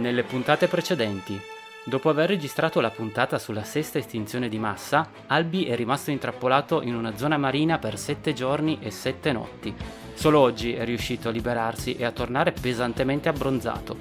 Nelle 0.00 0.22
puntate 0.22 0.66
precedenti, 0.66 1.38
dopo 1.84 2.08
aver 2.08 2.30
registrato 2.30 2.80
la 2.80 2.88
puntata 2.88 3.38
sulla 3.38 3.64
sesta 3.64 3.98
estinzione 3.98 4.48
di 4.48 4.58
massa, 4.58 5.10
Albi 5.26 5.66
è 5.66 5.76
rimasto 5.76 6.10
intrappolato 6.10 6.80
in 6.80 6.94
una 6.94 7.18
zona 7.18 7.36
marina 7.36 7.76
per 7.76 7.98
sette 7.98 8.32
giorni 8.32 8.78
e 8.80 8.90
sette 8.90 9.30
notti. 9.30 9.74
Solo 10.14 10.40
oggi 10.40 10.72
è 10.72 10.86
riuscito 10.86 11.28
a 11.28 11.32
liberarsi 11.32 11.96
e 11.96 12.06
a 12.06 12.12
tornare 12.12 12.52
pesantemente 12.52 13.28
abbronzato, 13.28 13.94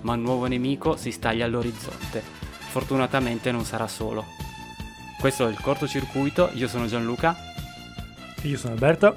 ma 0.00 0.14
un 0.14 0.22
nuovo 0.22 0.46
nemico 0.46 0.96
si 0.96 1.12
staglia 1.12 1.44
all'orizzonte. 1.44 2.20
Fortunatamente 2.20 3.52
non 3.52 3.64
sarà 3.64 3.86
solo. 3.86 4.24
Questo 5.20 5.46
è 5.46 5.50
il 5.50 5.60
cortocircuito, 5.60 6.50
io 6.54 6.66
sono 6.66 6.86
Gianluca. 6.86 7.36
Io 8.42 8.58
sono 8.58 8.72
Alberto. 8.72 9.14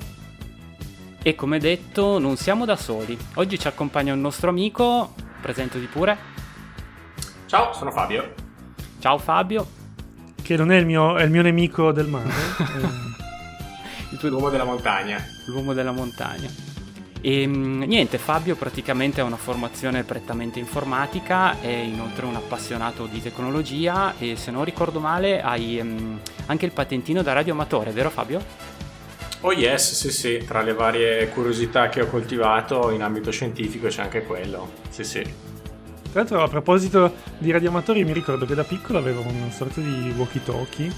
E 1.24 1.34
come 1.34 1.58
detto, 1.58 2.20
non 2.20 2.38
siamo 2.38 2.64
da 2.64 2.76
soli. 2.76 3.18
Oggi 3.34 3.58
ci 3.58 3.68
accompagna 3.68 4.14
un 4.14 4.22
nostro 4.22 4.50
amico, 4.50 5.16
presentati 5.42 5.86
pure. 5.86 6.18
Ciao, 7.46 7.74
sono 7.74 7.92
Fabio. 7.92 8.34
Ciao 9.00 9.18
Fabio. 9.18 9.66
Che 10.42 10.56
non 10.56 10.72
è 10.72 10.78
il 10.78 10.86
mio, 10.86 11.18
è 11.18 11.24
il 11.24 11.32
mio 11.32 11.42
nemico 11.42 11.92
del 11.92 12.08
mare. 12.08 12.30
il 14.12 14.18
tuo 14.18 14.30
l'uomo 14.30 14.50
della 14.50 14.64
montagna. 14.64 15.24
L'uomo 15.48 15.74
della 15.74 15.92
montagna. 15.92 16.50
E 17.22 17.42
ehm, 17.42 17.84
niente, 17.84 18.18
Fabio 18.18 18.56
praticamente 18.56 19.22
ha 19.22 19.24
una 19.24 19.38
formazione 19.38 20.04
prettamente 20.04 20.60
informatica, 20.60 21.60
è 21.60 21.68
inoltre 21.68 22.26
un 22.26 22.36
appassionato 22.36 23.06
di 23.06 23.22
tecnologia 23.22 24.14
e 24.18 24.36
se 24.36 24.52
non 24.52 24.64
ricordo 24.64 25.00
male 25.00 25.42
hai 25.42 25.80
um, 25.80 26.20
anche 26.46 26.66
il 26.66 26.72
patentino 26.72 27.22
da 27.22 27.34
radioamatore, 27.34 27.92
vero 27.92 28.10
Fabio? 28.10 28.42
Oh 29.42 29.54
yes, 29.54 29.94
sì 29.94 30.12
sì, 30.12 30.44
tra 30.46 30.62
le 30.62 30.74
varie 30.74 31.30
curiosità 31.30 31.90
che 31.90 32.02
ho 32.02 32.08
coltivato 32.08 32.90
in 32.90 33.02
ambito 33.02 33.32
scientifico 33.32 33.88
c'è 33.88 34.02
anche 34.02 34.24
quello, 34.24 34.72
sì 34.90 35.04
sì. 35.04 35.22
Tra 35.22 36.22
l'altro 36.22 36.42
a 36.42 36.48
proposito 36.48 37.14
di 37.38 37.52
radioamatori 37.52 38.04
mi 38.04 38.14
ricordo 38.14 38.46
che 38.46 38.56
da 38.56 38.64
piccolo 38.64 38.98
avevo 38.98 39.22
una 39.22 39.52
sorta 39.52 39.80
di 39.80 40.12
walkie-talkie 40.18 40.92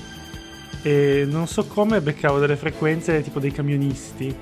e 0.82 1.26
non 1.28 1.48
so 1.48 1.66
come 1.66 2.00
beccavo 2.00 2.40
delle 2.40 2.56
frequenze 2.56 3.22
tipo 3.22 3.40
dei 3.40 3.52
camionisti 3.52 4.34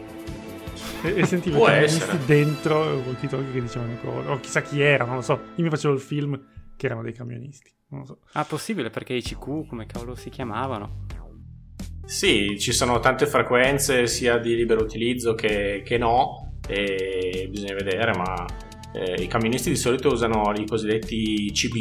e, 1.02 1.20
e 1.20 1.26
sentivo 1.26 1.64
i 1.64 1.66
camionisti 1.66 2.04
essere. 2.04 2.26
dentro 2.26 2.94
il 2.94 3.04
walkie-talkie 3.04 3.52
che 3.52 3.62
dicevano 3.62 3.98
cose 4.02 4.28
o 4.30 4.40
chissà 4.40 4.62
chi 4.62 4.82
era, 4.82 5.06
non 5.06 5.16
lo 5.16 5.22
so. 5.22 5.42
Io 5.56 5.64
mi 5.64 5.70
facevo 5.70 5.94
il 5.96 6.02
film 6.02 6.40
che 6.76 6.86
erano 6.86 7.02
dei 7.02 7.14
camionisti, 7.14 7.74
non 7.88 8.02
lo 8.02 8.06
so. 8.06 8.20
Ah, 8.34 8.46
possibile 8.46 8.92
perché 8.92 9.14
i 9.14 9.24
CQ 9.24 9.68
come 9.68 9.88
cavolo 9.88 10.14
si 10.14 10.30
chiamavano? 10.30 11.07
Sì, 12.08 12.58
ci 12.58 12.72
sono 12.72 13.00
tante 13.00 13.28
frequenze 13.28 14.08
sia 14.08 14.38
di 14.38 14.56
libero 14.56 14.82
utilizzo 14.82 15.36
che, 15.36 15.82
che 15.84 15.98
no, 15.98 16.54
e 16.66 17.50
bisogna 17.52 17.74
vedere, 17.74 18.16
ma 18.16 18.46
eh, 18.94 19.22
i 19.22 19.28
camionisti 19.28 19.70
di 19.70 19.76
solito 19.76 20.14
usano 20.14 20.54
i 20.56 20.66
cosiddetti 20.66 21.52
CB, 21.52 21.76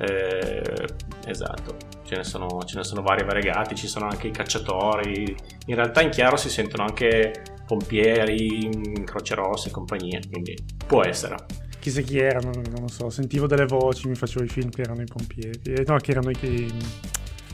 eh, 0.00 0.84
esatto, 1.26 1.76
ce 2.02 2.16
ne, 2.16 2.24
sono, 2.24 2.64
ce 2.64 2.76
ne 2.76 2.82
sono 2.82 3.02
vari 3.02 3.22
variegati, 3.22 3.76
ci 3.76 3.86
sono 3.86 4.08
anche 4.08 4.26
i 4.26 4.30
cacciatori, 4.32 5.32
in 5.66 5.74
realtà 5.76 6.02
in 6.02 6.10
chiaro 6.10 6.36
si 6.36 6.50
sentono 6.50 6.82
anche 6.82 7.44
pompieri, 7.64 8.68
croce 9.04 9.36
rosse 9.36 9.68
e 9.68 9.70
compagnia, 9.70 10.18
quindi 10.28 10.56
può 10.84 11.04
essere. 11.04 11.36
Chissà 11.78 12.00
chi 12.00 12.18
erano, 12.18 12.50
non 12.50 12.80
lo 12.80 12.88
so, 12.88 13.10
sentivo 13.10 13.46
delle 13.46 13.66
voci, 13.66 14.08
mi 14.08 14.16
facevo 14.16 14.44
i 14.44 14.48
film 14.48 14.70
che 14.70 14.82
erano 14.82 15.02
i 15.02 15.06
pompieri, 15.06 15.60
eh, 15.66 15.84
no, 15.86 15.96
che 15.98 16.10
erano 16.10 16.30
i, 16.30 16.72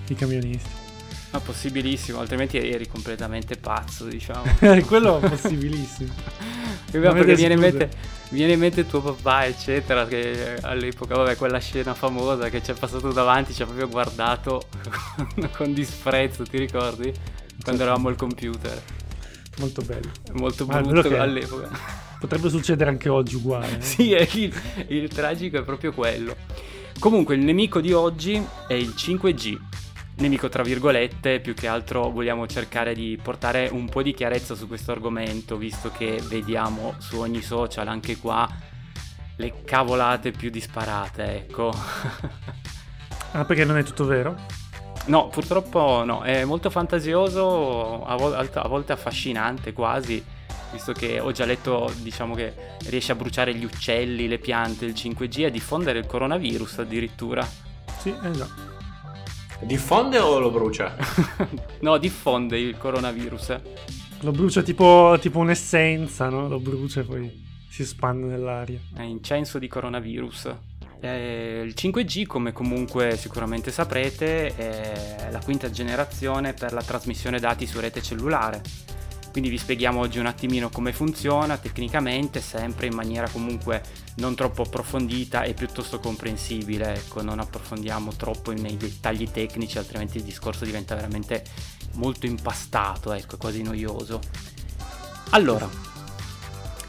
i 0.08 0.14
camionisti. 0.14 0.87
Ma 1.30 1.40
possibilissimo, 1.40 2.20
altrimenti 2.20 2.56
eri 2.56 2.88
completamente 2.88 3.56
pazzo, 3.56 4.06
diciamo. 4.06 4.44
Quello 4.86 5.18
possibilissimo. 5.18 6.12
perché 6.90 7.34
viene 7.34 7.54
in, 7.54 7.60
mente, 7.60 7.90
viene 8.30 8.54
in, 8.54 8.58
mente, 8.58 8.86
tuo 8.86 9.02
papà, 9.02 9.44
eccetera, 9.44 10.06
che 10.06 10.56
all'epoca, 10.62 11.16
vabbè, 11.16 11.36
quella 11.36 11.58
scena 11.58 11.92
famosa 11.92 12.48
che 12.48 12.62
ci 12.62 12.70
è 12.70 12.74
passato 12.74 13.12
davanti, 13.12 13.52
ci 13.52 13.60
ha 13.60 13.66
proprio 13.66 13.88
guardato 13.88 14.68
con 15.52 15.74
disprezzo, 15.74 16.44
ti 16.44 16.56
ricordi? 16.56 17.12
Quando 17.62 17.82
eravamo 17.82 18.08
al 18.08 18.16
computer. 18.16 18.82
Molto 19.58 19.82
bello. 19.82 20.10
Molto 20.32 20.64
brutto 20.64 21.20
all'epoca. 21.20 21.68
Potrebbe 22.18 22.48
succedere 22.48 22.88
anche 22.88 23.10
oggi 23.10 23.34
uguale. 23.34 23.78
Eh? 23.78 23.82
sì, 23.82 24.10
il, 24.10 24.60
il 24.88 25.08
tragico 25.08 25.58
è 25.58 25.62
proprio 25.62 25.92
quello. 25.92 26.34
Comunque 26.98 27.34
il 27.34 27.42
nemico 27.42 27.80
di 27.80 27.92
oggi 27.92 28.42
è 28.66 28.72
il 28.72 28.94
5G 28.96 29.67
nemico 30.18 30.48
tra 30.48 30.62
virgolette, 30.62 31.40
più 31.40 31.54
che 31.54 31.68
altro 31.68 32.10
vogliamo 32.10 32.46
cercare 32.46 32.94
di 32.94 33.18
portare 33.22 33.68
un 33.70 33.88
po' 33.88 34.02
di 34.02 34.14
chiarezza 34.14 34.54
su 34.54 34.66
questo 34.66 34.92
argomento, 34.92 35.56
visto 35.56 35.90
che 35.90 36.20
vediamo 36.24 36.94
su 36.98 37.18
ogni 37.18 37.40
social, 37.40 37.86
anche 37.88 38.16
qua, 38.16 38.48
le 39.36 39.62
cavolate 39.64 40.32
più 40.32 40.50
disparate, 40.50 41.36
ecco. 41.36 41.72
ah, 43.32 43.44
perché 43.44 43.64
non 43.64 43.78
è 43.78 43.84
tutto 43.84 44.04
vero? 44.04 44.36
No, 45.06 45.28
purtroppo 45.28 46.02
no, 46.04 46.22
è 46.22 46.44
molto 46.44 46.68
fantasioso, 46.68 48.04
a, 48.04 48.16
vol- 48.16 48.34
a 48.34 48.68
volte 48.68 48.92
affascinante 48.92 49.72
quasi, 49.72 50.22
visto 50.72 50.92
che 50.92 51.20
ho 51.20 51.30
già 51.30 51.44
letto, 51.44 51.90
diciamo 52.02 52.34
che 52.34 52.52
riesce 52.86 53.12
a 53.12 53.14
bruciare 53.14 53.54
gli 53.54 53.64
uccelli, 53.64 54.26
le 54.28 54.38
piante, 54.38 54.84
il 54.84 54.92
5G 54.92 55.40
e 55.40 55.46
a 55.46 55.50
diffondere 55.50 56.00
il 56.00 56.06
coronavirus 56.06 56.78
addirittura. 56.78 57.46
Sì, 57.98 58.12
esatto. 58.22 58.77
Diffonde 59.60 60.18
o 60.18 60.38
lo 60.38 60.50
brucia? 60.50 60.96
no, 61.80 61.98
diffonde 61.98 62.58
il 62.58 62.76
coronavirus. 62.78 63.60
Lo 64.20 64.30
brucia 64.30 64.62
tipo, 64.62 65.16
tipo 65.20 65.38
un'essenza, 65.38 66.28
no? 66.28 66.48
Lo 66.48 66.60
brucia 66.60 67.00
e 67.00 67.04
poi 67.04 67.44
si 67.68 67.82
espande 67.82 68.26
nell'aria. 68.26 68.78
È 68.94 69.02
incenso 69.02 69.58
di 69.58 69.68
coronavirus. 69.68 70.54
Eh, 71.00 71.62
il 71.64 71.74
5G, 71.76 72.26
come 72.26 72.52
comunque 72.52 73.16
sicuramente 73.16 73.70
saprete, 73.70 74.54
è 74.56 75.28
la 75.30 75.40
quinta 75.40 75.70
generazione 75.70 76.54
per 76.54 76.72
la 76.72 76.82
trasmissione 76.82 77.38
dati 77.38 77.66
su 77.66 77.78
rete 77.78 78.02
cellulare 78.02 78.62
quindi 79.30 79.50
vi 79.50 79.58
spieghiamo 79.58 80.00
oggi 80.00 80.18
un 80.18 80.26
attimino 80.26 80.68
come 80.70 80.92
funziona 80.92 81.56
tecnicamente, 81.58 82.40
sempre 82.40 82.86
in 82.86 82.94
maniera 82.94 83.28
comunque 83.28 83.82
non 84.16 84.34
troppo 84.34 84.62
approfondita 84.62 85.42
e 85.42 85.54
piuttosto 85.54 85.98
comprensibile, 86.00 86.94
ecco, 86.94 87.22
non 87.22 87.38
approfondiamo 87.38 88.14
troppo 88.16 88.52
nei 88.52 88.76
dettagli 88.76 89.30
tecnici, 89.30 89.78
altrimenti 89.78 90.18
il 90.18 90.24
discorso 90.24 90.64
diventa 90.64 90.94
veramente 90.94 91.44
molto 91.94 92.26
impastato, 92.26 93.12
ecco, 93.12 93.36
quasi 93.36 93.62
noioso. 93.62 94.20
Allora, 95.30 95.68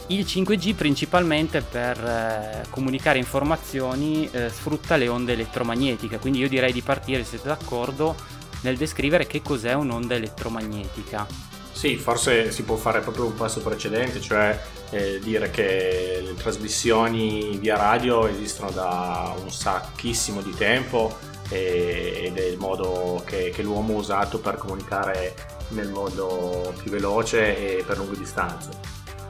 il 0.07 0.25
5G 0.25 0.73
principalmente 0.73 1.61
per 1.61 2.03
eh, 2.03 2.65
comunicare 2.69 3.19
informazioni 3.19 4.27
eh, 4.31 4.49
sfrutta 4.49 4.95
le 4.95 5.07
onde 5.07 5.33
elettromagnetiche, 5.33 6.17
quindi 6.17 6.39
io 6.39 6.49
direi 6.49 6.73
di 6.73 6.81
partire, 6.81 7.23
se 7.23 7.31
siete 7.31 7.47
d'accordo, 7.49 8.15
nel 8.61 8.75
descrivere 8.75 9.27
che 9.27 9.41
cos'è 9.41 9.73
un'onda 9.73 10.15
elettromagnetica. 10.15 11.27
Sì, 11.79 11.95
forse 11.95 12.51
si 12.51 12.63
può 12.63 12.75
fare 12.75 12.99
proprio 12.99 13.23
un 13.23 13.35
passo 13.35 13.61
precedente, 13.61 14.19
cioè 14.19 14.61
eh, 14.89 15.17
dire 15.23 15.49
che 15.49 16.21
le 16.21 16.33
trasmissioni 16.33 17.55
via 17.57 17.77
radio 17.77 18.27
esistono 18.27 18.69
da 18.69 19.33
un 19.41 19.49
sacchissimo 19.49 20.41
di 20.41 20.53
tempo 20.53 21.17
e, 21.47 22.23
ed 22.25 22.37
è 22.37 22.43
il 22.43 22.57
modo 22.57 23.23
che, 23.25 23.51
che, 23.55 23.61
l'uomo 23.61 23.93
ha 23.93 23.97
usato 23.99 24.39
per 24.39 24.57
comunicare 24.57 25.33
nel 25.69 25.87
modo 25.87 26.73
più 26.81 26.91
veloce 26.91 27.77
e 27.77 27.83
per 27.85 27.97
lunghe 27.97 28.17
distanze. 28.17 28.71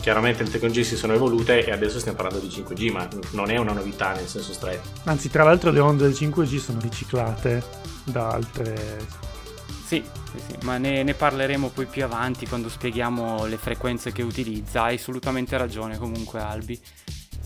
Chiaramente 0.02 0.42
le 0.42 0.50
tecnologie 0.50 0.84
si 0.84 0.98
sono 0.98 1.14
evolute 1.14 1.64
e 1.64 1.72
adesso 1.72 2.00
stiamo 2.00 2.18
parlando 2.18 2.44
di 2.44 2.48
5G, 2.48 2.92
ma 2.92 3.08
non 3.34 3.52
è 3.52 3.58
una 3.58 3.74
novità 3.74 4.14
nel 4.14 4.26
senso 4.26 4.54
stretto. 4.54 4.90
Anzi, 5.04 5.30
tra 5.30 5.44
l'altro 5.44 5.70
le 5.70 5.82
onde 5.82 6.06
del 6.06 6.14
5G 6.14 6.58
sono 6.58 6.80
riciclate 6.82 7.62
da 8.06 8.30
altre 8.30 9.28
sì, 9.90 10.04
sì, 10.04 10.40
sì, 10.40 10.66
ma 10.66 10.78
ne, 10.78 11.02
ne, 11.02 11.16
parleremo 11.16 11.70
poi 11.70 11.88
più 11.88 12.04
avanti 12.04 12.48
quando 12.48 12.70
spieghiamo 12.70 13.48
le 13.48 13.58
frequenze 13.58 14.12
che 14.12 14.22
utilizza. 14.22 14.84
Hai 14.84 14.98
assolutamente 14.98 15.58
ragione 15.58 15.98
comunque 15.98 16.40
Albi. 16.40 16.80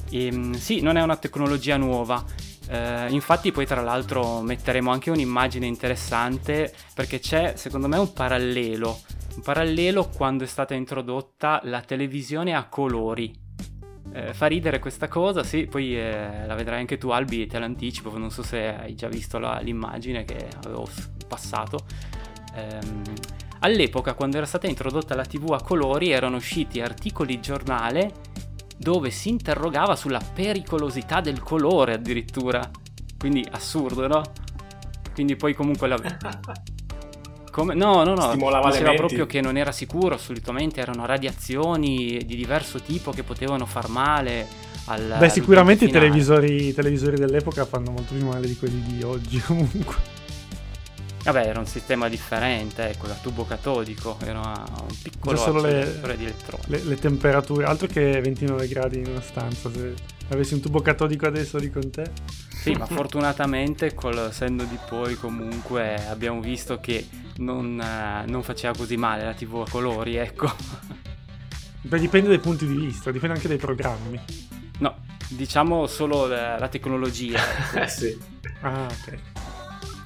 E, 0.09 0.25
ehm, 0.25 0.51
sì, 0.51 0.81
non 0.81 0.97
è 0.97 1.01
una 1.01 1.15
tecnologia 1.15 1.77
nuova. 1.77 2.21
Eh, 2.67 3.07
infatti 3.11 3.53
poi 3.53 3.65
tra 3.65 3.79
l'altro 3.79 4.41
metteremo 4.41 4.91
anche 4.91 5.09
un'immagine 5.09 5.65
interessante 5.65 6.73
perché 6.93 7.19
c'è 7.19 7.53
secondo 7.55 7.87
me 7.87 7.97
un 7.97 8.11
parallelo. 8.11 8.99
Un 9.35 9.41
parallelo 9.41 10.09
quando 10.09 10.43
è 10.43 10.47
stata 10.47 10.73
introdotta 10.73 11.61
la 11.63 11.79
televisione 11.79 12.53
a 12.53 12.65
colori. 12.65 13.33
Eh, 14.11 14.33
fa 14.33 14.47
ridere 14.47 14.79
questa 14.79 15.07
cosa, 15.07 15.45
sì, 15.45 15.65
poi 15.65 15.97
eh, 15.97 16.45
la 16.45 16.55
vedrai 16.55 16.81
anche 16.81 16.97
tu 16.97 17.07
Albi, 17.07 17.47
te 17.47 17.57
l'anticipo, 17.57 18.17
non 18.17 18.31
so 18.31 18.43
se 18.43 18.67
hai 18.67 18.95
già 18.95 19.07
visto 19.07 19.39
la, 19.39 19.59
l'immagine 19.61 20.25
che 20.25 20.49
avevo 20.61 20.89
passato 21.25 21.85
ehm, 22.55 23.03
all'epoca 23.59 24.13
quando 24.13 24.37
era 24.37 24.45
stata 24.45 24.67
introdotta 24.67 25.15
la 25.15 25.25
TV 25.25 25.51
a 25.53 25.61
colori 25.61 26.11
erano 26.11 26.37
usciti 26.37 26.81
articoli 26.81 27.39
giornale 27.39 28.11
dove 28.77 29.11
si 29.11 29.29
interrogava 29.29 29.95
sulla 29.95 30.21
pericolosità 30.33 31.21
del 31.21 31.41
colore 31.41 31.93
addirittura. 31.93 32.69
Quindi 33.17 33.45
assurdo, 33.51 34.07
no? 34.07 34.21
Quindi 35.13 35.35
poi 35.35 35.53
comunque 35.53 35.87
la... 35.87 35.97
Come? 37.49 37.75
No, 37.75 38.03
no, 38.03 38.15
no. 38.15 38.29
Stimolava 38.29 38.71
Diceva 38.71 38.95
proprio 38.95 39.27
che 39.27 39.39
non 39.39 39.57
era 39.57 39.71
sicuro, 39.71 40.15
assolutamente 40.15 40.81
erano 40.81 41.05
radiazioni 41.05 42.19
di 42.25 42.35
diverso 42.35 42.79
tipo 42.81 43.11
che 43.11 43.21
potevano 43.21 43.67
far 43.67 43.89
male 43.89 44.47
al... 44.85 45.17
Beh, 45.19 45.29
sicuramente 45.29 45.85
i 45.85 45.91
televisori, 45.91 46.69
i 46.69 46.73
televisori 46.73 47.15
dell'epoca 47.15 47.63
fanno 47.65 47.91
molto 47.91 48.15
più 48.15 48.25
male 48.25 48.47
di 48.47 48.57
quelli 48.57 48.81
di 48.81 49.03
oggi 49.03 49.39
comunque. 49.45 50.21
Vabbè, 51.23 51.47
era 51.47 51.59
un 51.59 51.65
sistema 51.65 52.09
differente, 52.09 52.89
ecco, 52.89 53.07
da 53.07 53.13
tubo 53.13 53.45
catodico, 53.45 54.17
era 54.23 54.39
un 54.39 54.95
piccolo 55.01 55.37
solo 55.37 55.61
le, 55.61 56.01
di 56.17 56.25
elettroni. 56.25 56.63
Le, 56.65 56.83
le, 56.83 56.95
temperature, 56.95 57.63
altro 57.63 57.87
che 57.87 58.19
29 58.19 58.67
gradi 58.67 58.99
in 58.99 59.07
una 59.07 59.21
stanza, 59.21 59.71
se 59.71 59.93
avessi 60.27 60.53
un 60.53 60.59
tubo 60.59 60.81
catodico 60.81 61.25
adesso 61.25 61.57
lì 61.57 61.69
con 61.69 61.89
te. 61.89 62.11
Sì, 62.49 62.73
ma 62.73 62.85
fortunatamente 62.85 63.93
col 63.93 64.33
senno 64.33 64.65
di 64.65 64.77
poi 64.87 65.15
comunque 65.15 65.95
abbiamo 66.07 66.41
visto 66.41 66.79
che 66.81 67.07
non, 67.37 67.79
eh, 67.79 68.29
non 68.29 68.43
faceva 68.43 68.75
così 68.75 68.97
male 68.97 69.23
la 69.23 69.33
TV 69.33 69.63
a 69.65 69.69
colori, 69.69 70.17
ecco. 70.17 70.51
Beh, 71.83 71.99
dipende 71.99 72.27
dai 72.27 72.39
punti 72.39 72.67
di 72.67 72.75
vista, 72.75 73.11
dipende 73.11 73.35
anche 73.35 73.47
dai 73.47 73.57
programmi. 73.57 74.19
No, 74.79 74.97
diciamo 75.29 75.87
solo 75.87 76.27
la, 76.27 76.59
la 76.59 76.67
tecnologia. 76.67 77.39
eh 77.75 77.87
sì. 77.87 78.17
Ah, 78.59 78.87
ok. 78.89 79.32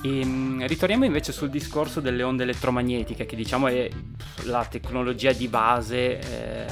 E, 0.08 0.20
ehm, 0.22 0.66
ritorniamo 0.66 1.04
invece 1.04 1.34
sul 1.34 1.50
discorso 1.50 2.00
delle 2.00 2.24
onde 2.24 2.44
elettromagnetiche, 2.44 3.26
che 3.26 3.36
diciamo 3.36 3.68
è 3.68 3.90
la 4.44 4.66
tecnologia 4.66 5.34
di 5.34 5.48
base 5.50 6.20
eh, 6.20 6.66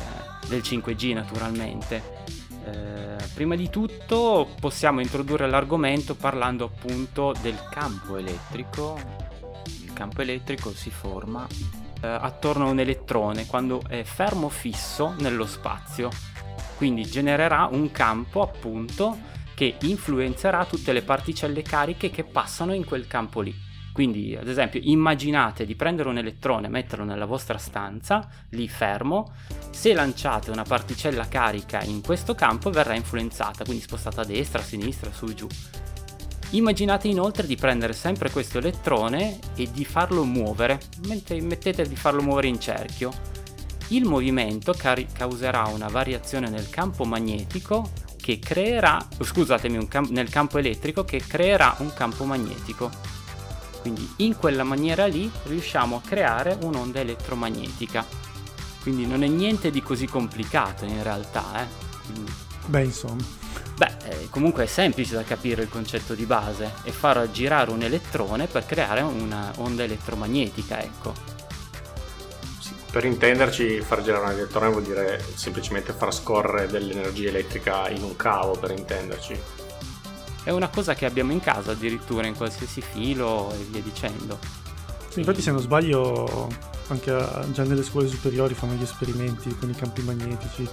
del 0.47 0.61
5G 0.61 1.13
naturalmente. 1.13 2.23
Eh, 2.65 3.23
prima 3.33 3.55
di 3.55 3.69
tutto 3.69 4.47
possiamo 4.59 5.01
introdurre 5.01 5.49
l'argomento 5.49 6.15
parlando 6.15 6.65
appunto 6.65 7.33
del 7.41 7.59
campo 7.69 8.15
elettrico. 8.15 8.97
Il 9.83 9.91
campo 9.91 10.21
elettrico 10.21 10.71
si 10.71 10.89
forma 10.89 11.45
eh, 12.01 12.07
attorno 12.07 12.67
a 12.67 12.69
un 12.69 12.79
elettrone 12.79 13.45
quando 13.45 13.81
è 13.88 14.03
fermo 14.03 14.47
fisso 14.47 15.13
nello 15.19 15.45
spazio. 15.45 16.09
Quindi 16.77 17.05
genererà 17.05 17.67
un 17.71 17.91
campo 17.91 18.41
appunto 18.41 19.34
che 19.55 19.77
influenzerà 19.81 20.65
tutte 20.65 20.93
le 20.93 21.01
particelle 21.01 21.63
cariche 21.63 22.11
che 22.11 22.23
passano 22.23 22.73
in 22.73 22.85
quel 22.85 23.07
campo 23.07 23.41
lì. 23.41 23.55
Quindi, 23.95 24.35
ad 24.35 24.49
esempio, 24.49 24.81
immaginate 24.83 25.65
di 25.65 25.73
prendere 25.73 26.09
un 26.09 26.17
elettrone 26.17 26.67
e 26.67 26.69
metterlo 26.69 27.05
nella 27.05 27.23
vostra 27.23 27.57
stanza, 27.57 28.27
lì 28.49 28.67
fermo, 28.67 29.31
se 29.69 29.93
lanciate 29.93 30.51
una 30.51 30.63
particella 30.63 31.29
carica 31.29 31.81
in 31.81 32.01
questo 32.01 32.35
campo 32.35 32.69
verrà 32.69 32.93
influenzata, 32.93 33.63
quindi 33.63 33.83
spostata 33.83 34.19
a 34.19 34.25
destra, 34.25 34.59
a 34.59 34.63
sinistra, 34.63 35.13
su 35.13 35.27
e 35.27 35.33
giù. 35.33 35.47
Immaginate 36.51 37.07
inoltre 37.07 37.47
di 37.47 37.55
prendere 37.55 37.93
sempre 37.93 38.29
questo 38.31 38.57
elettrone 38.57 39.39
e 39.55 39.71
di 39.71 39.85
farlo 39.85 40.25
muovere, 40.25 40.79
mettete 41.07 41.87
di 41.87 41.95
farlo 41.95 42.21
muovere 42.21 42.47
in 42.47 42.59
cerchio. 42.59 43.11
Il 43.89 44.03
movimento 44.03 44.73
car- 44.73 45.05
causerà 45.13 45.67
una 45.67 45.87
variazione 45.87 46.49
nel 46.49 46.69
campo 46.69 47.05
magnetico 47.05 47.89
che 48.25 48.39
creerà, 48.39 49.06
scusatemi, 49.22 49.88
cam- 49.88 50.10
nel 50.10 50.30
campo 50.30 50.57
elettrico 50.57 51.06
che 51.06 51.22
creerà 51.27 51.75
un 51.77 51.94
campo 51.94 52.24
magnetico. 52.24 52.89
Quindi 53.81 54.13
in 54.18 54.36
quella 54.36 54.63
maniera 54.63 55.06
lì 55.06 55.31
riusciamo 55.44 55.98
a 55.98 56.01
creare 56.01 56.57
un'onda 56.60 57.01
elettromagnetica. 57.01 58.04
Quindi 58.81 59.06
non 59.06 59.22
è 59.22 59.27
niente 59.27 59.69
di 59.69 59.83
così 59.83 60.07
complicato 60.07 60.86
in 60.86 61.04
realtà. 61.04 61.62
Eh? 61.62 61.68
Quindi... 62.04 62.33
Beh, 62.66 62.83
insomma. 62.86 63.24
Beh, 63.77 63.92
eh, 64.06 64.27
comunque 64.31 64.63
è 64.63 64.68
semplice 64.68 65.13
da 65.13 65.24
capire 65.24 65.62
il 65.62 65.69
concetto 65.69 66.16
di 66.16 66.25
base. 66.25 66.74
È 66.81 66.89
far 66.89 67.30
girare 67.30 67.69
un 67.69 67.83
elettrone 67.83 68.48
per 68.48 68.66
creare 68.66 69.01
un'onda 69.01 69.83
elettromagnetica, 69.83 70.81
ecco. 70.81 71.34
Per 72.95 73.03
intenderci, 73.03 73.81
far 73.81 74.01
girare 74.01 74.24
un 74.24 74.31
elettrone 74.31 74.69
vuol 74.69 74.83
dire 74.83 75.21
semplicemente 75.36 75.92
far 75.92 76.13
scorrere 76.13 76.68
dell'energia 76.68 77.27
elettrica 77.27 77.89
in 77.89 78.01
un 78.01 78.15
cavo, 78.15 78.53
per 78.57 78.71
intenderci. 78.71 79.38
È 80.45 80.50
una 80.51 80.69
cosa 80.69 80.94
che 80.94 81.06
abbiamo 81.06 81.33
in 81.33 81.42
casa 81.42 81.71
addirittura 81.71 82.25
in 82.25 82.38
qualsiasi 82.38 82.80
filo 82.80 83.51
e 83.51 83.57
via 83.69 83.81
dicendo. 83.81 84.39
Sì, 85.09 85.19
infatti 85.19 85.42
se 85.42 85.51
non 85.51 85.59
sbaglio 85.59 86.47
anche 86.88 87.12
a, 87.12 87.45
già 87.51 87.63
nelle 87.63 87.83
scuole 87.83 88.07
superiori 88.07 88.53
fanno 88.53 88.75
gli 88.75 88.83
esperimenti 88.83 89.53
con 89.57 89.69
i 89.69 89.75
campi 89.75 90.01
magnetici, 90.01 90.65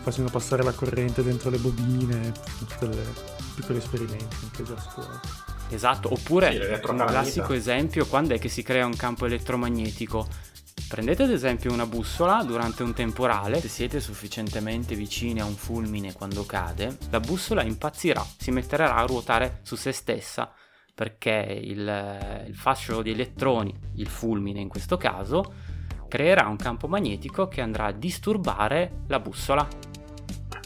facendo 0.00 0.30
passare 0.30 0.62
la 0.62 0.72
corrente 0.72 1.22
dentro 1.22 1.50
le 1.50 1.58
bobine, 1.58 2.32
tutti 2.56 2.86
i 2.86 2.88
piccoli 3.54 3.76
esperimenti 3.76 4.36
anche 4.44 4.62
già 4.62 4.72
a 4.72 4.80
scuola. 4.80 5.20
Esatto, 5.68 6.10
oppure 6.10 6.52
sì, 6.52 6.90
un 6.90 7.04
classico 7.06 7.52
esempio, 7.52 8.06
quando 8.06 8.32
è 8.32 8.38
che 8.38 8.48
si 8.48 8.62
crea 8.62 8.86
un 8.86 8.96
campo 8.96 9.26
elettromagnetico? 9.26 10.26
Prendete 10.88 11.24
ad 11.24 11.30
esempio 11.30 11.72
una 11.72 11.84
bussola 11.84 12.44
durante 12.44 12.84
un 12.84 12.94
temporale, 12.94 13.60
se 13.60 13.68
siete 13.68 14.00
sufficientemente 14.00 14.94
vicini 14.94 15.40
a 15.40 15.44
un 15.44 15.56
fulmine 15.56 16.12
quando 16.12 16.46
cade, 16.46 16.96
la 17.10 17.18
bussola 17.18 17.64
impazzirà, 17.64 18.24
si 18.38 18.52
metterà 18.52 18.94
a 18.94 19.04
ruotare 19.04 19.58
su 19.62 19.74
se 19.74 19.90
stessa 19.90 20.52
perché 20.94 21.60
il, 21.62 22.44
il 22.46 22.54
fascio 22.54 23.02
di 23.02 23.10
elettroni, 23.10 23.74
il 23.96 24.08
fulmine 24.08 24.60
in 24.60 24.68
questo 24.68 24.96
caso, 24.96 25.52
creerà 26.08 26.46
un 26.46 26.56
campo 26.56 26.86
magnetico 26.86 27.48
che 27.48 27.60
andrà 27.60 27.86
a 27.86 27.92
disturbare 27.92 29.02
la 29.08 29.18
bussola. 29.18 29.68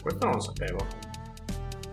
Questo 0.01 0.25
non 0.25 0.35
lo 0.35 0.41
sapevo. 0.41 1.00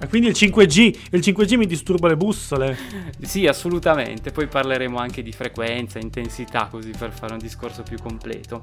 E 0.00 0.06
quindi 0.06 0.28
il 0.28 0.34
5G, 0.34 0.98
il 1.10 1.20
5G 1.20 1.56
mi 1.56 1.66
disturba 1.66 2.06
le 2.06 2.16
bussole. 2.16 2.78
Sì, 3.20 3.46
assolutamente. 3.46 4.30
Poi 4.30 4.46
parleremo 4.46 4.96
anche 4.96 5.22
di 5.22 5.32
frequenza, 5.32 5.98
intensità, 5.98 6.68
così 6.70 6.90
per 6.96 7.12
fare 7.12 7.32
un 7.32 7.38
discorso 7.38 7.82
più 7.82 7.98
completo. 8.00 8.62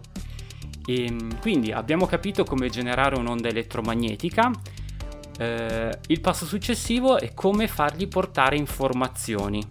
E, 0.86 1.06
ehm, 1.06 1.40
quindi 1.42 1.72
abbiamo 1.72 2.06
capito 2.06 2.46
come 2.46 2.70
generare 2.70 3.18
un'onda 3.18 3.50
elettromagnetica. 3.50 4.50
Eh, 5.38 6.00
il 6.08 6.22
passo 6.22 6.46
successivo 6.46 7.18
è 7.20 7.34
come 7.34 7.68
fargli 7.68 8.08
portare 8.08 8.56
informazioni. 8.56 9.62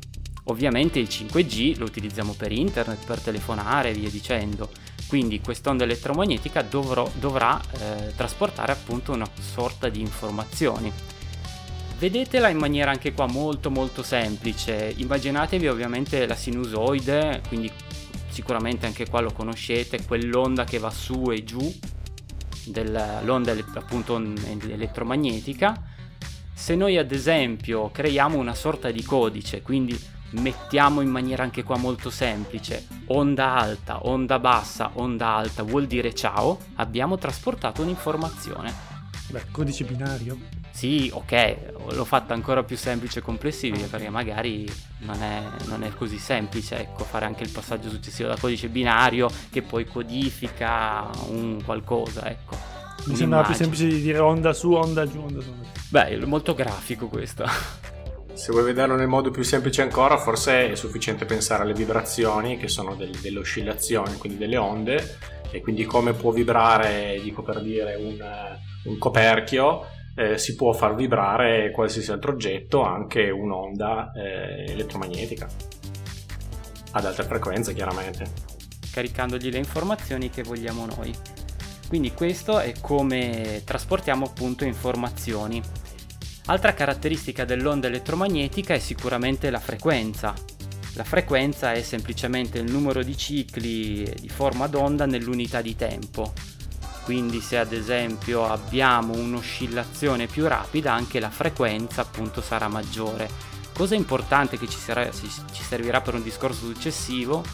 Ovviamente 0.45 0.99
il 0.99 1.09
5G 1.09 1.79
lo 1.79 1.87
utilizziamo 1.87 2.35
per 2.37 2.53
internet, 2.53 3.07
per 3.07 3.21
telefonare 3.21 3.91
e 3.91 3.95
via 3.95 4.11
dicendo. 4.11 4.69
Quindi 5.07 5.41
quest'onda 5.41 5.85
elettromagnetica 5.85 6.61
dovrò, 6.61 7.11
dovrà 7.19 7.59
eh, 7.59 8.13
trasportare 8.15 8.73
appunto 8.73 9.13
una 9.13 9.29
sorta 9.41 9.89
di 9.89 10.01
informazioni. 10.01 10.93
Vedetela 12.05 12.51
in 12.51 12.59
maniera 12.59 12.91
anche 12.91 13.15
qua 13.15 13.27
molto 13.27 13.71
molto 13.71 14.03
semplice, 14.03 14.93
immaginatevi 14.95 15.69
ovviamente 15.69 16.27
la 16.27 16.35
sinusoide, 16.35 17.41
quindi 17.49 17.73
sicuramente 18.29 18.85
anche 18.85 19.09
qua 19.09 19.21
lo 19.21 19.33
conoscete, 19.33 20.05
quell'onda 20.05 20.65
che 20.65 20.77
va 20.77 20.91
su 20.91 21.31
e 21.33 21.45
giù, 21.45 21.75
dell'onda 22.67 23.57
appunto 23.77 24.19
elettromagnetica. 24.19 25.83
Se 26.53 26.75
noi 26.75 26.99
ad 26.99 27.11
esempio 27.11 27.91
creiamo 27.91 28.37
una 28.37 28.55
sorta 28.55 28.91
di 28.91 29.03
codice, 29.03 29.63
quindi 29.63 29.99
mettiamo 30.33 31.01
in 31.01 31.09
maniera 31.09 31.43
anche 31.43 31.63
qua 31.63 31.79
molto 31.79 32.11
semplice 32.11 32.87
onda 33.07 33.55
alta, 33.55 34.05
onda 34.05 34.39
bassa, 34.39 34.91
onda 34.93 35.29
alta 35.29 35.63
vuol 35.63 35.87
dire 35.87 36.15
ciao, 36.15 36.59
abbiamo 36.75 37.17
trasportato 37.17 37.81
un'informazione. 37.81 38.75
Beh, 39.31 39.51
codice 39.51 39.85
binario. 39.85 40.64
Sì, 40.75 41.09
ok, 41.15 41.93
l'ho 41.93 42.05
fatta 42.05 42.35
ancora 42.35 42.65
più 42.65 42.77
semplice 42.77 43.21
e 43.21 43.23
complessiva 43.23 43.77
perché 43.89 44.11
magari 44.11 44.69
non 44.99 45.23
è, 45.23 45.43
non 45.67 45.85
è, 45.85 45.95
così 45.95 46.19
semplice 46.19 46.81
ecco, 46.81 47.05
fare 47.05 47.27
anche 47.27 47.45
il 47.45 47.51
passaggio 47.51 47.89
successivo 47.89 48.29
da 48.29 48.37
codice 48.37 48.69
binario 48.69 49.31
che 49.51 49.63
poi 49.63 49.87
codifica 49.87 51.09
un 51.29 51.63
qualcosa, 51.65 52.29
ecco. 52.29 52.57
Mi 53.05 53.15
sembrava 53.15 53.45
più 53.45 53.55
semplice 53.55 53.87
di 53.87 54.01
dire 54.01 54.19
onda 54.19 54.53
su, 54.53 54.73
onda 54.73 55.07
giù, 55.07 55.21
onda 55.21 55.41
su. 55.41 55.55
Beh, 55.91 56.09
è 56.09 56.25
molto 56.25 56.55
grafico 56.55 57.07
questo. 57.07 57.47
Se 58.33 58.51
vuoi 58.51 58.65
vederlo 58.65 58.97
nel 58.97 59.07
modo 59.07 59.31
più 59.31 59.45
semplice 59.45 59.81
ancora, 59.81 60.19
forse 60.19 60.73
è 60.73 60.75
sufficiente 60.75 61.25
pensare 61.25 61.63
alle 61.63 61.75
vibrazioni, 61.75 62.57
che 62.57 62.67
sono 62.67 62.97
del, 62.97 63.17
delle 63.21 63.39
oscillazioni, 63.39 64.17
quindi 64.17 64.39
delle 64.39 64.57
onde, 64.57 65.19
e 65.53 65.61
quindi 65.61 65.85
come 65.85 66.15
può 66.15 66.33
vibrare, 66.33 67.21
dico 67.23 67.43
per 67.43 67.63
dire, 67.63 67.95
un, 67.95 68.19
un 68.87 68.99
coperchio 68.99 69.93
eh, 70.15 70.39
si 70.39 70.55
può 70.55 70.73
far 70.73 70.95
vibrare 70.95 71.71
qualsiasi 71.71 72.13
altro 72.13 72.33
oggetto, 72.33 72.83
anche 72.83 73.31
un'onda 73.31 74.13
eh, 74.13 74.71
elettromagnetica, 74.71 75.49
ad 76.93 77.05
altre 77.05 77.25
frequenze 77.25 77.75
chiaramente. 77.75 78.53
Caricandogli 78.93 79.51
le 79.51 79.59
informazioni 79.59 80.31
che 80.31 80.43
vogliamo 80.43 80.87
noi. 80.87 81.13
Quindi 81.89 82.13
questo 82.13 82.61
è 82.61 82.73
come 82.81 83.63
trasportiamo 83.65 84.25
appunto 84.25 84.65
informazioni. 84.65 85.61
Altra 86.47 86.75
caratteristica 86.75 87.45
dell'onda 87.45 87.89
elettromagnetica 87.89 88.75
è 88.75 88.79
sicuramente 88.79 89.51
la 89.51 89.61
frequenza. 89.61 90.35
La 90.95 91.05
frequenza 91.05 91.73
è 91.73 91.83
semplicemente 91.83 92.59
il 92.59 92.71
numero 92.71 93.03
di 93.03 93.17
cicli 93.17 94.05
di 94.21 94.29
forma 94.29 94.69
d'onda 94.69 95.07
nell'unità 95.07 95.61
di 95.61 95.75
tempo 95.75 96.33
quindi 97.05 97.41
se 97.41 97.59
ad 97.59 97.73
esempio 97.73 98.47
abbiamo 98.47 99.15
un'oscillazione 99.15 100.27
più 100.27 100.47
rapida 100.49 100.93
anche 100.93 101.21
la 101.21 101.31
frequenza 101.31 102.01
appunto 102.01 102.41
sarà 102.41 102.69
maggiore. 102.69 103.29
Cosa 103.73 103.95
importante 103.95 104.59
che 104.59 104.69
ci, 104.69 104.79
sarà, 104.79 105.11
ci 105.11 105.63
servirà 105.63 106.01
per 106.01 106.15
un 106.15 106.23
discorso 106.23 106.67
successivo 106.67 107.45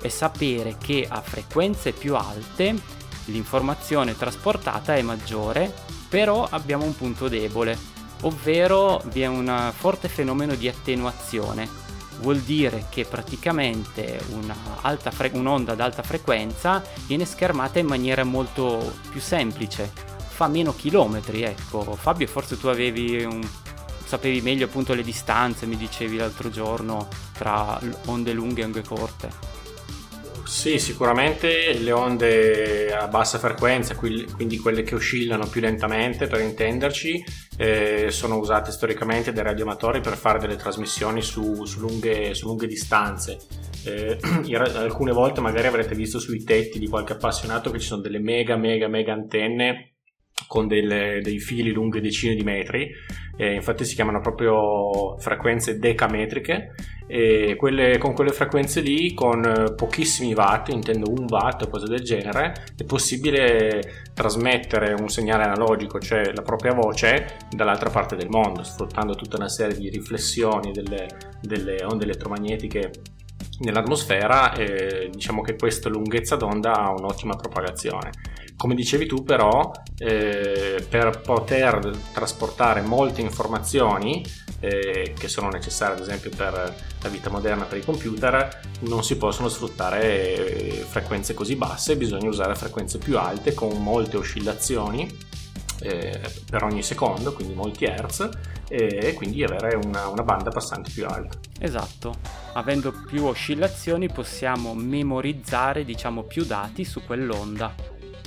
è 0.00 0.08
sapere 0.08 0.76
che 0.78 1.06
a 1.08 1.20
frequenze 1.20 1.92
più 1.92 2.16
alte 2.16 2.74
l'informazione 3.26 4.16
trasportata 4.16 4.94
è 4.94 5.02
maggiore 5.02 5.72
però 6.12 6.46
abbiamo 6.50 6.84
un 6.84 6.94
punto 6.94 7.26
debole, 7.26 7.74
ovvero 8.22 9.00
vi 9.06 9.22
è 9.22 9.26
un 9.26 9.72
forte 9.74 10.08
fenomeno 10.08 10.54
di 10.54 10.68
attenuazione. 10.68 11.81
Vuol 12.20 12.38
dire 12.40 12.86
che 12.88 13.04
praticamente 13.04 14.20
fre- 15.10 15.30
un'onda 15.32 15.72
ad 15.72 15.80
alta 15.80 16.02
frequenza 16.02 16.82
viene 17.06 17.24
schermata 17.24 17.78
in 17.78 17.86
maniera 17.86 18.22
molto 18.22 18.94
più 19.10 19.20
semplice, 19.20 19.90
fa 20.28 20.46
meno 20.46 20.74
chilometri, 20.74 21.42
ecco. 21.42 21.96
Fabio, 21.96 22.26
forse 22.26 22.58
tu 22.58 22.68
avevi 22.68 23.24
un 23.24 23.46
sapevi 24.12 24.42
meglio 24.42 24.66
appunto 24.66 24.92
le 24.92 25.02
distanze, 25.02 25.64
mi 25.64 25.78
dicevi 25.78 26.18
l'altro 26.18 26.50
giorno, 26.50 27.08
tra 27.32 27.80
onde 28.06 28.32
lunghe 28.34 28.60
e 28.60 28.64
onde 28.64 28.82
corte. 28.82 29.30
Sì, 30.44 30.78
sicuramente 30.78 31.72
le 31.78 31.92
onde 31.92 32.94
a 32.94 33.08
bassa 33.08 33.38
frequenza, 33.38 33.94
quindi 33.94 34.58
quelle 34.58 34.82
che 34.82 34.96
oscillano 34.96 35.46
più 35.46 35.62
lentamente 35.62 36.26
per 36.26 36.42
intenderci, 36.42 37.24
eh, 37.62 38.10
sono 38.10 38.38
usate 38.38 38.72
storicamente 38.72 39.32
dai 39.32 39.44
radioamatori 39.44 40.00
per 40.00 40.16
fare 40.16 40.40
delle 40.40 40.56
trasmissioni 40.56 41.22
su, 41.22 41.64
su, 41.64 41.78
lunghe, 41.78 42.34
su 42.34 42.48
lunghe, 42.48 42.66
distanze. 42.66 43.38
Eh, 43.84 44.18
alcune 44.74 45.12
volte 45.12 45.40
magari 45.40 45.68
avrete 45.68 45.94
visto 45.94 46.18
sui 46.18 46.42
tetti 46.42 46.80
di 46.80 46.88
qualche 46.88 47.12
appassionato 47.12 47.70
che 47.70 47.78
ci 47.78 47.86
sono 47.86 48.00
delle 48.00 48.18
mega 48.18 48.56
mega 48.56 48.88
mega 48.88 49.12
antenne 49.12 49.91
con 50.46 50.66
delle, 50.66 51.20
dei 51.22 51.38
fili 51.38 51.72
lunghi 51.72 52.00
decine 52.00 52.34
di 52.34 52.42
metri, 52.42 52.90
eh, 53.36 53.54
infatti 53.54 53.84
si 53.84 53.94
chiamano 53.94 54.20
proprio 54.20 55.16
frequenze 55.18 55.78
decametriche 55.78 56.74
e 57.06 57.56
quelle, 57.56 57.98
con 57.98 58.14
quelle 58.14 58.32
frequenze 58.32 58.80
lì 58.80 59.12
con 59.14 59.74
pochissimi 59.76 60.32
watt, 60.34 60.68
intendo 60.68 61.10
un 61.10 61.26
watt 61.28 61.62
o 61.62 61.68
cose 61.68 61.86
del 61.86 62.02
genere, 62.02 62.52
è 62.76 62.84
possibile 62.84 63.80
trasmettere 64.14 64.94
un 64.98 65.08
segnale 65.08 65.44
analogico, 65.44 65.98
cioè 65.98 66.32
la 66.34 66.42
propria 66.42 66.72
voce, 66.72 67.36
dall'altra 67.50 67.90
parte 67.90 68.16
del 68.16 68.28
mondo, 68.28 68.62
sfruttando 68.62 69.14
tutta 69.14 69.36
una 69.36 69.48
serie 69.48 69.76
di 69.76 69.88
riflessioni 69.88 70.72
delle, 70.72 71.06
delle 71.40 71.84
onde 71.84 72.04
elettromagnetiche 72.04 72.90
nell'atmosfera, 73.60 74.54
eh, 74.54 75.10
diciamo 75.10 75.42
che 75.42 75.56
questa 75.56 75.88
lunghezza 75.88 76.36
d'onda 76.36 76.72
ha 76.72 76.90
un'ottima 76.92 77.36
propagazione. 77.36 78.10
Come 78.56 78.74
dicevi 78.74 79.06
tu 79.06 79.22
però, 79.24 79.72
eh, 79.98 80.84
per 80.88 81.20
poter 81.20 81.90
trasportare 82.12 82.80
molte 82.82 83.20
informazioni 83.20 84.24
eh, 84.60 85.14
che 85.18 85.28
sono 85.28 85.48
necessarie 85.48 85.96
ad 85.96 86.00
esempio 86.00 86.30
per 86.30 86.52
la 87.02 87.08
vita 87.08 87.28
moderna 87.30 87.64
per 87.64 87.78
i 87.78 87.84
computer, 87.84 88.60
non 88.80 89.02
si 89.02 89.16
possono 89.16 89.48
sfruttare 89.48 90.02
eh, 90.02 90.84
frequenze 90.88 91.34
così 91.34 91.56
basse, 91.56 91.96
bisogna 91.96 92.28
usare 92.28 92.54
frequenze 92.54 92.98
più 92.98 93.18
alte 93.18 93.54
con 93.54 93.82
molte 93.82 94.16
oscillazioni 94.16 95.10
eh, 95.80 96.20
per 96.48 96.62
ogni 96.62 96.82
secondo, 96.82 97.32
quindi 97.32 97.54
molti 97.54 97.84
hertz, 97.84 98.28
e 98.68 99.12
quindi 99.12 99.44
avere 99.44 99.76
una, 99.84 100.08
una, 100.08 100.22
banda 100.22 100.50
passante 100.50 100.90
più 100.94 101.06
alta. 101.06 101.38
Esatto, 101.58 102.14
avendo 102.54 102.90
più 103.06 103.24
oscillazioni 103.24 104.08
possiamo 104.10 104.72
memorizzare 104.74 105.84
diciamo 105.84 106.22
più 106.22 106.46
dati 106.46 106.84
su 106.84 107.02
quell'onda 107.04 107.74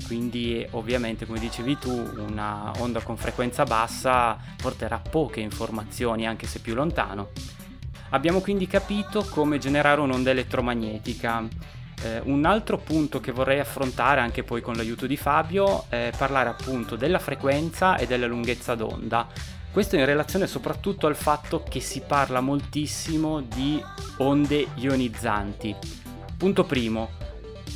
quindi 0.06 0.66
ovviamente 0.72 1.26
come 1.26 1.40
dicevi 1.40 1.78
tu 1.78 1.92
una 2.18 2.72
onda 2.78 3.02
con 3.02 3.18
frequenza 3.18 3.64
bassa 3.64 4.38
porterà 4.56 5.00
poche 5.00 5.40
informazioni 5.40 6.28
anche 6.28 6.48
se 6.48 6.60
più 6.60 6.74
lontano. 6.74 7.30
Abbiamo 8.10 8.40
quindi 8.40 8.68
capito 8.68 9.26
come 9.30 9.58
generare 9.58 10.02
un'onda 10.02 10.30
elettromagnetica. 10.30 11.48
Eh, 12.04 12.22
un 12.26 12.46
altro 12.46 12.78
punto 12.78 13.20
che 13.20 13.32
vorrei 13.32 13.60
affrontare 13.60 14.22
anche 14.22 14.44
poi 14.44 14.62
con 14.62 14.76
l'aiuto 14.76 15.08
di 15.08 15.18
Fabio 15.18 15.86
è 15.90 16.12
parlare 16.16 16.50
appunto 16.50 16.96
della 16.96 17.20
frequenza 17.20 17.98
e 17.98 18.06
della 18.06 18.28
lunghezza 18.28 18.76
d'onda. 18.76 19.28
Questo 19.72 19.98
in 19.98 20.06
relazione 20.06 20.48
soprattutto 20.48 21.08
al 21.08 21.16
fatto 21.18 21.64
che 21.68 21.82
si 21.82 22.02
parla 22.02 22.40
moltissimo 22.40 23.42
di 23.42 23.84
onde 24.20 24.68
ionizzanti. 24.76 25.76
Punto 26.38 26.64
primo, 26.64 27.10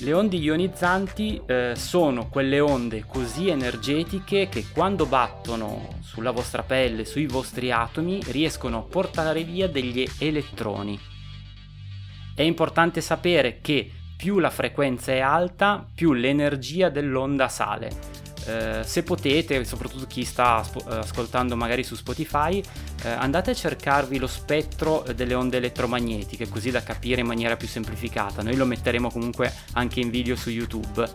le 0.02 0.14
onde 0.14 0.38
ionizzanti 0.38 1.42
eh, 1.46 1.74
sono 1.76 2.30
quelle 2.30 2.60
onde 2.60 3.04
così 3.06 3.50
energetiche 3.50 4.48
che 4.48 4.66
quando 4.72 5.06
battono 5.06 5.98
sulla 6.02 6.32
vostra 6.32 6.64
pelle, 6.64 7.04
sui 7.04 7.26
vostri 7.26 7.72
atomi, 7.72 8.22
riescono 8.28 8.78
a 8.78 8.82
portare 8.84 9.44
via 9.44 9.68
degli 9.68 10.08
elettroni. 10.20 10.98
È 12.34 12.42
importante 12.42 13.02
sapere 13.02 13.60
che 13.62 13.92
più 14.16 14.40
la 14.40 14.50
frequenza 14.50 15.12
è 15.12 15.20
alta, 15.20 15.86
più 15.94 16.14
l'energia 16.14 16.90
dell'onda 16.90 17.50
sale. 17.50 18.19
Eh, 18.50 18.84
se 18.84 19.04
potete, 19.04 19.64
soprattutto 19.64 20.08
chi 20.08 20.24
sta 20.26 20.64
sp- 20.66 20.82
eh, 20.90 20.96
ascoltando 20.96 21.56
magari 21.56 21.84
su 21.84 21.94
Spotify, 21.94 22.62
eh, 23.04 23.10
andate 23.10 23.52
a 23.52 23.54
cercarvi 23.54 24.18
lo 24.18 24.26
spettro 24.26 25.06
delle 25.16 25.36
onde 25.36 25.58
elettromagnetiche, 25.58 26.50
così 26.50 26.72
da 26.72 26.82
capire 26.82 27.22
in 27.22 27.28
maniera 27.28 27.56
più 27.56 27.68
semplificata. 27.68 28.42
Noi 28.42 28.56
lo 28.56 28.66
metteremo 28.66 29.12
comunque 29.12 29.54
anche 29.74 30.00
in 30.00 30.10
video 30.10 30.36
su 30.36 30.50
YouTube. 30.50 31.08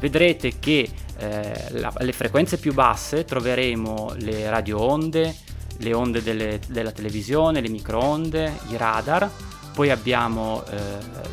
Vedrete 0.00 0.58
che 0.58 0.90
eh, 1.18 1.64
la, 1.70 1.92
alle 1.94 2.12
frequenze 2.12 2.58
più 2.58 2.74
basse 2.74 3.24
troveremo 3.24 4.14
le 4.16 4.50
radio 4.50 4.80
onde, 4.80 5.36
le 5.76 5.92
onde 5.92 6.22
delle, 6.22 6.58
della 6.66 6.90
televisione, 6.90 7.60
le 7.60 7.68
microonde, 7.68 8.58
i 8.70 8.76
radar, 8.76 9.30
poi 9.74 9.90
abbiamo 9.90 10.64
eh, 10.66 10.78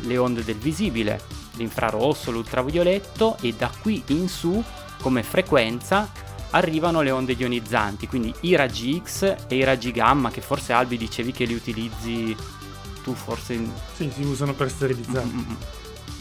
le 0.02 0.18
onde 0.18 0.44
del 0.44 0.56
visibile, 0.56 1.20
l'infrarosso, 1.56 2.30
l'ultravioletto 2.30 3.36
e 3.40 3.54
da 3.56 3.72
qui 3.82 4.04
in 4.08 4.28
su 4.28 4.62
come 5.00 5.22
frequenza 5.22 6.10
arrivano 6.50 7.02
le 7.02 7.10
onde 7.10 7.32
ionizzanti, 7.32 8.06
quindi 8.06 8.32
i 8.40 8.54
raggi 8.54 9.00
X 9.04 9.36
e 9.48 9.56
i 9.56 9.64
raggi 9.64 9.92
gamma, 9.92 10.30
che 10.30 10.40
forse 10.40 10.72
Albi 10.72 10.96
dicevi 10.96 11.32
che 11.32 11.44
li 11.44 11.54
utilizzi 11.54 12.36
tu 13.02 13.14
forse... 13.14 13.54
In... 13.54 13.70
Sì, 13.94 14.10
si 14.14 14.22
usano 14.22 14.54
per 14.54 14.70
sterilizzare. 14.70 15.26
Mm-hmm. 15.26 15.54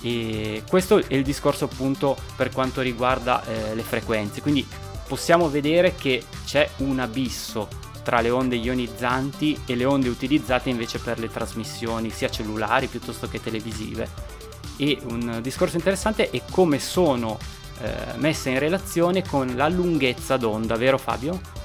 E 0.01 0.63
questo 0.69 0.97
è 0.97 1.15
il 1.15 1.23
discorso 1.23 1.65
appunto 1.65 2.17
per 2.35 2.51
quanto 2.51 2.81
riguarda 2.81 3.43
eh, 3.43 3.73
le 3.73 3.83
frequenze, 3.83 4.41
quindi 4.41 4.65
possiamo 5.07 5.49
vedere 5.49 5.95
che 5.95 6.23
c'è 6.45 6.69
un 6.77 6.99
abisso 6.99 7.67
tra 8.03 8.21
le 8.21 8.29
onde 8.29 8.55
ionizzanti 8.55 9.63
e 9.65 9.75
le 9.75 9.85
onde 9.85 10.07
utilizzate 10.07 10.69
invece 10.69 10.99
per 10.99 11.19
le 11.19 11.29
trasmissioni 11.29 12.09
sia 12.09 12.29
cellulari 12.29 12.87
piuttosto 12.87 13.27
che 13.27 13.41
televisive. 13.41 14.07
E 14.77 14.99
un 15.09 15.39
discorso 15.41 15.75
interessante 15.75 16.29
è 16.29 16.41
come 16.49 16.79
sono 16.79 17.37
eh, 17.81 18.17
messa 18.17 18.49
in 18.49 18.59
relazione 18.59 19.23
con 19.23 19.55
la 19.55 19.67
lunghezza 19.67 20.37
d'onda, 20.37 20.75
vero 20.75 20.97
Fabio? 20.97 21.57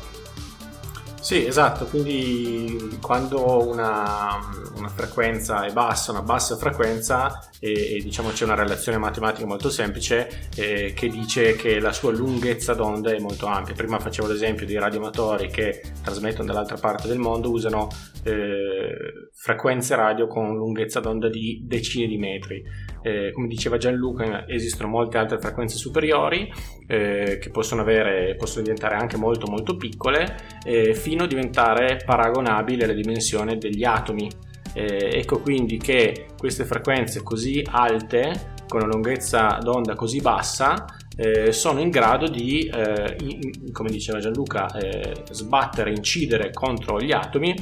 Sì, 1.23 1.47
esatto, 1.47 1.85
quindi 1.85 2.99
quando 3.01 3.65
una, 3.69 4.41
una, 4.75 4.89
frequenza 4.89 5.65
è 5.65 5.71
bassa, 5.71 6.11
una 6.11 6.23
bassa 6.23 6.57
frequenza, 6.57 7.49
e, 7.61 7.95
e 7.95 8.01
diciamo 8.03 8.31
c'è 8.31 8.43
una 8.43 8.57
relazione 8.57 8.99
matematica 8.99 9.47
molto 9.47 9.71
semplice 9.71 10.49
eh, 10.57 10.93
che 10.95 11.07
dice 11.07 11.55
che 11.55 11.79
la 11.79 11.93
sua 11.93 12.11
lunghezza 12.11 12.75
d'onda 12.75 13.13
è 13.13 13.21
molto 13.21 13.47
ampia. 13.47 13.73
Prima 13.73 14.01
facevo 14.01 14.27
l'esempio 14.27 14.67
di 14.67 14.77
radioamatori 14.77 15.47
che 15.49 15.81
trasmettono 16.03 16.49
dall'altra 16.49 16.77
parte 16.77 17.07
del 17.07 17.19
mondo, 17.19 17.53
usano 17.53 17.87
eh, 18.25 19.31
frequenze 19.33 19.95
radio 19.95 20.27
con 20.27 20.57
lunghezza 20.57 20.99
d'onda 20.99 21.29
di 21.29 21.63
decine 21.65 22.09
di 22.09 22.19
metri. 22.19 22.65
Eh, 23.03 23.33
come 23.33 23.49
diceva 23.49 23.77
Gianluca, 23.77 24.47
esistono 24.47 24.89
molte 24.89 25.19
altre 25.19 25.39
frequenze 25.39 25.77
superiori 25.77 26.51
eh, 26.87 27.39
che 27.41 27.51
possono, 27.51 27.81
avere, 27.81 28.37
possono 28.37 28.63
diventare 28.63 28.95
anche 28.95 29.17
molto 29.17 29.51
molto 29.51 29.77
piccole 29.77 30.37
eh, 30.65 30.95
fino 30.95 31.25
a 31.25 31.27
diventare 31.27 32.01
paragonabili 32.05 32.85
alla 32.85 32.93
dimensione 32.93 33.59
degli 33.59 33.85
atomi. 33.85 34.31
Eh, 34.75 35.11
ecco 35.19 35.41
quindi 35.41 35.77
che 35.77 36.29
queste 36.39 36.65
frequenze 36.65 37.23
così 37.23 37.63
alte, 37.71 38.61
con 38.69 38.83
una 38.83 38.93
lunghezza 38.93 39.59
d'onda 39.61 39.95
così 39.95 40.21
bassa, 40.21 40.87
eh, 41.17 41.53
sono 41.53 41.81
in 41.81 41.91
grado 41.91 42.29
di, 42.29 42.71
eh, 42.73 43.17
in, 43.21 43.73
come 43.73 43.91
diceva 43.91 44.19
Gianluca, 44.19 44.73
eh, 44.73 45.13
sbattere, 45.31 45.91
incidere 45.91 46.53
contro 46.53 46.99
gli 46.99 47.13
atomi 47.13 47.55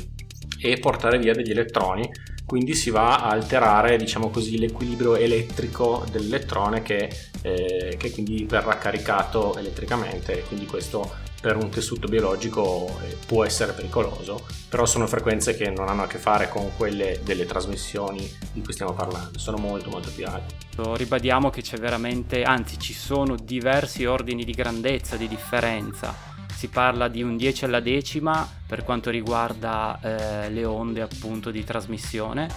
e 0.62 0.78
portare 0.78 1.18
via 1.18 1.32
degli 1.32 1.50
elettroni 1.50 2.08
quindi 2.50 2.74
si 2.74 2.90
va 2.90 3.22
a 3.22 3.28
alterare 3.28 3.96
diciamo 3.96 4.28
così 4.28 4.58
l'equilibrio 4.58 5.14
elettrico 5.14 6.04
dell'elettrone 6.10 6.82
che, 6.82 7.08
eh, 7.42 7.94
che 7.96 8.10
quindi 8.10 8.44
verrà 8.44 8.76
caricato 8.76 9.56
elettricamente 9.56 10.36
e 10.36 10.42
quindi 10.42 10.66
questo 10.66 11.28
per 11.40 11.54
un 11.54 11.70
tessuto 11.70 12.08
biologico 12.08 12.98
eh, 13.04 13.16
può 13.24 13.44
essere 13.44 13.70
pericoloso 13.70 14.44
però 14.68 14.84
sono 14.84 15.06
frequenze 15.06 15.54
che 15.54 15.70
non 15.70 15.88
hanno 15.88 16.02
a 16.02 16.06
che 16.08 16.18
fare 16.18 16.48
con 16.48 16.72
quelle 16.76 17.20
delle 17.22 17.46
trasmissioni 17.46 18.28
di 18.52 18.62
cui 18.62 18.72
stiamo 18.72 18.94
parlando 18.94 19.38
sono 19.38 19.56
molto 19.56 19.88
molto 19.88 20.10
più 20.12 20.26
alte 20.26 20.54
ribadiamo 20.96 21.50
che 21.50 21.62
c'è 21.62 21.78
veramente 21.78 22.42
anzi 22.42 22.80
ci 22.80 22.92
sono 22.92 23.36
diversi 23.36 24.06
ordini 24.06 24.44
di 24.44 24.52
grandezza 24.52 25.14
di 25.14 25.28
differenza 25.28 26.29
si 26.60 26.68
parla 26.68 27.08
di 27.08 27.22
un 27.22 27.38
10 27.38 27.64
alla 27.64 27.80
decima 27.80 28.46
per 28.66 28.84
quanto 28.84 29.08
riguarda 29.08 29.98
eh, 30.02 30.50
le 30.50 30.66
onde 30.66 31.00
appunto 31.00 31.50
di 31.50 31.64
trasmissione, 31.64 32.50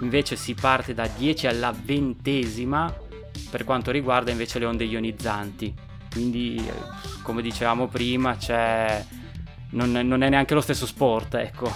invece 0.00 0.34
si 0.34 0.54
parte 0.54 0.94
da 0.94 1.06
10 1.06 1.46
alla 1.46 1.72
ventesima 1.72 2.92
per 3.48 3.62
quanto 3.62 3.92
riguarda 3.92 4.32
invece 4.32 4.58
le 4.58 4.64
onde 4.64 4.82
ionizzanti. 4.82 5.72
quindi 6.10 6.60
come 7.22 7.40
dicevamo 7.40 7.86
prima 7.86 8.34
c'è... 8.34 9.04
Non, 9.70 9.92
non 9.92 10.22
è 10.24 10.28
neanche 10.28 10.54
lo 10.54 10.60
stesso 10.60 10.84
sport, 10.84 11.34
ecco. 11.34 11.72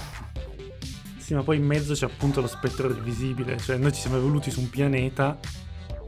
Sì, 1.18 1.34
ma 1.34 1.44
poi 1.44 1.58
in 1.58 1.64
mezzo 1.66 1.94
c'è 1.94 2.06
appunto 2.06 2.40
lo 2.40 2.49
spettro 2.49 2.88
visibile, 2.88 3.58
cioè 3.58 3.76
noi 3.76 3.92
ci 3.92 4.00
siamo 4.00 4.16
evoluti 4.16 4.50
su 4.50 4.58
un 4.58 4.68
pianeta, 4.68 5.38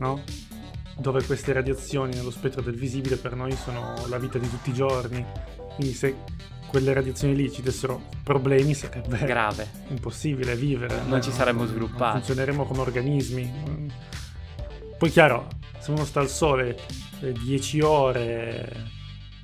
no? 0.01 0.25
Dove 0.99 1.25
queste 1.25 1.53
radiazioni 1.53 2.15
nello 2.15 2.31
spettro 2.31 2.63
del 2.63 2.75
visibile 2.75 3.17
per 3.17 3.35
noi 3.35 3.53
sono 3.53 3.95
la 4.09 4.19
vita 4.19 4.39
di 4.39 4.49
tutti 4.49 4.71
i 4.71 4.75
giorni. 4.75 5.25
Quindi 5.75 5.93
se 5.93 6.17
quelle 6.69 6.93
radiazioni 6.93 7.37
lì 7.37 7.51
ci 7.51 7.63
dessero 7.63 8.09
problemi 8.23 8.75
sarebbe 8.75 9.19
grave, 9.25 9.69
impossibile 9.89 10.57
vivere. 10.57 11.03
Non 11.07 11.23
ci 11.23 11.31
saremmo 11.31 11.67
sviluppati. 11.67 12.03
Non 12.03 12.13
funzioneremo 12.13 12.65
come 12.65 12.81
organismi. 12.81 13.93
Poi 14.99 15.11
chiaro, 15.11 15.49
se 15.79 15.91
uno 15.91 16.05
sta 16.05 16.21
al 16.21 16.29
sole 16.29 16.79
10 17.21 17.79
eh, 17.79 17.85
ore 17.85 18.95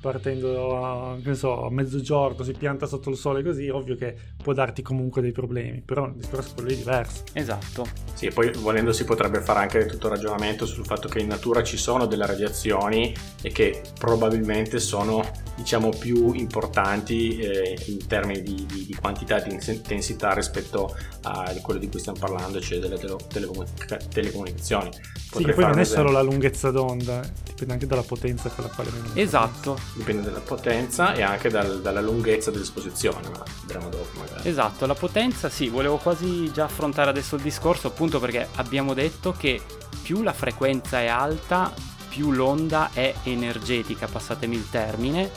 partendo 0.03 0.83
a, 0.83 1.17
so, 1.31 1.65
a, 1.65 1.71
mezzogiorno, 1.71 2.43
si 2.43 2.51
pianta 2.51 2.85
sotto 2.85 3.09
il 3.09 3.15
sole 3.15 3.41
così, 3.41 3.69
ovvio 3.69 3.95
che 3.95 4.13
può 4.35 4.51
darti 4.51 4.81
comunque 4.81 5.21
dei 5.21 5.31
problemi, 5.31 5.79
però 5.79 6.07
il 6.07 6.15
discorso 6.15 6.51
è 6.51 6.53
quello 6.55 6.71
è 6.71 6.75
diverso. 6.75 7.23
Esatto. 7.31 7.85
Sì, 8.13 8.27
poi 8.27 8.51
volendo 8.51 8.91
si 8.91 9.05
potrebbe 9.05 9.39
fare 9.39 9.59
anche 9.59 9.85
tutto 9.85 10.07
il 10.07 10.15
ragionamento 10.15 10.65
sul 10.65 10.85
fatto 10.85 11.07
che 11.07 11.19
in 11.19 11.27
natura 11.27 11.63
ci 11.63 11.77
sono 11.77 12.05
delle 12.05 12.25
radiazioni 12.25 13.15
e 13.41 13.49
che 13.51 13.81
probabilmente 13.97 14.77
sono 14.79 15.23
diciamo 15.55 15.89
più 15.89 16.33
importanti 16.33 17.37
eh, 17.37 17.77
in 17.85 18.05
termini 18.07 18.41
di, 18.41 18.65
di, 18.65 18.85
di, 18.85 18.95
quantità 18.95 19.39
di 19.39 19.53
intensità 19.53 20.33
rispetto 20.33 20.95
a 21.21 21.53
quello 21.61 21.79
di 21.79 21.87
cui 21.87 21.99
stiamo 21.99 22.19
parlando, 22.19 22.59
cioè 22.59 22.79
delle 22.79 22.97
tele, 22.97 23.15
telecomunica- 23.27 23.97
telecomunicazioni. 23.97 24.89
Potrei 24.89 25.29
sì, 25.29 25.43
che 25.43 25.53
poi 25.53 25.65
non 25.65 25.79
è 25.79 25.85
solo 25.85 26.11
la 26.11 26.21
lunghezza 26.21 26.71
d'onda, 26.71 27.23
eh, 27.23 27.29
dipende 27.45 27.73
anche 27.73 27.87
dalla 27.87 28.03
potenza 28.03 28.49
con 28.49 28.65
la 28.65 28.69
quale 28.71 28.89
viene. 28.89 29.21
Esatto. 29.21 29.77
Dipende 29.93 30.23
dalla 30.23 30.39
potenza 30.39 31.13
e 31.13 31.21
anche 31.21 31.49
dal, 31.49 31.81
dalla 31.81 32.01
lunghezza 32.01 32.49
dell'esposizione, 32.49 33.29
ma 33.29 33.43
vedremo 33.61 33.89
dopo 33.89 34.19
magari. 34.19 34.49
Esatto, 34.49 34.87
la 34.87 34.95
potenza 34.95 35.49
sì, 35.49 35.67
volevo 35.69 35.97
quasi 35.97 36.51
già 36.51 36.65
affrontare 36.65 37.11
adesso 37.11 37.35
il 37.35 37.43
discorso 37.43 37.87
appunto 37.87 38.19
perché 38.19 38.47
abbiamo 38.55 38.95
detto 38.95 39.33
che 39.37 39.61
più 40.01 40.23
la 40.23 40.33
frequenza 40.33 40.99
è 40.99 41.07
alta, 41.07 41.71
più 42.09 42.31
l'onda 42.31 42.89
è 42.91 43.13
energetica, 43.23 44.07
passatemi 44.07 44.55
il 44.55 44.69
termine, 44.69 45.29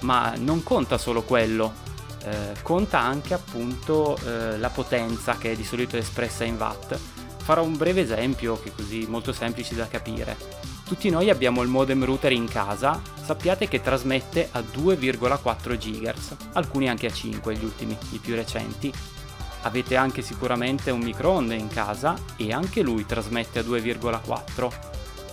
ma 0.00 0.34
non 0.36 0.62
conta 0.62 0.98
solo 0.98 1.22
quello, 1.22 1.72
eh, 2.24 2.54
conta 2.62 3.00
anche 3.00 3.34
appunto 3.34 4.16
eh, 4.24 4.58
la 4.58 4.70
potenza 4.70 5.36
che 5.38 5.52
è 5.52 5.56
di 5.56 5.64
solito 5.64 5.96
espressa 5.96 6.44
in 6.44 6.56
watt. 6.56 6.98
Farò 7.42 7.62
un 7.62 7.76
breve 7.76 8.02
esempio 8.02 8.60
che 8.60 8.68
è 8.68 8.72
così 8.74 9.06
molto 9.08 9.32
semplice 9.32 9.74
da 9.74 9.88
capire. 9.88 10.36
Tutti 10.86 11.10
noi 11.10 11.30
abbiamo 11.30 11.62
il 11.62 11.68
modem 11.68 12.04
router 12.04 12.32
in 12.32 12.46
casa, 12.46 13.00
sappiate 13.24 13.66
che 13.66 13.80
trasmette 13.80 14.48
a 14.52 14.60
2,4 14.60 15.76
GHz, 15.76 16.36
alcuni 16.52 16.88
anche 16.88 17.06
a 17.06 17.12
5, 17.12 17.54
gli 17.54 17.64
ultimi, 17.64 17.96
i 18.10 18.18
più 18.18 18.34
recenti. 18.34 18.92
Avete 19.62 19.96
anche 19.96 20.22
sicuramente 20.22 20.90
un 20.90 21.00
microonde 21.00 21.54
in 21.54 21.68
casa 21.68 22.16
e 22.36 22.52
anche 22.52 22.82
lui 22.82 23.06
trasmette 23.06 23.60
a 23.60 23.62
2,4 23.62 24.90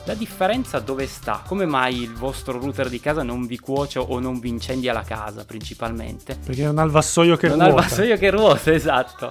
la 0.09 0.15
differenza 0.15 0.79
dove 0.79 1.05
sta? 1.05 1.43
Come 1.45 1.67
mai 1.67 2.01
il 2.01 2.13
vostro 2.13 2.57
router 2.59 2.89
di 2.89 2.99
casa 2.99 3.21
non 3.21 3.45
vi 3.45 3.59
cuoce 3.59 3.99
o 3.99 4.19
non 4.19 4.39
vi 4.39 4.49
incendia 4.49 4.91
la 4.91 5.03
casa 5.03 5.45
principalmente? 5.45 6.39
Perché 6.43 6.63
non 6.63 6.79
ha 6.79 6.83
il 6.83 6.89
vassoio 6.89 7.37
che 7.37 7.47
non 7.47 7.57
ruota. 7.57 7.71
Non 7.71 7.79
ha 7.79 7.83
il 7.83 7.89
vassoio 7.89 8.17
che 8.17 8.29
ruota, 8.31 8.71
esatto. 8.73 9.29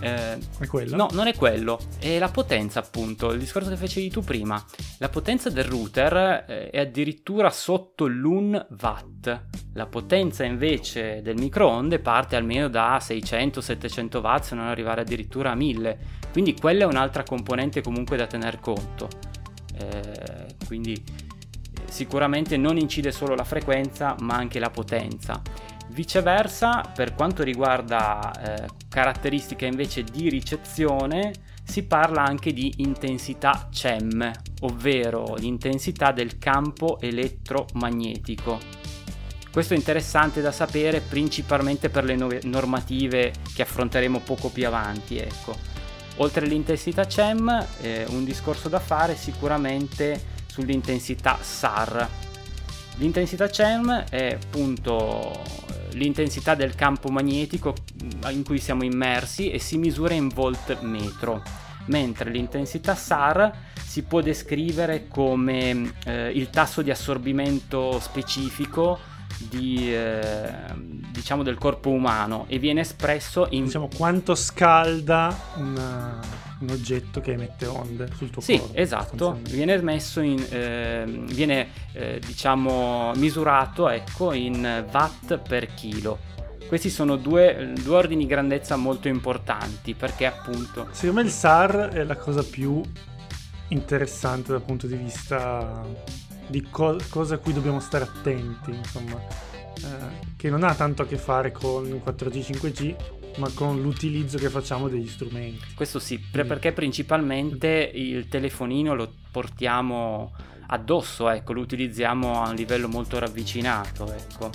Eh, 0.00 0.38
è 0.58 0.66
quello? 0.66 0.96
No, 0.96 1.08
non 1.12 1.26
è 1.26 1.34
quello. 1.34 1.78
È 1.98 2.18
la 2.18 2.28
potenza, 2.28 2.80
appunto. 2.80 3.32
Il 3.32 3.38
discorso 3.38 3.70
che 3.70 3.76
facevi 3.76 4.10
tu 4.10 4.22
prima. 4.22 4.62
La 4.98 5.08
potenza 5.08 5.50
del 5.50 5.64
router 5.64 6.44
eh, 6.46 6.70
è 6.70 6.80
addirittura 6.80 7.50
sotto 7.50 8.06
l'1 8.06 8.66
watt. 8.80 9.42
La 9.74 9.86
potenza 9.86 10.44
invece 10.44 11.22
del 11.22 11.36
microonde 11.36 11.98
parte 11.98 12.36
almeno 12.36 12.68
da 12.68 12.98
600-700 12.98 14.20
watt, 14.20 14.44
se 14.44 14.54
non 14.54 14.66
arrivare 14.66 15.02
addirittura 15.02 15.52
a 15.52 15.54
1000. 15.54 15.98
Quindi 16.32 16.54
quella 16.54 16.84
è 16.84 16.86
un'altra 16.86 17.22
componente 17.22 17.80
comunque 17.80 18.16
da 18.16 18.26
tener 18.26 18.60
conto. 18.60 19.08
Eh, 19.76 20.56
quindi 20.66 20.92
eh, 20.92 21.90
sicuramente 21.90 22.56
non 22.56 22.76
incide 22.76 23.10
solo 23.10 23.34
la 23.34 23.44
frequenza 23.44 24.14
ma 24.20 24.34
anche 24.34 24.58
la 24.58 24.70
potenza. 24.70 25.40
Viceversa, 25.88 26.80
per 26.94 27.14
quanto 27.14 27.42
riguarda 27.42 28.64
eh, 28.64 28.66
caratteristiche 28.94 29.66
invece 29.66 30.04
di 30.04 30.28
ricezione, 30.28 31.32
si 31.64 31.82
parla 31.82 32.22
anche 32.22 32.52
di 32.52 32.74
intensità 32.76 33.68
CEM, 33.72 34.30
ovvero 34.60 35.34
l'intensità 35.36 36.12
del 36.12 36.38
campo 36.38 37.00
elettromagnetico. 37.00 38.60
Questo 39.50 39.74
è 39.74 39.76
interessante 39.76 40.40
da 40.40 40.52
sapere 40.52 41.00
principalmente 41.00 41.90
per 41.90 42.04
le 42.04 42.14
no- 42.14 42.28
normative 42.42 43.32
che 43.52 43.62
affronteremo 43.62 44.20
poco 44.20 44.48
più 44.50 44.64
avanti, 44.64 45.18
ecco. 45.18 45.56
Oltre 46.18 46.44
all'intensità 46.44 47.04
CEM, 47.04 47.66
eh, 47.80 48.06
un 48.10 48.24
discorso 48.24 48.68
da 48.68 48.78
fare 48.78 49.16
sicuramente 49.16 50.22
sull'intensità 50.46 51.36
SAR. 51.40 52.08
L'intensità 52.98 53.50
CEM 53.50 54.04
è 54.08 54.38
appunto 54.40 55.63
l'intensità 55.94 56.54
del 56.54 56.74
campo 56.74 57.08
magnetico 57.08 57.74
in 58.30 58.44
cui 58.44 58.58
siamo 58.58 58.84
immersi 58.84 59.50
e 59.50 59.58
si 59.58 59.78
misura 59.78 60.14
in 60.14 60.28
volt 60.28 60.80
metro, 60.80 61.42
mentre 61.86 62.30
l'intensità 62.30 62.94
SAR 62.94 63.52
si 63.84 64.02
può 64.02 64.20
descrivere 64.20 65.06
come 65.08 65.94
eh, 66.04 66.30
il 66.30 66.50
tasso 66.50 66.82
di 66.82 66.90
assorbimento 66.90 67.98
specifico 68.00 68.98
di, 69.38 69.92
eh, 69.92 70.52
diciamo 71.10 71.42
del 71.42 71.58
corpo 71.58 71.90
umano 71.90 72.44
e 72.48 72.58
viene 72.58 72.80
espresso 72.80 73.46
in... 73.50 73.64
Diciamo 73.64 73.88
quanto 73.94 74.34
scalda 74.34 75.36
una, 75.56 76.20
un 76.60 76.70
oggetto 76.70 77.20
che 77.20 77.32
emette 77.32 77.66
onde 77.66 78.08
sul 78.16 78.30
tuo 78.30 78.40
sì, 78.40 78.58
corpo. 78.58 78.72
Sì, 78.74 78.80
esatto, 78.80 79.38
viene 79.50 79.80
messo 79.82 80.20
in... 80.20 80.44
Eh, 80.48 81.04
viene 81.06 81.68
eh, 81.92 82.20
diciamo 82.24 83.12
misurato 83.16 83.88
ecco 83.88 84.32
in 84.32 84.86
watt 84.90 85.38
per 85.38 85.74
chilo. 85.74 86.32
Questi 86.66 86.88
sono 86.88 87.16
due, 87.16 87.72
due 87.82 87.96
ordini 87.96 88.22
di 88.22 88.28
grandezza 88.28 88.76
molto 88.76 89.08
importanti 89.08 89.94
perché 89.94 90.26
appunto... 90.26 90.88
Secondo 90.92 91.20
me 91.20 91.26
il 91.26 91.32
SAR 91.32 91.90
è 91.92 92.04
la 92.04 92.16
cosa 92.16 92.42
più 92.42 92.80
interessante 93.68 94.52
dal 94.52 94.62
punto 94.62 94.86
di 94.86 94.96
vista 94.96 95.82
di 96.46 96.62
co- 96.70 96.98
cose 97.08 97.34
a 97.34 97.38
cui 97.38 97.52
dobbiamo 97.52 97.80
stare 97.80 98.04
attenti, 98.04 98.70
insomma, 98.70 99.18
eh, 99.76 100.32
che 100.36 100.50
non 100.50 100.62
ha 100.62 100.74
tanto 100.74 101.02
a 101.02 101.06
che 101.06 101.16
fare 101.16 101.52
con 101.52 101.84
4G, 102.04 102.40
5G, 102.40 102.94
ma 103.36 103.50
con 103.52 103.80
l'utilizzo 103.80 104.38
che 104.38 104.48
facciamo 104.48 104.88
degli 104.88 105.08
strumenti. 105.08 105.74
Questo 105.74 105.98
sì, 105.98 106.18
perché 106.18 106.72
principalmente 106.72 107.90
il 107.94 108.28
telefonino 108.28 108.94
lo 108.94 109.12
portiamo 109.30 110.32
addosso, 110.68 111.28
ecco, 111.28 111.52
lo 111.52 111.60
utilizziamo 111.60 112.42
a 112.42 112.50
un 112.50 112.54
livello 112.54 112.88
molto 112.88 113.18
ravvicinato, 113.18 114.12
ecco. 114.12 114.50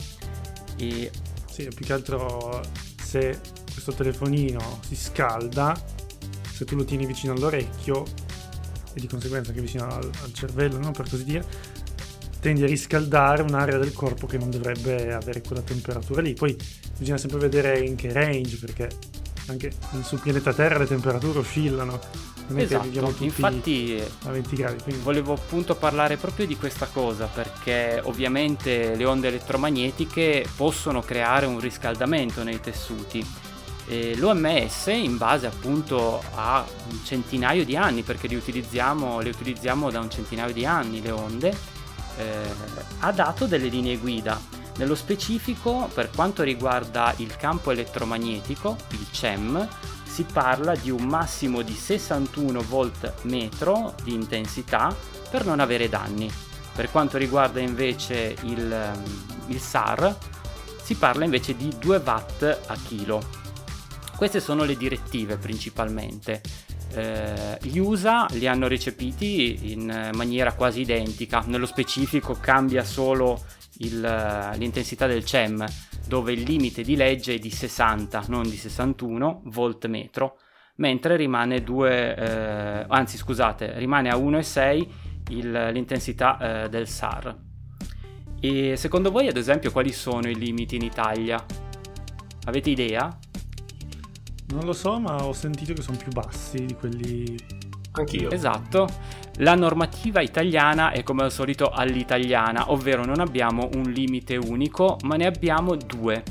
E... 0.78 1.12
Sì, 1.50 1.68
più 1.76 1.86
che 1.86 1.94
altro 1.94 2.62
se 3.02 3.38
questo 3.72 3.92
telefonino 3.92 4.80
si 4.86 4.96
scalda, 4.96 5.78
se 6.50 6.64
tu 6.64 6.76
lo 6.76 6.86
tieni 6.86 7.06
vicino 7.06 7.34
all'orecchio 7.34 8.06
e 8.94 9.00
di 9.00 9.08
conseguenza 9.08 9.50
anche 9.50 9.62
vicino 9.62 9.86
al, 9.86 10.10
al 10.24 10.34
cervello, 10.34 10.78
no? 10.78 10.92
per 10.92 11.10
così 11.10 11.24
dire, 11.24 11.44
tendi 12.40 12.64
a 12.64 12.68
riscaldare 12.68 13.42
un'area 13.42 13.78
del 13.78 13.94
corpo 13.94 14.26
che 14.26 14.38
non 14.38 14.50
dovrebbe 14.50 15.14
avere 15.14 15.42
quella 15.42 15.62
temperatura 15.62 16.22
lì. 16.22 16.34
Poi 16.34 16.56
bisogna 17.00 17.18
sempre 17.18 17.40
vedere 17.40 17.80
in 17.80 17.96
che 17.96 18.12
range, 18.12 18.58
perché 18.58 18.90
anche 19.48 19.72
sul 20.04 20.20
pianeta 20.20 20.54
Terra 20.54 20.78
le 20.78 20.86
temperature 20.86 21.40
oscillano. 21.40 22.00
Non 22.48 22.60
esatto, 22.60 23.16
infatti 23.20 24.02
a 24.24 24.32
20 24.32 24.56
gradi. 24.56 24.84
Quindi... 24.84 25.02
Volevo 25.04 25.34
appunto 25.34 25.76
parlare 25.76 26.18
proprio 26.18 26.46
di 26.46 26.58
questa 26.58 26.88
cosa, 26.88 27.26
perché 27.26 28.02
ovviamente 28.04 28.96
le 28.96 29.06
onde 29.06 29.28
elettromagnetiche 29.28 30.46
possono 30.56 31.02
creare 31.02 31.46
un 31.46 31.60
riscaldamento 31.60 32.44
nei 32.44 32.60
tessuti. 32.60 33.26
E 33.88 34.16
L'OMS 34.18 34.88
in 34.88 35.18
base 35.18 35.48
appunto 35.48 36.22
a 36.36 36.66
un 36.90 37.00
centinaio 37.04 37.64
di 37.66 37.76
anni, 37.76 38.02
perché 38.02 38.28
le 38.28 38.36
utilizziamo, 38.36 39.20
le 39.20 39.30
utilizziamo 39.30 39.90
da 39.90 40.00
un 40.00 40.10
centinaio 40.10 40.54
di 40.54 40.66
anni 40.66 41.02
le 41.02 41.12
onde, 41.12 41.56
eh, 42.18 42.50
ha 43.00 43.12
dato 43.12 43.46
delle 43.46 43.68
linee 43.68 43.98
guida. 43.98 44.59
Nello 44.80 44.96
specifico, 44.96 45.90
per 45.94 46.10
quanto 46.10 46.42
riguarda 46.42 47.14
il 47.18 47.36
campo 47.36 47.72
elettromagnetico, 47.72 48.78
il 48.92 49.08
CEM, 49.12 49.68
si 50.06 50.24
parla 50.24 50.74
di 50.74 50.90
un 50.90 51.04
massimo 51.04 51.62
di 51.64 51.74
61 51.74 52.62
volt 52.62 53.24
metro 53.24 53.94
di 54.04 54.14
intensità 54.14 54.96
per 55.30 55.46
non 55.46 55.60
avere 55.60 55.90
danni. 55.90 56.32
Per 56.74 56.90
quanto 56.92 57.18
riguarda 57.18 57.60
invece 57.60 58.38
il, 58.44 58.72
ehm, 58.72 59.04
il 59.48 59.60
SAR, 59.60 60.18
si 60.82 60.96
parla 60.96 61.26
invece 61.26 61.58
di 61.58 61.76
2 61.78 61.98
watt 61.98 62.60
a 62.68 62.78
chilo. 62.82 63.22
Queste 64.16 64.40
sono 64.40 64.64
le 64.64 64.78
direttive 64.78 65.36
principalmente. 65.36 66.42
Eh, 66.94 67.58
gli 67.64 67.80
USA 67.80 68.28
li 68.32 68.48
hanno 68.48 68.70
recepiti 68.70 69.74
in 69.74 70.12
maniera 70.14 70.54
quasi 70.54 70.80
identica, 70.80 71.44
nello 71.46 71.66
specifico 71.66 72.38
cambia 72.40 72.86
solo 72.86 73.44
il, 73.80 74.54
l'intensità 74.58 75.08
del 75.08 75.24
CEM, 75.26 75.66
dove 76.08 76.32
il 76.32 76.42
limite 76.42 76.82
di 76.82 76.96
legge 76.96 77.36
è 77.36 77.40
di 77.40 77.50
60, 77.52 78.26
non 78.28 78.44
di 78.44 78.56
61 78.56 79.42
volt 79.46 79.88
metro, 79.88 80.40
mentre 80.76 81.16
rimane 81.16 81.62
2, 81.62 82.16
eh, 82.16 82.86
anzi 82.88 83.18
scusate, 83.18 83.78
rimane 83.78 84.10
a 84.10 84.16
1,6 84.16 84.88
il, 85.30 85.70
l'intensità 85.72 86.64
eh, 86.64 86.70
del 86.70 86.88
SAR. 86.88 87.38
E 88.42 88.76
secondo 88.78 89.12
voi, 89.12 89.28
ad 89.28 89.38
esempio, 89.38 89.72
quali 89.72 89.92
sono 89.92 90.30
i 90.30 90.36
limiti 90.36 90.76
in 90.76 90.84
Italia? 90.84 91.44
Avete 92.46 92.70
idea? 92.70 93.18
Non 94.48 94.64
lo 94.64 94.74
so, 94.74 95.00
ma 95.00 95.26
ho 95.26 95.34
sentito 95.34 95.74
che 95.74 95.82
sono 95.82 95.98
più 95.98 96.12
bassi 96.12 96.66
di 96.66 96.74
quelli. 96.74 97.38
Anch'io. 98.00 98.32
Esatto. 98.32 98.88
La 99.42 99.56
normativa 99.56 100.20
italiana 100.22 100.92
è 100.92 101.04
come 101.04 101.24
al 101.24 101.32
solito 101.32 101.70
all'italiana, 101.70 102.72
ovvero 102.72 103.06
non 103.06 103.20
abbiamo 103.20 103.70
un 103.76 103.84
limite 103.84 104.36
unico, 104.36 104.98
ma 105.04 105.16
ne 105.16 105.26
abbiamo 105.26 105.76
due. 105.76 106.24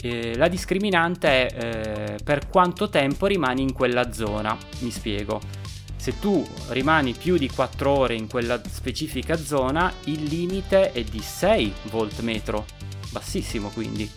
Eh, 0.00 0.36
la 0.36 0.48
discriminante 0.48 1.46
è 1.46 2.14
eh, 2.14 2.18
per 2.22 2.48
quanto 2.48 2.88
tempo 2.88 3.26
rimani 3.26 3.62
in 3.62 3.72
quella 3.72 4.12
zona. 4.12 4.56
Mi 4.80 4.90
spiego. 4.90 5.40
Se 5.96 6.18
tu 6.20 6.46
rimani 6.68 7.14
più 7.14 7.38
di 7.38 7.48
4 7.48 7.90
ore 7.90 8.14
in 8.14 8.28
quella 8.28 8.60
specifica 8.68 9.36
zona, 9.36 9.90
il 10.04 10.24
limite 10.24 10.92
è 10.92 11.02
di 11.02 11.20
6 11.20 11.72
volt 11.84 12.20
metro, 12.20 12.66
bassissimo 13.10 13.70
quindi. 13.70 14.08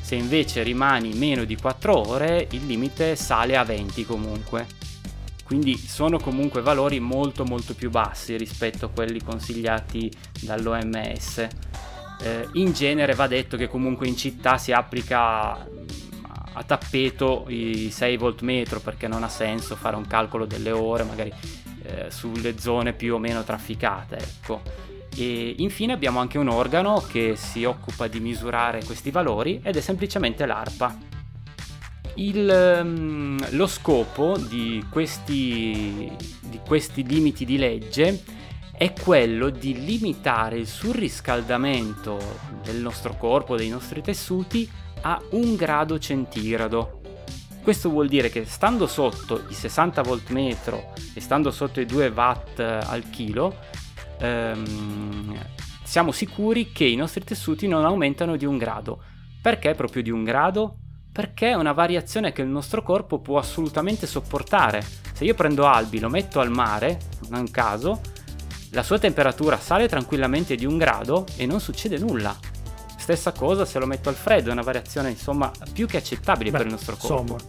Se 0.00 0.14
invece 0.14 0.62
rimani 0.62 1.12
meno 1.12 1.44
di 1.44 1.56
4 1.56 2.08
ore, 2.08 2.48
il 2.52 2.64
limite 2.64 3.16
sale 3.16 3.56
a 3.56 3.64
20 3.64 4.06
comunque. 4.06 4.66
Quindi 5.46 5.76
sono 5.78 6.18
comunque 6.18 6.60
valori 6.60 6.98
molto 6.98 7.44
molto 7.44 7.74
più 7.74 7.88
bassi 7.88 8.36
rispetto 8.36 8.86
a 8.86 8.88
quelli 8.88 9.22
consigliati 9.22 10.10
dall'OMS. 10.40 11.46
Eh, 12.20 12.48
in 12.54 12.72
genere 12.72 13.14
va 13.14 13.28
detto 13.28 13.56
che 13.56 13.68
comunque 13.68 14.08
in 14.08 14.16
città 14.16 14.58
si 14.58 14.72
applica 14.72 15.52
a 16.58 16.62
tappeto 16.64 17.44
i 17.46 17.90
6 17.92 18.16
volt 18.16 18.40
metro 18.40 18.80
perché 18.80 19.06
non 19.06 19.22
ha 19.22 19.28
senso 19.28 19.76
fare 19.76 19.94
un 19.94 20.06
calcolo 20.06 20.46
delle 20.46 20.72
ore 20.72 21.04
magari 21.04 21.32
eh, 21.82 22.10
sulle 22.10 22.58
zone 22.58 22.94
più 22.94 23.14
o 23.14 23.18
meno 23.18 23.44
trafficate 23.44 24.16
ecco 24.16 24.62
e 25.14 25.54
infine 25.58 25.92
abbiamo 25.92 26.18
anche 26.18 26.38
un 26.38 26.48
organo 26.48 27.04
che 27.10 27.36
si 27.36 27.64
occupa 27.64 28.06
di 28.06 28.20
misurare 28.20 28.82
questi 28.84 29.10
valori 29.10 29.60
ed 29.62 29.76
è 29.76 29.80
semplicemente 29.80 30.46
l'ARPA 30.46 30.96
il, 32.16 32.80
um, 32.82 33.56
lo 33.56 33.66
scopo 33.66 34.36
di 34.38 34.84
questi, 34.90 36.10
di 36.40 36.60
questi 36.66 37.04
limiti 37.04 37.44
di 37.44 37.58
legge 37.58 38.22
è 38.76 38.92
quello 38.92 39.48
di 39.48 39.84
limitare 39.84 40.58
il 40.58 40.66
surriscaldamento 40.66 42.18
del 42.62 42.76
nostro 42.76 43.16
corpo, 43.16 43.56
dei 43.56 43.68
nostri 43.68 44.02
tessuti, 44.02 44.68
a 45.02 45.20
un 45.30 45.56
grado 45.56 45.98
centigrado. 45.98 47.00
Questo 47.62 47.90
vuol 47.90 48.08
dire 48.08 48.28
che 48.28 48.44
stando 48.44 48.86
sotto 48.86 49.46
i 49.48 49.54
60 49.54 50.02
volt 50.02 50.30
metro 50.30 50.92
e 51.14 51.20
stando 51.20 51.50
sotto 51.50 51.80
i 51.80 51.86
2 51.86 52.08
watt 52.08 52.60
al 52.60 53.08
chilo, 53.10 53.56
ehm, 54.18 55.34
siamo 55.82 56.12
sicuri 56.12 56.70
che 56.70 56.84
i 56.84 56.96
nostri 56.96 57.24
tessuti 57.24 57.66
non 57.66 57.84
aumentano 57.84 58.36
di 58.36 58.44
un 58.44 58.58
grado. 58.58 59.02
Perché 59.40 59.74
proprio 59.74 60.02
di 60.02 60.10
un 60.10 60.24
grado? 60.24 60.78
Perché 61.16 61.48
è 61.48 61.54
una 61.54 61.72
variazione 61.72 62.30
che 62.30 62.42
il 62.42 62.48
nostro 62.48 62.82
corpo 62.82 63.20
può 63.20 63.38
assolutamente 63.38 64.06
sopportare. 64.06 64.84
Se 65.14 65.24
io 65.24 65.32
prendo 65.32 65.64
Albi, 65.64 65.98
lo 65.98 66.10
metto 66.10 66.40
al 66.40 66.50
mare, 66.50 67.00
non 67.30 67.50
caso, 67.50 68.02
la 68.72 68.82
sua 68.82 68.98
temperatura 68.98 69.58
sale 69.58 69.88
tranquillamente 69.88 70.56
di 70.56 70.66
un 70.66 70.76
grado 70.76 71.24
e 71.36 71.46
non 71.46 71.58
succede 71.58 71.96
nulla. 71.96 72.38
Stessa 72.98 73.32
cosa 73.32 73.64
se 73.64 73.78
lo 73.78 73.86
metto 73.86 74.10
al 74.10 74.14
freddo, 74.14 74.50
è 74.50 74.52
una 74.52 74.60
variazione 74.60 75.08
insomma 75.08 75.50
più 75.72 75.86
che 75.86 75.96
accettabile 75.96 76.50
Beh, 76.50 76.58
per 76.58 76.66
il 76.66 76.72
nostro 76.72 76.98
corpo. 76.98 77.32
Insomma, 77.32 77.40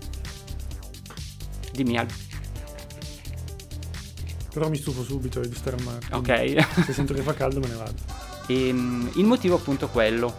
Dimmi 1.73 1.97
Albi. 1.97 2.13
però 4.53 4.69
mi 4.69 4.77
stufo 4.77 5.03
subito 5.03 5.41
di 5.41 5.53
stare 5.53 5.75
a 5.75 5.83
mare. 5.83 6.05
Ok. 6.11 6.67
Se 6.85 6.93
sento 6.93 7.13
che 7.13 7.21
fa 7.21 7.33
caldo 7.33 7.59
me 7.59 7.67
ne 7.67 7.75
vado. 7.75 7.95
E, 8.47 8.71
mm, 8.71 9.07
il 9.15 9.25
motivo 9.25 9.55
appunto 9.55 9.87
è 9.87 9.89
quello. 9.89 10.37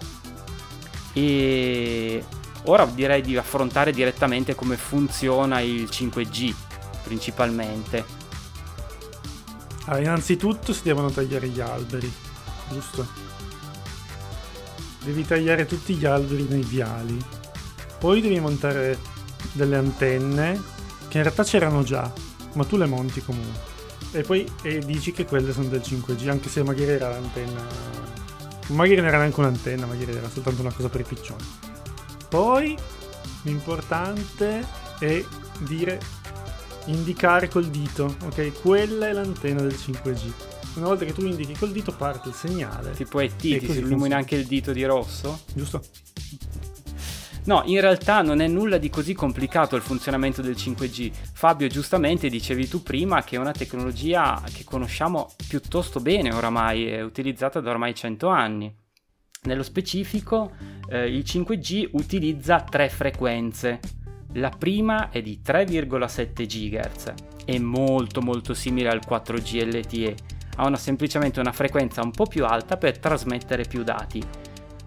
E 1.12 2.25
ora 2.64 2.85
direi 2.87 3.23
di 3.23 3.37
affrontare 3.37 3.92
direttamente 3.92 4.55
come 4.55 4.77
funziona 4.77 5.61
il 5.61 5.88
5G 5.90 6.55
principalmente. 7.09 8.05
Allora, 9.87 10.03
innanzitutto 10.03 10.75
si 10.75 10.83
devono 10.83 11.11
tagliare 11.11 11.49
gli 11.49 11.61
alberi, 11.61 12.12
giusto? 12.71 13.07
Devi 15.03 15.25
tagliare 15.25 15.64
tutti 15.64 15.94
gli 15.94 16.05
alberi 16.05 16.47
nei 16.49 16.62
viali. 16.62 17.18
Poi 17.99 18.21
devi 18.21 18.38
montare 18.38 18.99
delle 19.53 19.77
antenne 19.77 20.61
che 21.09 21.16
in 21.16 21.23
realtà 21.23 21.42
c'erano 21.42 21.83
già, 21.83 22.12
ma 22.53 22.64
tu 22.64 22.77
le 22.77 22.87
monti 22.87 23.23
comunque. 23.23 23.77
E 24.12 24.23
poi 24.23 24.51
e 24.62 24.81
dici 24.81 25.12
che 25.12 25.25
quelle 25.25 25.53
sono 25.53 25.68
del 25.68 25.81
5G, 25.81 26.29
anche 26.29 26.51
se 26.51 26.62
magari 26.62 26.90
era 26.90 27.09
l'antenna. 27.09 27.64
Magari 28.68 28.97
non 28.97 29.07
era 29.07 29.18
neanche 29.18 29.40
un'antenna, 29.40 29.87
magari 29.87 30.14
era 30.14 30.29
soltanto 30.29 30.61
una 30.61 30.73
cosa 30.73 30.90
per 30.90 31.01
i 31.01 31.05
piccioni. 31.05 31.44
Poi 32.29 32.77
l'importante 33.43 34.67
è 34.99 35.25
dire 35.61 35.99
indicare 36.87 37.49
col 37.49 37.67
dito, 37.67 38.17
ok? 38.25 38.61
Quella 38.61 39.09
è 39.09 39.12
l'antenna 39.12 39.62
del 39.62 39.75
5G. 39.75 40.33
Una 40.77 40.88
volta 40.88 41.05
che 41.05 41.12
tu 41.12 41.25
indichi 41.25 41.55
col 41.55 41.73
dito 41.73 41.93
parte 41.93 42.29
il 42.29 42.35
segnale, 42.35 42.93
Tipo 42.93 43.21
ET, 43.21 43.37
ti 43.37 43.59
si 43.61 43.79
illumina 43.79 44.17
anche 44.17 44.37
il 44.37 44.47
dito 44.47 44.73
di 44.73 44.85
rosso? 44.85 45.41
giusto? 45.55 45.83
No, 47.45 47.62
in 47.64 47.81
realtà 47.81 48.21
non 48.21 48.41
è 48.41 48.47
nulla 48.47 48.77
di 48.77 48.91
così 48.91 49.14
complicato 49.14 49.75
il 49.75 49.81
funzionamento 49.81 50.43
del 50.43 50.55
5G. 50.55 51.11
Fabio, 51.33 51.67
giustamente 51.67 52.29
dicevi 52.29 52.69
tu 52.69 52.83
prima 52.83 53.25
che 53.25 53.37
è 53.37 53.38
una 53.38 53.53
tecnologia 53.53 54.43
che 54.53 54.64
conosciamo 54.64 55.35
piuttosto 55.49 56.01
bene 56.01 56.33
oramai, 56.33 56.88
è 56.88 57.01
utilizzata 57.01 57.61
da 57.61 57.71
ormai 57.71 57.95
100 57.95 58.29
anni. 58.29 58.75
Nello 59.42 59.62
specifico, 59.62 60.53
eh, 60.88 61.07
il 61.07 61.22
5G 61.24 61.90
utilizza 61.92 62.61
tre 62.62 62.88
frequenze. 62.88 63.81
La 64.35 64.51
prima 64.51 65.11
è 65.11 65.22
di 65.22 65.40
3,7 65.44 66.46
GHz, 66.46 67.14
è 67.44 67.59
molto 67.59 68.20
molto 68.20 68.53
simile 68.53 68.90
al 68.90 69.01
4G 69.07 69.64
LTE, 69.64 70.14
ha 70.57 70.66
una, 70.66 70.77
semplicemente 70.77 71.40
una 71.40 71.53
frequenza 71.53 72.03
un 72.03 72.11
po' 72.11 72.27
più 72.27 72.44
alta 72.44 72.77
per 72.77 72.98
trasmettere 72.98 73.64
più 73.64 73.83
dati. 73.85 74.22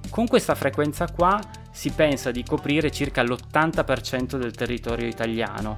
Con 0.10 0.28
questa 0.28 0.56
frequenza 0.56 1.10
qua 1.10 1.40
si 1.72 1.90
pensa 1.92 2.32
di 2.32 2.44
coprire 2.44 2.92
circa 2.92 3.24
l'80% 3.24 4.38
del 4.38 4.52
territorio 4.52 5.08
italiano. 5.08 5.78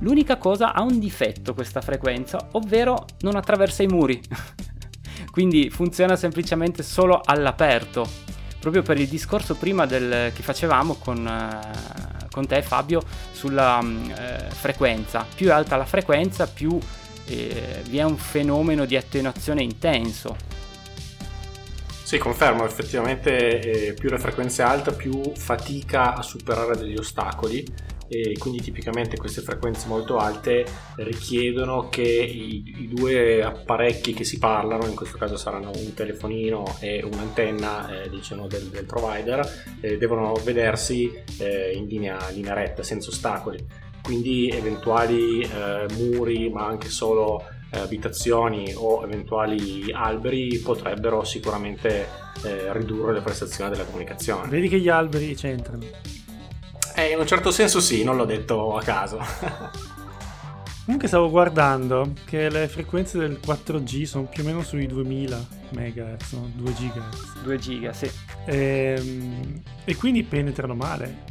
L'unica 0.00 0.36
cosa 0.36 0.72
ha 0.72 0.82
un 0.82 1.00
difetto 1.00 1.54
questa 1.54 1.80
frequenza, 1.80 2.50
ovvero 2.52 3.04
non 3.20 3.34
attraversa 3.34 3.82
i 3.82 3.88
muri. 3.88 4.20
Quindi 5.38 5.70
funziona 5.70 6.16
semplicemente 6.16 6.82
solo 6.82 7.20
all'aperto. 7.24 8.04
Proprio 8.58 8.82
per 8.82 8.98
il 8.98 9.06
discorso 9.06 9.54
prima 9.54 9.86
del, 9.86 10.32
che 10.34 10.42
facevamo 10.42 10.94
con, 10.94 11.24
eh, 11.24 12.26
con 12.28 12.44
te 12.44 12.60
Fabio 12.60 13.00
sulla 13.30 13.80
mm, 13.80 14.10
eh, 14.10 14.46
frequenza. 14.50 15.24
Più 15.32 15.46
è 15.46 15.52
alta 15.52 15.76
la 15.76 15.84
frequenza, 15.84 16.48
più 16.48 16.76
eh, 17.26 17.82
vi 17.88 17.98
è 17.98 18.02
un 18.02 18.16
fenomeno 18.16 18.84
di 18.84 18.96
attenuazione 18.96 19.62
intenso. 19.62 20.34
Sì, 22.02 22.18
confermo, 22.18 22.64
effettivamente 22.64 23.60
eh, 23.60 23.92
più 23.92 24.08
la 24.08 24.18
frequenza 24.18 24.64
è 24.64 24.66
alta, 24.66 24.90
più 24.90 25.22
fatica 25.36 26.14
a 26.14 26.22
superare 26.22 26.76
degli 26.76 26.96
ostacoli 26.96 27.64
e 28.08 28.36
quindi 28.38 28.60
tipicamente 28.60 29.16
queste 29.16 29.42
frequenze 29.42 29.86
molto 29.86 30.16
alte 30.16 30.64
richiedono 30.96 31.88
che 31.88 32.02
i, 32.02 32.62
i 32.78 32.88
due 32.88 33.42
apparecchi 33.42 34.14
che 34.14 34.24
si 34.24 34.38
parlano, 34.38 34.86
in 34.86 34.94
questo 34.94 35.18
caso 35.18 35.36
saranno 35.36 35.70
un 35.74 35.94
telefonino 35.94 36.76
e 36.80 37.02
un'antenna 37.04 38.04
eh, 38.04 38.08
diciamo 38.08 38.46
del, 38.46 38.64
del 38.64 38.86
provider, 38.86 39.76
eh, 39.80 39.98
devono 39.98 40.32
vedersi 40.42 41.12
eh, 41.38 41.72
in 41.74 41.86
linea, 41.86 42.18
linea 42.30 42.54
retta, 42.54 42.82
senza 42.82 43.10
ostacoli. 43.10 43.64
Quindi 44.02 44.48
eventuali 44.48 45.42
eh, 45.42 45.86
muri, 45.98 46.48
ma 46.48 46.66
anche 46.66 46.88
solo 46.88 47.44
eh, 47.70 47.78
abitazioni 47.78 48.72
o 48.74 49.04
eventuali 49.04 49.92
alberi 49.92 50.58
potrebbero 50.58 51.24
sicuramente 51.24 52.08
eh, 52.44 52.72
ridurre 52.72 53.12
le 53.12 53.20
prestazioni 53.20 53.70
della 53.70 53.84
comunicazione. 53.84 54.48
Vedi 54.48 54.68
che 54.68 54.78
gli 54.78 54.88
alberi 54.88 55.34
c'entrano. 55.34 56.17
Eh, 56.98 57.12
in 57.12 57.18
un 57.20 57.26
certo 57.28 57.52
senso 57.52 57.80
sì, 57.80 58.02
non 58.02 58.16
l'ho 58.16 58.24
detto 58.24 58.76
a 58.76 58.82
caso. 58.82 59.20
Comunque 60.84 61.06
stavo 61.06 61.30
guardando 61.30 62.12
che 62.24 62.50
le 62.50 62.66
frequenze 62.66 63.18
del 63.18 63.38
4G 63.40 64.02
sono 64.02 64.24
più 64.24 64.42
o 64.42 64.46
meno 64.46 64.62
sui 64.62 64.88
2000 64.88 65.46
MHz, 65.70 66.32
no? 66.32 66.50
2 66.56 66.72
GHz. 66.72 67.42
2 67.44 67.58
giga, 67.58 67.92
sì. 67.92 68.10
Ehm, 68.46 69.62
E, 69.84 69.94
quindi 69.94 70.24
penetrano 70.24 70.74
male. 70.74 71.26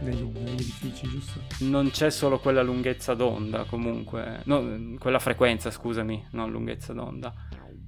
negli, 0.00 0.22
negli, 0.22 0.52
edifici, 0.54 1.06
giusto? 1.06 1.38
Non 1.58 1.90
c'è 1.90 2.10
solo 2.10 2.40
quella 2.40 2.62
lunghezza 2.62 3.14
d'onda, 3.14 3.62
comunque, 3.64 4.40
no, 4.46 4.96
quella 4.98 5.20
frequenza, 5.20 5.70
scusami, 5.70 6.26
non 6.32 6.50
lunghezza 6.50 6.92
d'onda. 6.92 7.32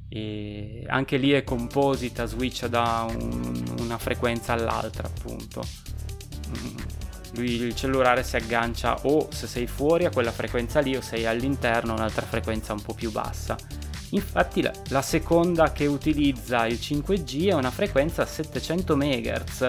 E 0.08 0.84
anche 0.86 1.16
lì 1.16 1.32
è 1.32 1.42
composita, 1.42 2.26
switch 2.26 2.66
da 2.66 3.08
un, 3.08 3.64
una 3.80 3.98
frequenza 3.98 4.52
all'altra, 4.52 5.08
appunto. 5.08 5.62
Lui, 7.34 7.50
il 7.50 7.74
cellulare 7.74 8.22
si 8.24 8.36
aggancia 8.36 8.98
o 9.02 9.28
se 9.30 9.46
sei 9.46 9.66
fuori 9.66 10.04
a 10.04 10.10
quella 10.10 10.32
frequenza 10.32 10.80
lì 10.80 10.94
o 10.96 11.00
sei 11.00 11.26
all'interno 11.26 11.92
a 11.92 11.96
un'altra 11.96 12.26
frequenza 12.26 12.72
un 12.72 12.82
po' 12.82 12.92
più 12.92 13.10
bassa 13.10 13.56
Infatti 14.14 14.60
la, 14.60 14.72
la, 14.88 15.02
seconda 15.02 15.72
che 15.72 15.86
utilizza 15.86 16.66
il 16.66 16.78
5G 16.80 17.48
è 17.48 17.54
una 17.54 17.70
frequenza 17.70 18.22
a 18.22 18.26
700 18.26 18.96
MHz. 18.96 19.68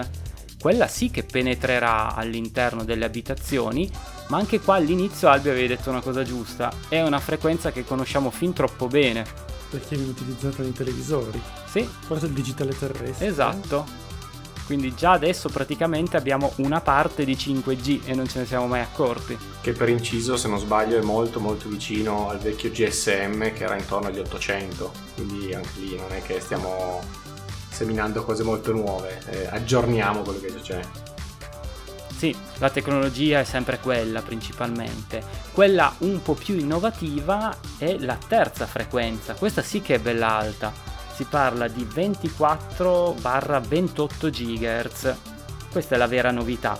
Quella 0.60 0.86
sì 0.86 1.10
che 1.10 1.24
penetrerà 1.24 2.14
all'interno 2.14 2.84
delle 2.84 3.06
abitazioni, 3.06 3.90
ma 4.28 4.36
anche 4.36 4.60
qua 4.60 4.76
all'inizio 4.76 5.28
Albi 5.28 5.48
avevi 5.48 5.68
detto 5.68 5.90
una 5.90 6.00
cosa 6.00 6.22
giusta, 6.22 6.72
è 6.88 7.02
una 7.02 7.20
frequenza 7.20 7.72
che 7.72 7.84
conosciamo 7.84 8.30
fin 8.30 8.52
troppo 8.52 8.86
bene. 8.86 9.24
Perché 9.70 9.96
viene 9.96 10.10
utilizzata 10.10 10.62
nei 10.62 10.72
televisori? 10.72 11.40
Sì. 11.66 11.82
Forse 11.82 12.26
il 12.26 12.32
digitale 12.32 12.76
terrestre. 12.76 13.26
Esatto. 13.26 14.03
Quindi 14.66 14.94
già 14.94 15.12
adesso 15.12 15.48
praticamente 15.48 16.16
abbiamo 16.16 16.52
una 16.56 16.80
parte 16.80 17.24
di 17.24 17.34
5G 17.34 18.00
e 18.06 18.14
non 18.14 18.26
ce 18.26 18.40
ne 18.40 18.46
siamo 18.46 18.66
mai 18.66 18.80
accorti. 18.80 19.36
Che 19.60 19.72
per 19.72 19.88
inciso, 19.88 20.36
se 20.36 20.48
non 20.48 20.58
sbaglio, 20.58 20.98
è 20.98 21.02
molto 21.02 21.38
molto 21.38 21.68
vicino 21.68 22.28
al 22.30 22.38
vecchio 22.38 22.70
GSM 22.70 23.52
che 23.52 23.64
era 23.64 23.76
intorno 23.76 24.08
agli 24.08 24.18
800. 24.18 24.92
Quindi 25.14 25.54
anche 25.54 25.78
lì 25.80 25.96
non 25.96 26.12
è 26.12 26.22
che 26.22 26.40
stiamo 26.40 27.02
seminando 27.70 28.24
cose 28.24 28.44
molto 28.44 28.72
nuove, 28.72 29.20
eh, 29.30 29.46
aggiorniamo 29.50 30.22
quello 30.22 30.40
che 30.40 30.54
c'è. 30.62 30.80
Sì, 32.16 32.34
la 32.58 32.70
tecnologia 32.70 33.40
è 33.40 33.44
sempre 33.44 33.80
quella 33.80 34.22
principalmente. 34.22 35.22
Quella 35.52 35.92
un 35.98 36.22
po' 36.22 36.34
più 36.34 36.56
innovativa 36.56 37.54
è 37.76 37.98
la 37.98 38.16
terza 38.16 38.66
frequenza, 38.66 39.34
questa 39.34 39.60
sì 39.60 39.82
che 39.82 39.96
è 39.96 39.98
bella 39.98 40.30
alta 40.30 40.93
si 41.14 41.24
parla 41.24 41.68
di 41.68 41.84
24-28 41.84 44.30
GHz. 44.30 45.16
Questa 45.70 45.94
è 45.94 45.98
la 45.98 46.08
vera 46.08 46.32
novità. 46.32 46.76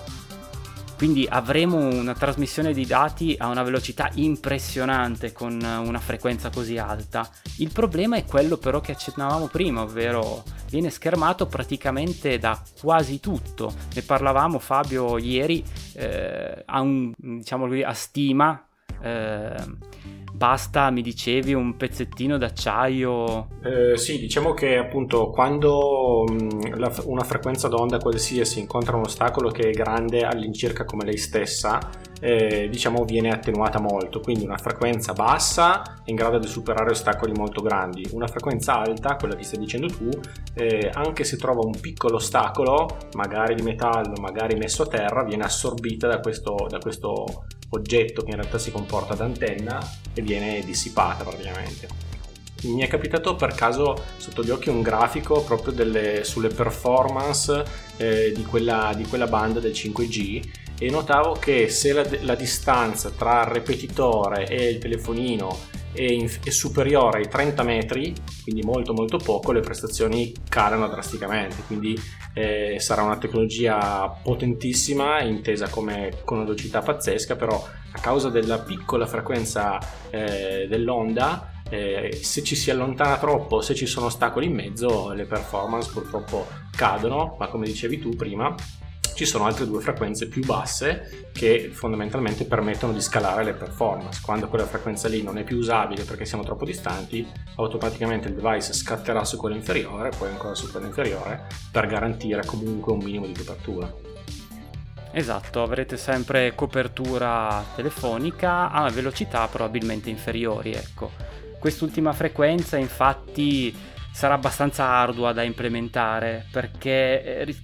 Quindi 0.97 1.27
avremo 1.29 1.77
una 1.77 2.15
trasmissione 2.15 2.73
di 2.73 2.87
dati 2.87 3.37
a 3.39 3.49
una 3.49 3.63
velocità 3.63 4.09
impressionante 4.15 5.33
con 5.33 5.61
una 5.61 5.99
frequenza 5.99 6.49
così 6.51 6.79
alta. 6.79 7.29
Il 7.59 7.71
problema 7.73 8.17
è 8.17 8.25
quello 8.25 8.57
però 8.57 8.81
che 8.81 8.93
accennavamo 8.93 9.49
prima, 9.49 9.83
ovvero 9.83 10.43
viene 10.69 10.89
schermato 10.91 11.47
praticamente 11.47 12.39
da 12.39 12.61
quasi 12.81 13.21
tutto. 13.21 13.75
Ne 13.95 14.03
parlavamo 14.03 14.59
Fabio 14.59 15.19
ieri 15.19 15.63
eh, 15.95 16.63
a, 16.65 16.81
un, 16.81 17.13
diciamo 17.17 17.69
a 17.85 17.93
stima. 17.93 18.67
Eh, 19.01 19.55
basta, 20.35 20.91
mi 20.91 21.01
dicevi, 21.01 21.55
un 21.55 21.77
pezzettino 21.77 22.37
d'acciaio? 22.37 23.49
Eh, 23.63 23.97
sì, 23.97 24.19
diciamo 24.19 24.53
che 24.53 24.77
appunto 24.77 25.31
quando 25.31 26.25
mh, 26.29 26.77
la, 26.79 26.93
una 27.05 27.23
frequenza 27.23 27.69
d'onda 27.69 27.99
qualsiasi 27.99 28.59
incontra 28.59 28.97
un 28.97 29.05
ostacolo 29.05 29.51
che 29.51 29.71
è 29.71 29.73
grande 29.73 30.23
all'incirca 30.23 30.85
come 30.85 31.05
lei 31.05 31.17
stessa, 31.17 31.79
eh, 32.21 32.69
diciamo 32.69 33.05
viene 33.05 33.31
attenuata 33.31 33.81
molto, 33.81 34.21
quindi 34.21 34.45
una 34.45 34.57
frequenza 34.57 35.13
bassa 35.13 35.83
è 36.05 36.11
in 36.11 36.17
grado 36.17 36.39
di 36.39 36.49
superare 36.49 36.91
ostacoli 36.91 37.33
molto 37.33 37.63
grandi, 37.63 38.09
una 38.13 38.27
frequenza 38.27 38.79
alta, 38.79 39.17
quella 39.17 39.37
che 39.37 39.45
stai 39.45 39.61
dicendo 39.61 39.87
tu, 39.87 40.09
eh, 40.55 40.91
anche 40.93 41.23
se 41.23 41.37
trova 41.37 41.61
un 41.65 41.79
piccolo 41.81 42.17
ostacolo, 42.17 42.97
magari 43.13 43.55
di 43.55 43.63
metallo, 43.63 44.21
magari 44.21 44.57
messo 44.57 44.83
a 44.83 44.87
terra, 44.87 45.23
viene 45.23 45.45
assorbita 45.45 46.09
da 46.09 46.19
questo, 46.21 46.67
da 46.69 46.79
questo 46.79 47.45
oggetto 47.75 48.23
che 48.23 48.31
in 48.31 48.37
realtà 48.37 48.59
si 48.59 48.71
comporta 48.71 49.15
da 49.15 49.25
antenna 49.25 49.79
e 50.13 50.23
viene 50.23 50.61
dissipata 50.65 51.25
praticamente. 51.25 51.89
Mi 52.63 52.81
è 52.81 52.89
capitato 52.89 53.37
per 53.37 53.55
caso 53.55 53.95
sotto 54.17 54.43
gli 54.43 54.51
occhi 54.51 54.71
un 54.71 54.81
grafico 54.81 55.43
proprio 55.43 55.73
delle, 55.73 56.25
sulle 56.25 56.49
performance 56.49 57.63
eh, 57.99 58.33
di, 58.35 58.43
quella, 58.45 58.93
di, 58.97 59.05
quella, 59.05 59.27
banda 59.27 59.61
del 59.61 59.73
5G 59.73 60.43
e 60.79 60.91
notavo 60.91 61.35
che 61.35 61.69
se 61.69 61.93
la, 61.93 62.07
la 62.23 62.35
distanza 62.35 63.11
tra 63.11 63.43
il 63.43 63.49
ripetitore 63.49 64.47
e 64.47 64.71
il 64.71 64.79
telefonino 64.79 65.73
è, 65.95 66.03
in, 66.03 66.29
è, 66.43 66.51
superiore 66.51 67.19
ai 67.19 67.29
30 67.29 67.63
metri, 67.63 68.13
quindi 68.43 68.63
molto 68.63 68.93
molto 68.93 69.17
poco, 69.17 69.53
le 69.53 69.61
prestazioni 69.61 70.35
calano 70.49 70.89
drasticamente. 70.89 71.63
Quindi 71.67 71.99
eh, 72.35 72.77
sarà 72.81 73.03
una 73.03 73.17
tecnologia 73.17 74.09
potentissima, 74.23 75.23
intesa 75.23 75.69
come 75.69 76.19
con 76.25 76.39
una 76.39 76.47
velocità 76.47 76.81
pazzesca, 76.83 77.37
però 77.37 77.67
a 77.93 78.01
causa 78.01 78.29
della 78.29 78.59
piccola 78.59 79.07
frequenza 79.07 79.79
eh, 80.11 80.67
dell'onda 80.69 81.53
eh, 81.71 82.19
se 82.23 82.43
ci 82.43 82.55
si 82.55 82.71
allontana 82.71 83.19
troppo, 83.19 83.61
se 83.61 83.75
ci 83.75 83.87
sono 83.87 84.07
ostacoli 84.07 84.47
in 84.47 84.55
mezzo, 84.55 85.13
le 85.13 85.25
performance 85.25 85.91
purtroppo 85.91 86.47
cadono, 86.71 87.37
ma 87.39 87.49
come 87.49 87.67
dicevi 87.67 87.99
tu 87.99 88.11
prima, 88.11 88.55
ci 89.15 89.25
sono 89.25 89.45
altre 89.45 89.67
due 89.67 89.81
frequenze 89.81 90.29
più 90.29 90.45
basse 90.45 91.29
che 91.33 91.71
fondamentalmente 91.73 92.45
permettono 92.45 92.93
di 92.93 93.01
scalare 93.01 93.45
le 93.45 93.55
performance. 93.55 94.21
Quando 94.23 94.49
quella 94.49 94.67
frequenza 94.67 95.09
lì 95.09 95.23
non 95.23 95.39
è 95.39 95.45
più 95.45 95.57
usabile 95.57 96.05
perché 96.05 96.25
siamo 96.25 96.45
troppo 96.45 96.65
distanti, 96.65 97.27
automaticamente 97.57 98.29
il 98.29 98.35
device 98.35 98.73
scatterà 98.73 99.25
su 99.25 99.37
quella 99.37 99.57
inferiore, 99.57 100.11
poi 100.17 100.31
ancora 100.31 100.55
su 100.55 100.71
quella 100.71 100.87
inferiore, 100.87 101.47
per 101.71 101.87
garantire 101.87 102.45
comunque 102.45 102.93
un 102.93 102.99
minimo 102.99 103.27
di 103.27 103.35
copertura. 103.35 103.93
Esatto, 105.13 105.63
avrete 105.63 105.97
sempre 105.97 106.55
copertura 106.57 107.65
telefonica 107.77 108.71
a 108.71 108.91
velocità 108.91 109.47
probabilmente 109.47 110.11
inferiori, 110.11 110.73
ecco. 110.73 111.13
Quest'ultima 111.61 112.13
frequenza 112.13 112.77
infatti 112.77 113.75
sarà 114.15 114.35
abbastanza 114.35 114.85
ardua 114.87 115.33
da 115.33 115.43
implementare 115.43 116.47
perché 116.53 117.45
eh, 117.45 117.57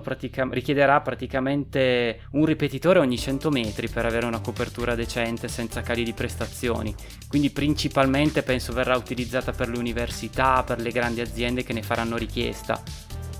pratica- 0.00 0.48
richiederà 0.50 1.00
praticamente 1.02 2.20
un 2.30 2.46
ripetitore 2.46 3.00
ogni 3.00 3.18
100 3.18 3.50
metri 3.50 3.90
per 3.90 4.06
avere 4.06 4.24
una 4.24 4.40
copertura 4.40 4.94
decente 4.94 5.46
senza 5.48 5.82
cali 5.82 6.04
di 6.04 6.14
prestazioni. 6.14 6.94
Quindi 7.28 7.50
principalmente 7.50 8.42
penso 8.42 8.72
verrà 8.72 8.96
utilizzata 8.96 9.52
per 9.52 9.68
le 9.68 9.76
università, 9.76 10.62
per 10.62 10.80
le 10.80 10.90
grandi 10.90 11.20
aziende 11.20 11.64
che 11.64 11.74
ne 11.74 11.82
faranno 11.82 12.16
richiesta. 12.16 12.82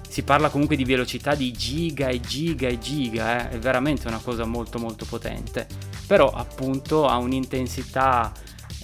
Si 0.07 0.23
parla 0.23 0.51
comunque 0.51 0.77
di 0.77 0.85
velocità 0.85 1.35
di 1.35 1.51
giga 1.51 2.09
e 2.09 2.21
giga 2.21 2.69
e 2.69 2.79
giga, 2.79 3.49
eh? 3.49 3.55
è 3.57 3.59
veramente 3.59 4.07
una 4.07 4.21
cosa 4.23 4.45
molto 4.45 4.79
molto 4.79 5.07
potente. 5.07 5.67
Però 6.07 6.29
appunto 6.29 7.07
ha 7.07 7.17
un'intensità 7.17 8.31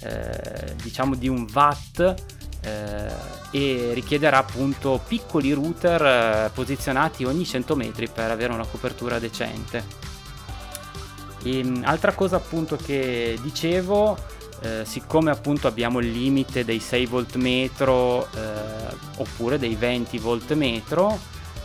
eh, 0.01 0.75
diciamo 0.81 1.13
di 1.13 1.27
un 1.27 1.45
watt 1.53 2.39
e 2.61 3.91
richiederà 3.93 4.37
appunto 4.37 5.01
piccoli 5.05 5.51
router 5.51 6.01
eh, 6.01 6.51
posizionati 6.53 7.25
ogni 7.25 7.45
100 7.45 7.75
metri 7.75 8.07
per 8.07 8.31
avere 8.31 8.53
una 8.53 8.65
copertura 8.65 9.19
decente. 9.19 9.83
E, 11.43 11.63
mm, 11.63 11.83
altra 11.83 12.13
cosa 12.13 12.37
appunto 12.37 12.77
che 12.77 13.37
dicevo, 13.41 14.17
eh, 14.61 14.83
siccome 14.85 15.31
appunto 15.31 15.67
abbiamo 15.67 15.99
il 15.99 16.11
limite 16.11 16.63
dei 16.63 16.79
6 16.79 17.05
volt 17.07 17.35
metro 17.35 18.27
eh, 18.31 18.95
oppure 19.17 19.57
dei 19.57 19.75
20 19.75 20.17
volt 20.19 20.53
metro, 20.53 21.19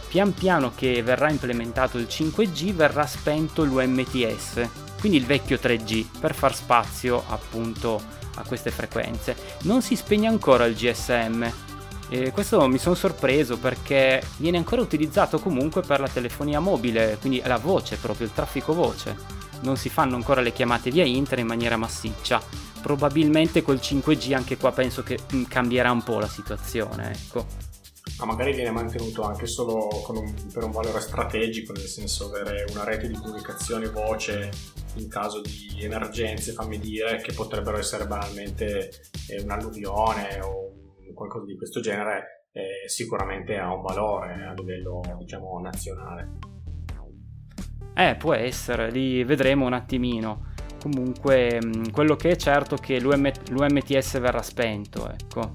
pian 0.08 0.32
piano 0.32 0.72
che 0.74 1.02
verrà 1.02 1.30
implementato 1.30 1.98
il 1.98 2.06
5G 2.08 2.72
verrà 2.72 3.06
spento 3.06 3.64
l'UMTS, 3.64 4.68
quindi 4.98 5.18
il 5.18 5.26
vecchio 5.26 5.58
3G, 5.60 6.06
per 6.18 6.34
far 6.34 6.54
spazio 6.54 7.22
appunto 7.28 8.14
a 8.36 8.44
queste 8.46 8.70
frequenze. 8.70 9.36
Non 9.62 9.82
si 9.82 9.96
spegne 9.96 10.26
ancora 10.26 10.64
il 10.64 10.74
GSM. 10.74 11.52
E 12.08 12.30
questo 12.30 12.66
mi 12.68 12.78
sono 12.78 12.94
sorpreso 12.94 13.58
perché 13.58 14.22
viene 14.36 14.58
ancora 14.58 14.80
utilizzato 14.80 15.40
comunque 15.40 15.82
per 15.82 15.98
la 15.98 16.08
telefonia 16.08 16.60
mobile, 16.60 17.16
quindi 17.20 17.42
la 17.44 17.58
voce 17.58 17.96
proprio, 17.96 18.26
il 18.26 18.32
traffico 18.32 18.72
voce. 18.72 19.16
Non 19.62 19.76
si 19.76 19.88
fanno 19.88 20.14
ancora 20.14 20.40
le 20.40 20.52
chiamate 20.52 20.90
via 20.90 21.04
internet 21.04 21.40
in 21.40 21.46
maniera 21.46 21.76
massiccia. 21.76 22.40
Probabilmente 22.80 23.62
col 23.62 23.80
5G 23.82 24.34
anche 24.34 24.56
qua 24.56 24.70
penso 24.70 25.02
che 25.02 25.18
mm, 25.34 25.44
cambierà 25.44 25.90
un 25.90 26.04
po' 26.04 26.20
la 26.20 26.28
situazione, 26.28 27.12
ecco. 27.12 27.65
Ma 28.18 28.24
magari 28.24 28.54
viene 28.54 28.70
mantenuto 28.70 29.22
anche 29.22 29.46
solo 29.46 29.88
un, 30.08 30.34
per 30.52 30.64
un 30.64 30.70
valore 30.70 31.00
strategico, 31.00 31.72
nel 31.72 31.82
senso 31.82 32.28
avere 32.28 32.64
una 32.70 32.84
rete 32.84 33.08
di 33.08 33.14
comunicazione 33.14 33.88
voce 33.88 34.50
in 34.96 35.08
caso 35.08 35.42
di 35.42 35.76
emergenze, 35.80 36.52
fammi 36.52 36.78
dire, 36.78 37.20
che 37.20 37.34
potrebbero 37.34 37.76
essere 37.76 38.06
banalmente 38.06 38.90
eh, 39.28 39.42
un'alluvione 39.42 40.40
o 40.40 40.72
qualcosa 41.12 41.44
di 41.44 41.56
questo 41.56 41.80
genere, 41.80 42.46
eh, 42.52 42.88
sicuramente 42.88 43.56
ha 43.56 43.72
un 43.72 43.82
valore 43.82 44.46
a 44.46 44.52
livello 44.54 45.02
diciamo 45.18 45.60
nazionale. 45.60 46.54
Eh, 47.94 48.16
può 48.16 48.34
essere, 48.34 48.90
lì 48.90 49.24
vedremo 49.24 49.66
un 49.66 49.72
attimino. 49.72 50.54
Comunque, 50.80 51.58
quello 51.90 52.16
che 52.16 52.30
è 52.30 52.36
certo 52.36 52.76
è 52.76 52.78
che 52.78 53.00
l'UM- 53.00 53.50
l'UMTS 53.50 54.20
verrà 54.20 54.42
spento, 54.42 55.10
ecco 55.10 55.50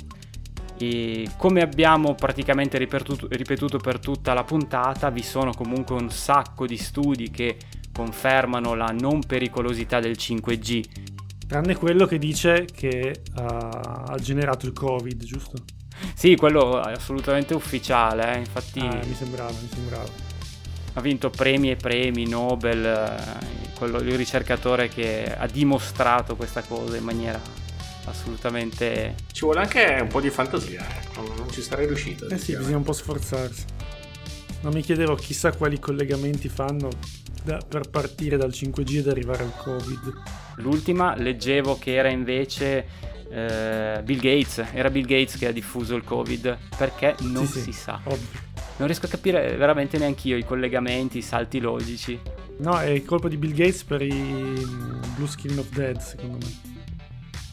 E 0.81 1.29
come 1.37 1.61
abbiamo 1.61 2.15
praticamente 2.15 2.79
ripetuto, 2.79 3.27
ripetuto 3.29 3.77
per 3.77 3.99
tutta 3.99 4.33
la 4.33 4.43
puntata, 4.43 5.11
vi 5.11 5.21
sono 5.21 5.51
comunque 5.53 5.95
un 5.95 6.09
sacco 6.09 6.65
di 6.65 6.77
studi 6.77 7.29
che 7.29 7.57
confermano 7.93 8.73
la 8.73 8.87
non 8.87 9.21
pericolosità 9.21 9.99
del 9.99 10.13
5G. 10.13 10.83
Tranne 11.47 11.75
quello 11.75 12.07
che 12.07 12.17
dice 12.17 12.65
che 12.65 13.21
ha, 13.35 14.05
ha 14.07 14.17
generato 14.17 14.65
il 14.65 14.73
Covid, 14.73 15.23
giusto? 15.23 15.57
Sì, 16.15 16.35
quello 16.35 16.83
è 16.83 16.93
assolutamente 16.93 17.53
ufficiale, 17.53 18.33
eh? 18.33 18.39
infatti... 18.39 18.79
Ah, 18.79 18.99
mi 19.05 19.13
sembrava, 19.13 19.51
mi 19.51 19.69
sembrava. 19.71 20.09
Ha 20.93 21.01
vinto 21.01 21.29
premi 21.29 21.69
e 21.69 21.75
premi, 21.75 22.27
Nobel, 22.27 22.85
eh, 22.85 23.75
quello, 23.75 23.99
il 23.99 24.15
ricercatore 24.15 24.89
che 24.89 25.31
ha 25.37 25.45
dimostrato 25.45 26.35
questa 26.35 26.63
cosa 26.63 26.97
in 26.97 27.03
maniera 27.03 27.39
assolutamente... 28.05 29.15
Ci 29.31 29.41
vuole 29.41 29.59
anche 29.59 29.99
un 30.01 30.07
po' 30.07 30.21
di 30.21 30.29
fantasia, 30.29 30.81
eh? 30.81 31.09
non, 31.15 31.49
ci 31.51 31.61
sarei 31.61 31.87
riuscito. 31.87 32.27
Eh 32.27 32.37
sì, 32.37 32.55
bisogna 32.55 32.77
un 32.77 32.83
po' 32.83 32.93
sforzarsi. 32.93 33.65
Non 34.61 34.73
mi 34.73 34.81
chiedevo 34.81 35.15
chissà 35.15 35.51
quali 35.53 35.79
collegamenti 35.79 36.47
fanno 36.47 36.89
da, 37.43 37.57
per 37.67 37.89
partire 37.89 38.37
dal 38.37 38.51
5G 38.51 38.97
ed 38.97 39.07
arrivare 39.07 39.43
al 39.43 39.55
Covid. 39.55 40.13
L'ultima 40.57 41.15
leggevo 41.15 41.77
che 41.79 41.95
era 41.95 42.09
invece 42.09 42.85
eh, 43.31 44.01
Bill 44.03 44.19
Gates, 44.19 44.65
era 44.73 44.89
Bill 44.89 45.05
Gates 45.05 45.37
che 45.37 45.47
ha 45.47 45.51
diffuso 45.51 45.95
il 45.95 46.03
Covid, 46.03 46.57
perché 46.77 47.15
non 47.21 47.45
sì, 47.45 47.59
si 47.59 47.71
sì, 47.71 47.71
sa. 47.71 47.99
Ovvio. 48.03 48.49
Non 48.77 48.87
riesco 48.87 49.05
a 49.05 49.09
capire 49.09 49.55
veramente 49.55 49.97
neanche 49.97 50.27
io 50.27 50.37
i 50.37 50.45
collegamenti, 50.45 51.19
i 51.19 51.21
salti 51.21 51.59
logici. 51.59 52.19
No, 52.57 52.79
è 52.79 52.89
il 52.89 53.05
colpo 53.05 53.27
di 53.27 53.37
Bill 53.37 53.53
Gates 53.53 53.83
per 53.83 54.01
i 54.01 54.11
mm, 54.11 55.01
Blue 55.15 55.27
Skin 55.27 55.57
of 55.57 55.69
Dead, 55.69 55.97
secondo 55.99 56.37
me. 56.37 56.70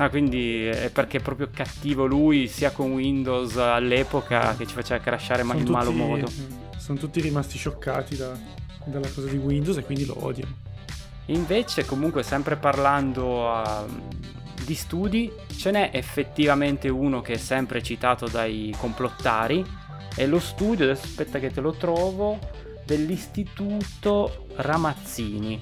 Ah, 0.00 0.10
quindi 0.10 0.64
è 0.64 0.90
perché 0.90 1.18
è 1.18 1.20
proprio 1.20 1.48
cattivo 1.52 2.06
lui, 2.06 2.46
sia 2.46 2.70
con 2.70 2.92
Windows 2.92 3.56
all'epoca 3.56 4.54
che 4.56 4.64
ci 4.64 4.74
faceva 4.74 5.02
crashare 5.02 5.42
ma 5.42 5.54
in 5.54 5.60
tutti, 5.60 5.72
malo 5.72 5.90
modo. 5.90 6.30
Sono 6.76 6.98
tutti 6.98 7.20
rimasti 7.20 7.58
scioccati 7.58 8.16
da, 8.16 8.32
dalla 8.84 9.08
cosa 9.12 9.26
di 9.26 9.36
Windows 9.36 9.76
e 9.76 9.82
quindi 9.82 10.06
lo 10.06 10.24
odiano. 10.24 10.54
Invece, 11.26 11.84
comunque, 11.84 12.22
sempre 12.22 12.54
parlando 12.54 13.50
uh, 13.50 13.86
di 14.64 14.74
studi, 14.74 15.32
ce 15.56 15.72
n'è 15.72 15.90
effettivamente 15.92 16.88
uno 16.88 17.20
che 17.20 17.32
è 17.32 17.38
sempre 17.38 17.82
citato 17.82 18.28
dai 18.28 18.72
complottari. 18.78 19.64
È 20.14 20.24
lo 20.26 20.38
studio, 20.38 20.84
adesso 20.84 21.06
aspetta 21.06 21.40
che 21.40 21.50
te 21.50 21.60
lo 21.60 21.72
trovo, 21.72 22.38
dell'Istituto 22.86 24.46
Ramazzini. 24.54 25.60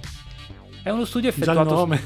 È 0.83 0.91
uno 0.91 1.07
studio 1.07 1.31
effettuato... 1.31 1.63
Già 1.65 1.71
il 1.71 1.75
nome. 1.75 2.05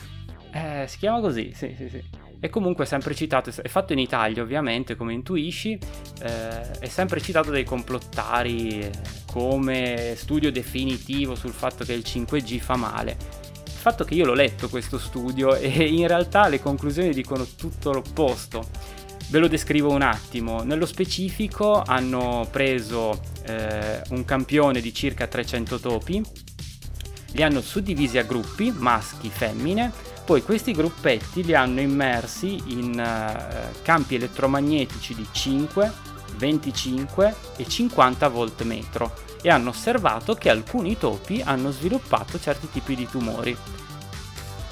Eh, 0.53 0.85
si 0.89 0.99
chiama 0.99 1.21
così, 1.21 1.53
sì, 1.55 1.75
sì, 1.77 1.89
sì. 1.89 2.03
È 2.41 2.49
comunque 2.49 2.87
sempre 2.87 3.15
citato, 3.15 3.53
è 3.63 3.69
fatto 3.69 3.93
in 3.93 3.99
Italia 3.99 4.43
ovviamente, 4.43 4.97
come 4.97 5.13
intuisci, 5.13 5.79
eh, 6.23 6.71
è 6.79 6.87
sempre 6.87 7.21
citato 7.21 7.51
dai 7.51 7.65
complottari 7.65 8.91
come 9.31 10.15
studio 10.17 10.51
definitivo 10.51 11.35
sul 11.35 11.53
fatto 11.53 11.85
che 11.85 11.93
il 11.93 12.03
5G 12.05 12.59
fa 12.59 12.77
male. 12.77 13.17
Il 13.67 13.87
fatto 13.87 14.05
che 14.05 14.15
io 14.15 14.25
l'ho 14.25 14.35
letto 14.35 14.69
questo 14.69 14.99
studio 14.99 15.55
e 15.57 15.69
in 15.69 16.07
realtà 16.09 16.49
le 16.49 16.61
conclusioni 16.61 17.13
dicono 17.13 17.47
tutto 17.57 17.93
l'opposto. 17.93 18.69
Ve 19.29 19.39
lo 19.39 19.47
descrivo 19.47 19.93
un 19.93 20.03
attimo. 20.03 20.63
Nello 20.63 20.87
specifico 20.87 21.83
hanno 21.83 22.49
preso 22.51 23.21
eh, 23.45 24.03
un 24.11 24.25
campione 24.25 24.81
di 24.81 24.93
circa 24.93 25.27
300 25.27 25.79
topi, 25.79 26.23
li 27.33 27.43
hanno 27.43 27.61
suddivisi 27.61 28.19
a 28.19 28.25
gruppi, 28.25 28.73
maschi, 28.75 29.29
femmine, 29.29 30.09
poi 30.31 30.45
questi 30.45 30.71
gruppetti 30.71 31.43
li 31.43 31.57
hanno 31.57 31.81
immersi 31.81 32.63
in 32.67 32.91
uh, 32.91 33.83
campi 33.83 34.15
elettromagnetici 34.15 35.13
di 35.13 35.27
5, 35.29 35.93
25 36.37 37.35
e 37.57 37.67
50 37.67 38.29
volt 38.29 38.63
metro 38.63 39.13
e 39.43 39.51
hanno 39.51 39.71
osservato 39.71 40.37
che 40.37 40.49
alcuni 40.49 40.97
topi 40.97 41.43
hanno 41.45 41.73
sviluppato 41.73 42.39
certi 42.39 42.71
tipi 42.71 42.95
di 42.95 43.09
tumori. 43.09 43.57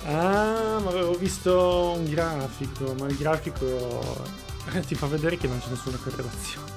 Ah, 0.05 0.79
ma 0.81 0.91
avevo 0.91 1.15
visto 1.15 1.97
un 1.97 2.09
grafico, 2.09 2.95
ma 2.97 3.09
il 3.09 3.17
grafico 3.17 4.25
eh, 4.75 4.81
ti 4.83 4.95
fa 4.95 5.09
vedere 5.09 5.39
che 5.39 5.49
non 5.49 5.59
c'è 5.59 5.71
nessuna 5.71 5.97
correlazione. 5.97 6.71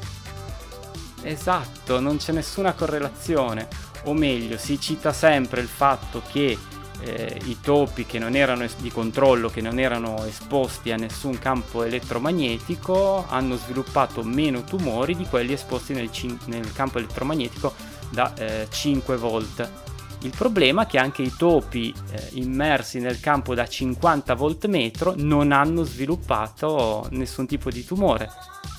Esatto, 1.22 2.00
non 2.00 2.18
c'è 2.18 2.32
nessuna 2.32 2.74
correlazione, 2.74 3.68
o 4.06 4.16
meglio, 4.16 4.58
si 4.58 4.80
cita 4.80 5.14
sempre 5.14 5.62
il 5.62 5.68
fatto 5.68 6.24
che 6.32 6.58
eh, 7.04 7.40
i 7.46 7.58
topi 7.62 8.06
che 8.06 8.20
non 8.20 8.36
erano 8.36 8.64
es- 8.64 8.78
di 8.78 8.92
controllo, 8.92 9.50
che 9.50 9.62
non 9.62 9.80
erano 9.80 10.24
esposti 10.26 10.92
a 10.92 10.98
nessun 10.98 11.38
campo 11.40 11.84
elettromagnetico, 11.84 13.26
hanno 13.28 13.58
sviluppato 13.58 14.24
meno 14.24 14.64
tumori 14.64 15.16
di 15.16 15.26
quelli 15.26 15.54
esposti 15.54 15.94
nel, 15.94 16.12
cin- 16.12 16.38
nel 16.46 16.72
campo 16.74 16.98
elettromagnetico 16.98 17.74
da 18.10 18.34
eh, 18.36 18.68
5 18.70 19.18
volt. 19.18 19.70
Il 20.24 20.34
problema 20.38 20.84
è 20.84 20.86
che 20.86 21.00
anche 21.00 21.24
i 21.24 21.34
topi 21.36 21.92
eh, 22.12 22.30
immersi 22.34 23.00
nel 23.00 23.20
campo 23.20 23.56
da 23.56 23.68
50 23.68 24.36
volt 24.36 24.68
metro 24.68 25.16
non 25.18 25.52
hanno 25.52 25.84
sviluppato 25.84 27.08
nessun 27.12 27.48
tipo 27.48 27.72
di 27.72 27.84
tumore. 27.84 28.30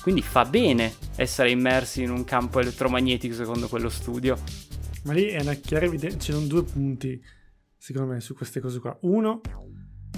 Quindi 0.01 0.21
fa 0.21 0.45
bene 0.45 0.93
essere 1.15 1.51
immersi 1.51 2.03
in 2.03 2.11
un 2.11 2.23
campo 2.23 2.59
elettromagnetico 2.59 3.35
secondo 3.35 3.67
quello 3.67 3.89
studio. 3.89 4.37
Ma 5.03 5.11
lì 5.11 5.25
è 5.27 5.41
una 5.41 5.53
chiara 5.55 5.85
evidenza, 5.85 6.17
ci 6.19 6.31
sono 6.31 6.45
due 6.45 6.63
punti 6.63 7.21
secondo 7.83 8.13
me, 8.13 8.21
su 8.21 8.33
queste 8.33 8.61
cose 8.61 8.79
qua. 8.79 8.97
Uno, 9.01 9.41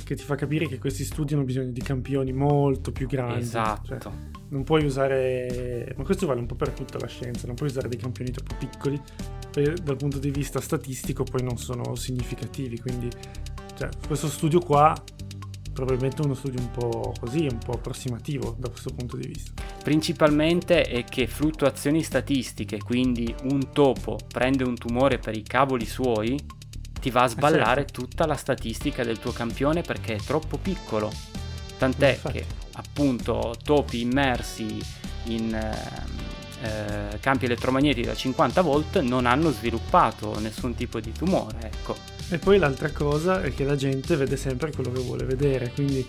che 0.04 0.14
ti 0.14 0.22
fa 0.22 0.36
capire 0.36 0.68
che 0.68 0.78
questi 0.78 1.04
studi 1.04 1.34
hanno 1.34 1.46
bisogno 1.46 1.72
di 1.72 1.82
campioni 1.82 2.32
molto 2.32 2.92
più 2.92 3.08
grandi. 3.08 3.40
Esatto. 3.40 3.98
Cioè, 3.98 4.12
non 4.50 4.64
puoi 4.64 4.86
usare, 4.86 5.92
ma 5.98 6.04
questo 6.04 6.28
vale 6.28 6.42
un 6.42 6.46
po' 6.46 6.54
per 6.54 6.70
tutta 6.70 7.00
la 7.00 7.08
scienza, 7.08 7.48
non 7.48 7.56
puoi 7.56 7.70
usare 7.70 7.88
dei 7.88 7.98
campioni 7.98 8.30
troppo 8.30 8.54
piccoli, 8.60 9.02
perché 9.50 9.82
dal 9.82 9.96
punto 9.96 10.20
di 10.20 10.30
vista 10.30 10.62
statistico 10.62 11.24
poi 11.24 11.42
non 11.42 11.58
sono 11.58 11.96
significativi. 11.96 12.80
Quindi, 12.80 13.10
cioè, 13.76 13.90
questo 14.06 14.28
studio 14.28 14.60
qua 14.60 14.94
probabilmente 15.74 16.22
uno 16.22 16.36
studio 16.36 16.62
un 16.62 16.70
po' 16.70 17.14
così, 17.20 17.48
un 17.52 17.58
po' 17.58 17.72
approssimativo 17.72 18.56
da 18.60 18.70
questo 18.70 18.94
punto 18.94 19.18
di 19.18 19.26
vista. 19.26 19.64
Principalmente 19.84 20.84
è 20.84 21.04
che 21.04 21.26
fluttuazioni 21.26 22.04
statistiche, 22.04 22.78
quindi 22.78 23.34
un 23.46 23.72
topo 23.74 24.20
prende 24.28 24.64
un 24.64 24.76
tumore 24.76 25.18
per 25.18 25.36
i 25.36 25.42
cavoli 25.42 25.86
suoi, 25.86 26.40
ti 27.06 27.12
va 27.12 27.22
a 27.22 27.28
sballare 27.28 27.82
eh 27.82 27.86
certo. 27.86 28.02
tutta 28.02 28.26
la 28.26 28.36
statistica 28.36 29.04
del 29.04 29.20
tuo 29.20 29.32
campione 29.32 29.84
perché 29.84 30.16
è 30.16 30.18
troppo 30.18 30.58
piccolo. 30.58 31.12
Tant'è 31.78 32.14
Infatti. 32.14 32.40
che 32.40 32.46
appunto 32.74 33.54
topi 33.64 34.02
immersi 34.02 34.84
in 35.26 35.54
eh, 35.54 36.66
eh, 36.66 37.20
campi 37.20 37.46
elettromagnetici 37.46 38.08
da 38.08 38.16
50 38.16 38.62
volt 38.62 39.02
non 39.02 39.28
hanno 39.28 39.52
sviluppato 39.52 40.40
nessun 40.40 40.74
tipo 40.74 41.00
di 41.00 41.12
tumore, 41.12 41.72
ecco. 41.72 41.96
E 42.30 42.40
poi 42.40 42.58
l'altra 42.58 42.90
cosa 42.90 43.44
è 43.44 43.54
che 43.54 43.66
la 43.66 43.76
gente 43.76 44.16
vede 44.16 44.36
sempre 44.36 44.72
quello 44.72 44.92
che 44.92 45.02
vuole 45.02 45.26
vedere, 45.26 45.72
quindi 45.76 46.04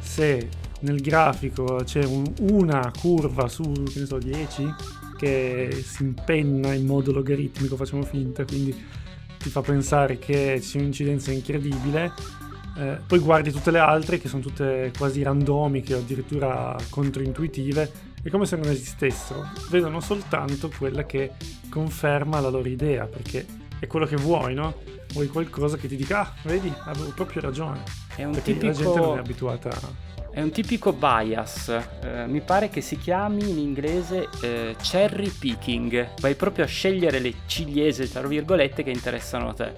se 0.00 0.48
nel 0.80 1.00
grafico 1.00 1.82
c'è 1.84 2.02
un, 2.02 2.24
una 2.50 2.90
curva 2.98 3.46
su, 3.46 3.62
che 3.62 4.00
ne 4.00 4.06
so, 4.06 4.18
10 4.18 4.74
che 5.16 5.84
si 5.86 6.02
impenna 6.02 6.72
in 6.72 6.84
modo 6.84 7.12
logaritmico, 7.12 7.76
facciamo 7.76 8.02
finta, 8.02 8.44
quindi 8.44 9.01
ti 9.42 9.50
fa 9.50 9.60
pensare 9.60 10.18
che 10.18 10.58
ci 10.62 10.68
sia 10.68 10.80
un'incidenza 10.80 11.32
incredibile. 11.32 12.12
Eh, 12.78 12.98
poi 13.06 13.18
guardi 13.18 13.52
tutte 13.52 13.70
le 13.70 13.80
altre 13.80 14.18
che 14.18 14.28
sono 14.28 14.40
tutte 14.40 14.92
quasi 14.96 15.22
randomiche 15.22 15.94
o 15.94 15.98
addirittura 15.98 16.74
controintuitive, 16.88 17.90
è 18.22 18.30
come 18.30 18.46
se 18.46 18.56
non 18.56 18.70
esistessero. 18.70 19.46
Vedono 19.68 20.00
soltanto 20.00 20.70
quella 20.76 21.04
che 21.04 21.32
conferma 21.68 22.40
la 22.40 22.48
loro 22.48 22.68
idea, 22.68 23.04
perché 23.06 23.44
è 23.78 23.86
quello 23.86 24.06
che 24.06 24.16
vuoi, 24.16 24.54
no? 24.54 24.74
Vuoi 25.12 25.26
qualcosa 25.26 25.76
che 25.76 25.88
ti 25.88 25.96
dica, 25.96 26.20
ah, 26.20 26.32
vedi, 26.44 26.72
avevo 26.84 27.12
proprio 27.14 27.42
ragione. 27.42 27.82
È 28.14 28.24
un 28.24 28.32
perché 28.32 28.52
tipico... 28.52 28.66
la 28.68 28.72
gente 28.72 29.00
non 29.00 29.16
è 29.16 29.20
abituata 29.20 29.68
a 29.68 30.21
è 30.32 30.40
un 30.40 30.50
tipico 30.50 30.94
bias, 30.94 31.68
eh, 32.02 32.26
mi 32.26 32.40
pare 32.40 32.70
che 32.70 32.80
si 32.80 32.96
chiami 32.96 33.50
in 33.50 33.58
inglese 33.58 34.28
eh, 34.40 34.74
cherry 34.82 35.28
picking, 35.28 36.14
vai 36.20 36.34
proprio 36.34 36.64
a 36.64 36.68
scegliere 36.68 37.18
le 37.18 37.34
ciliegie, 37.46 38.08
tra 38.08 38.26
virgolette, 38.26 38.82
che 38.82 38.90
interessano 38.90 39.50
a 39.50 39.52
te. 39.52 39.72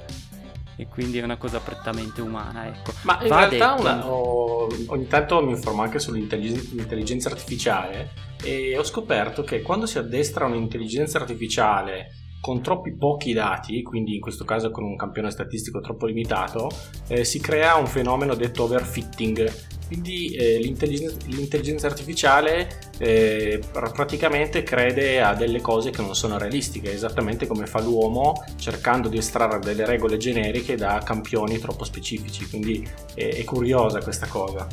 E 0.76 0.86
quindi 0.86 1.18
è 1.18 1.22
una 1.22 1.36
cosa 1.36 1.58
prettamente 1.58 2.20
umana, 2.20 2.68
ecco. 2.68 2.92
Ma 3.02 3.18
in 3.22 3.28
Va 3.28 3.48
realtà 3.48 3.74
una, 3.74 4.06
ho, 4.08 4.68
ogni 4.86 5.08
tanto 5.08 5.44
mi 5.44 5.52
informo 5.52 5.82
anche 5.82 5.98
sull'intelligenza 5.98 7.28
artificiale 7.28 8.10
e 8.42 8.76
ho 8.78 8.84
scoperto 8.84 9.42
che 9.42 9.60
quando 9.60 9.86
si 9.86 9.98
addestra 9.98 10.46
un'intelligenza 10.46 11.18
artificiale 11.18 12.10
con 12.44 12.60
troppi 12.60 12.92
pochi 12.92 13.32
dati, 13.32 13.82
quindi 13.82 14.16
in 14.16 14.20
questo 14.20 14.44
caso 14.44 14.70
con 14.70 14.84
un 14.84 14.96
campione 14.96 15.30
statistico 15.30 15.80
troppo 15.80 16.04
limitato, 16.04 16.70
eh, 17.06 17.24
si 17.24 17.40
crea 17.40 17.76
un 17.76 17.86
fenomeno 17.86 18.34
detto 18.34 18.64
overfitting. 18.64 19.50
Quindi 19.86 20.34
eh, 20.34 20.58
l'intelligenza, 20.58 21.16
l'intelligenza, 21.28 21.86
artificiale 21.86 22.68
eh, 22.98 23.62
praticamente 23.70 24.62
crede 24.62 25.22
a 25.22 25.34
delle 25.34 25.62
cose 25.62 25.88
che 25.88 26.02
non 26.02 26.14
sono 26.14 26.36
realistiche, 26.36 26.92
esattamente 26.92 27.46
come 27.46 27.64
fa 27.64 27.80
l'uomo 27.80 28.34
cercando 28.56 29.08
di 29.08 29.16
estrarre 29.16 29.60
delle 29.60 29.86
regole 29.86 30.18
generiche 30.18 30.74
da 30.74 31.00
campioni 31.02 31.58
troppo 31.58 31.84
specifici. 31.84 32.46
Quindi 32.46 32.86
è 33.14 33.42
curiosa 33.44 34.02
questa 34.02 34.26
cosa. 34.26 34.68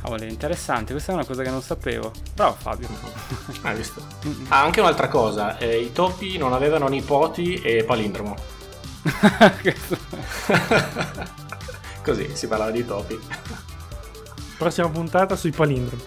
Cavolo, 0.00 0.24
interessante, 0.24 0.92
questa 0.92 1.12
è 1.12 1.14
una 1.14 1.24
cosa 1.24 1.42
che 1.42 1.50
non 1.50 1.60
sapevo. 1.62 2.12
Bravo 2.34 2.56
Fabio. 2.58 2.88
Hai 3.62 3.76
visto? 3.76 4.00
Ah, 4.48 4.62
anche 4.62 4.80
un'altra 4.80 5.08
cosa, 5.08 5.58
eh, 5.58 5.78
i 5.80 5.92
topi 5.92 6.38
non 6.38 6.52
avevano 6.52 6.88
nipoti 6.88 7.54
e 7.54 7.84
palindromo. 7.84 8.34
Così 12.02 12.30
si 12.34 12.46
parlava 12.46 12.70
di 12.70 12.86
topi. 12.86 13.18
Prossima 14.56 14.88
puntata 14.88 15.36
sui 15.36 15.50
palindromi. 15.50 16.02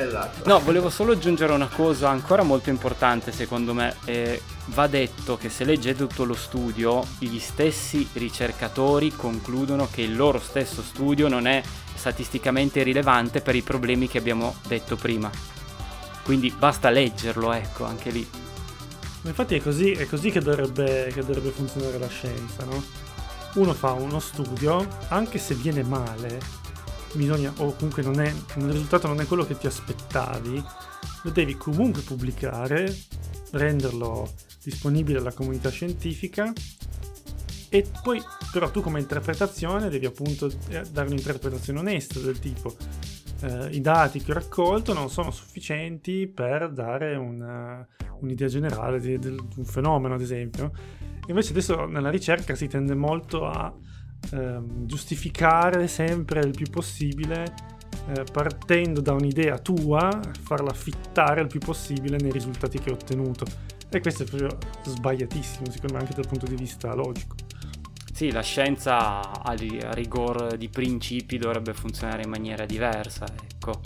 Esatto. 0.00 0.48
No, 0.48 0.60
volevo 0.60 0.88
solo 0.88 1.12
aggiungere 1.12 1.52
una 1.52 1.68
cosa 1.68 2.08
ancora 2.08 2.42
molto 2.42 2.70
importante 2.70 3.32
secondo 3.32 3.74
me. 3.74 3.96
Eh, 4.06 4.40
va 4.66 4.86
detto 4.86 5.36
che 5.36 5.50
se 5.50 5.64
leggete 5.64 6.06
tutto 6.06 6.24
lo 6.24 6.34
studio, 6.34 7.04
gli 7.18 7.38
stessi 7.38 8.08
ricercatori 8.14 9.14
concludono 9.14 9.88
che 9.90 10.00
il 10.00 10.16
loro 10.16 10.38
stesso 10.38 10.82
studio 10.82 11.28
non 11.28 11.46
è 11.46 11.62
statisticamente 11.94 12.82
rilevante 12.82 13.42
per 13.42 13.54
i 13.54 13.62
problemi 13.62 14.08
che 14.08 14.18
abbiamo 14.18 14.56
detto 14.66 14.96
prima. 14.96 15.30
Quindi 16.22 16.50
basta 16.56 16.88
leggerlo, 16.88 17.52
ecco, 17.52 17.84
anche 17.84 18.10
lì. 18.10 18.28
Infatti 19.22 19.56
è 19.56 19.60
così, 19.60 19.92
è 19.92 20.06
così 20.06 20.30
che, 20.30 20.40
dovrebbe, 20.40 21.10
che 21.12 21.20
dovrebbe 21.20 21.50
funzionare 21.50 21.98
la 21.98 22.08
scienza, 22.08 22.64
no? 22.64 22.82
Uno 23.54 23.74
fa 23.74 23.92
uno 23.92 24.18
studio, 24.18 24.86
anche 25.08 25.38
se 25.38 25.54
viene 25.54 25.82
male, 25.82 26.40
bisogna, 27.14 27.52
o 27.58 27.74
comunque 27.74 28.02
non 28.02 28.20
è, 28.20 28.28
il 28.28 28.70
risultato 28.70 29.06
non 29.06 29.20
è 29.20 29.26
quello 29.26 29.44
che 29.44 29.56
ti 29.56 29.66
aspettavi, 29.66 30.62
lo 31.22 31.30
devi 31.30 31.56
comunque 31.56 32.02
pubblicare, 32.02 32.94
renderlo 33.52 34.32
disponibile 34.62 35.18
alla 35.18 35.32
comunità 35.32 35.70
scientifica 35.70 36.52
e 37.68 37.86
poi 38.02 38.20
però 38.52 38.70
tu 38.70 38.80
come 38.80 39.00
interpretazione 39.00 39.88
devi 39.88 40.06
appunto 40.06 40.50
eh, 40.68 40.82
dare 40.90 41.08
un'interpretazione 41.08 41.78
onesta 41.78 42.18
del 42.18 42.38
tipo 42.38 42.76
eh, 43.42 43.68
i 43.70 43.80
dati 43.80 44.20
che 44.20 44.32
ho 44.32 44.34
raccolto 44.34 44.92
non 44.92 45.08
sono 45.08 45.30
sufficienti 45.30 46.26
per 46.26 46.70
dare 46.70 47.14
una, 47.16 47.86
un'idea 48.20 48.48
generale 48.48 49.00
di, 49.00 49.18
di, 49.18 49.28
un 49.28 49.64
fenomeno 49.64 50.14
ad 50.14 50.20
esempio. 50.20 50.72
Invece 51.28 51.50
adesso 51.50 51.86
nella 51.86 52.10
ricerca 52.10 52.54
si 52.54 52.66
tende 52.66 52.94
molto 52.94 53.46
a 53.46 53.72
ehm, 54.32 54.86
giustificare 54.86 55.88
sempre 55.88 56.40
il 56.40 56.50
più 56.50 56.68
possibile 56.70 57.54
eh, 58.08 58.24
partendo 58.30 59.00
da 59.00 59.12
un'idea 59.12 59.58
tua 59.58 60.20
farla 60.42 60.72
fittare 60.72 61.40
il 61.40 61.46
più 61.46 61.60
possibile 61.60 62.16
nei 62.18 62.32
risultati 62.32 62.78
che 62.78 62.90
hai 62.90 62.94
ottenuto 62.94 63.44
e 63.88 64.00
questo 64.00 64.22
è 64.22 64.26
proprio 64.26 64.56
sbagliatissimo 64.84 65.70
secondo 65.70 65.94
me 65.94 66.00
anche 66.00 66.14
dal 66.14 66.28
punto 66.28 66.46
di 66.46 66.54
vista 66.54 66.94
logico 66.94 67.34
sì, 68.20 68.30
la 68.32 68.42
scienza 68.42 69.42
a 69.42 69.54
rigor 69.54 70.58
di 70.58 70.68
principi 70.68 71.38
dovrebbe 71.38 71.72
funzionare 71.72 72.22
in 72.22 72.28
maniera 72.28 72.66
diversa, 72.66 73.24
ecco. 73.24 73.80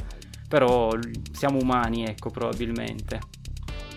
Però 0.49 0.91
siamo 1.30 1.61
umani, 1.61 2.05
ecco, 2.05 2.30
probabilmente. 2.30 3.20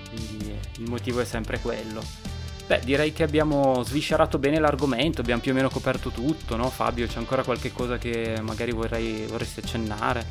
Quindi 0.10 0.56
il 0.78 0.90
motivo 0.92 1.22
è 1.22 1.26
sempre 1.26 1.60
quello. 1.60 2.27
Beh, 2.68 2.82
direi 2.84 3.14
che 3.14 3.24
abbiamo 3.24 3.82
sviscerato 3.84 4.38
bene 4.40 4.60
l'argomento, 4.60 5.22
abbiamo 5.22 5.42
più 5.42 5.52
o 5.52 5.56
meno 5.56 5.70
coperto 5.70 6.10
tutto, 6.10 6.58
no 6.58 6.70
Fabio? 6.70 7.08
C'è 7.08 7.18
ancora 7.18 7.44
qualche 7.44 7.72
cosa 7.72 7.98
che 7.98 8.36
magari 8.42 8.72
vorrei, 8.72 9.26
vorresti 9.26 9.62
accennare? 9.62 10.26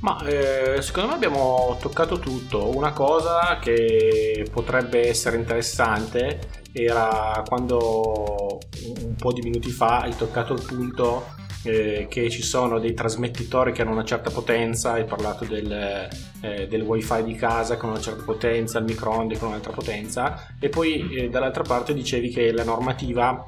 Ma 0.00 0.22
eh, 0.26 0.82
secondo 0.82 1.08
me 1.08 1.14
abbiamo 1.14 1.78
toccato 1.80 2.18
tutto. 2.18 2.76
Una 2.76 2.92
cosa 2.92 3.58
che 3.58 4.44
potrebbe 4.52 5.08
essere 5.08 5.36
interessante 5.36 6.40
era 6.72 7.42
quando 7.46 8.58
un 8.96 9.14
po' 9.14 9.32
di 9.32 9.40
minuti 9.40 9.70
fa 9.70 10.00
hai 10.00 10.14
toccato 10.14 10.52
il 10.52 10.62
punto 10.62 11.36
eh, 11.64 12.06
che 12.08 12.30
ci 12.30 12.42
sono 12.42 12.78
dei 12.78 12.94
trasmettitori 12.94 13.72
che 13.72 13.82
hanno 13.82 13.92
una 13.92 14.04
certa 14.04 14.30
potenza, 14.30 14.92
hai 14.92 15.04
parlato 15.04 15.44
del, 15.44 16.08
eh, 16.40 16.66
del 16.68 16.82
wifi 16.82 17.22
di 17.22 17.34
casa 17.34 17.76
con 17.76 17.90
una 17.90 18.00
certa 18.00 18.22
potenza, 18.22 18.78
il 18.78 18.84
microonde 18.84 19.38
con 19.38 19.48
un'altra 19.48 19.72
potenza 19.72 20.48
e 20.58 20.68
poi 20.68 21.14
eh, 21.14 21.28
dall'altra 21.28 21.62
parte 21.62 21.94
dicevi 21.94 22.30
che 22.30 22.52
la 22.52 22.64
normativa 22.64 23.46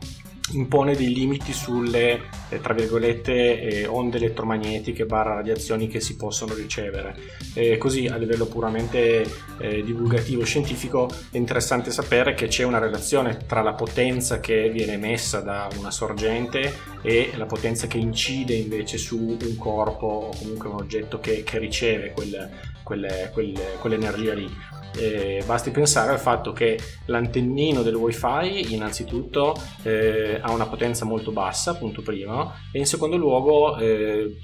impone 0.52 0.94
dei 0.94 1.12
limiti 1.12 1.52
sulle 1.52 2.20
eh, 2.50 2.60
tra 2.60 2.74
virgolette 2.74 3.60
eh, 3.60 3.86
onde 3.86 4.18
elettromagnetiche 4.18 5.06
barra 5.06 5.34
radiazioni 5.34 5.88
che 5.88 6.00
si 6.00 6.16
possono 6.16 6.54
ricevere. 6.54 7.16
Eh, 7.54 7.78
così 7.78 8.06
a 8.06 8.16
livello 8.16 8.46
puramente 8.46 9.24
eh, 9.58 9.82
divulgativo 9.82 10.44
scientifico 10.44 11.08
è 11.30 11.36
interessante 11.36 11.90
sapere 11.90 12.34
che 12.34 12.48
c'è 12.48 12.64
una 12.64 12.78
relazione 12.78 13.38
tra 13.46 13.62
la 13.62 13.72
potenza 13.72 14.40
che 14.40 14.70
viene 14.70 14.92
emessa 14.92 15.40
da 15.40 15.68
una 15.78 15.90
sorgente 15.90 16.92
e 17.02 17.32
la 17.36 17.46
potenza 17.46 17.86
che 17.86 17.98
incide 17.98 18.54
invece 18.54 18.98
su 18.98 19.18
un 19.18 19.56
corpo 19.56 20.06
o 20.06 20.36
comunque 20.36 20.68
un 20.68 20.76
oggetto 20.76 21.20
che, 21.20 21.42
che 21.42 21.58
riceve 21.58 22.12
quel, 22.12 22.50
quelle, 22.82 23.30
quelle, 23.32 23.76
quell'energia 23.80 24.34
lì 24.34 24.50
eh, 24.96 25.42
basti 25.46 25.70
pensare 25.70 26.12
al 26.12 26.18
fatto 26.18 26.52
che 26.52 26.78
l'antennino 27.06 27.82
del 27.82 27.94
wifi 27.94 28.72
innanzitutto 28.74 29.54
eh, 29.82 30.38
ha 30.40 30.52
una 30.52 30.66
potenza 30.66 31.04
molto 31.04 31.32
bassa, 31.32 31.76
punto 31.76 32.02
primo, 32.02 32.52
e 32.72 32.78
in 32.78 32.86
secondo 32.86 33.16
luogo, 33.16 33.76
eh, 33.76 34.36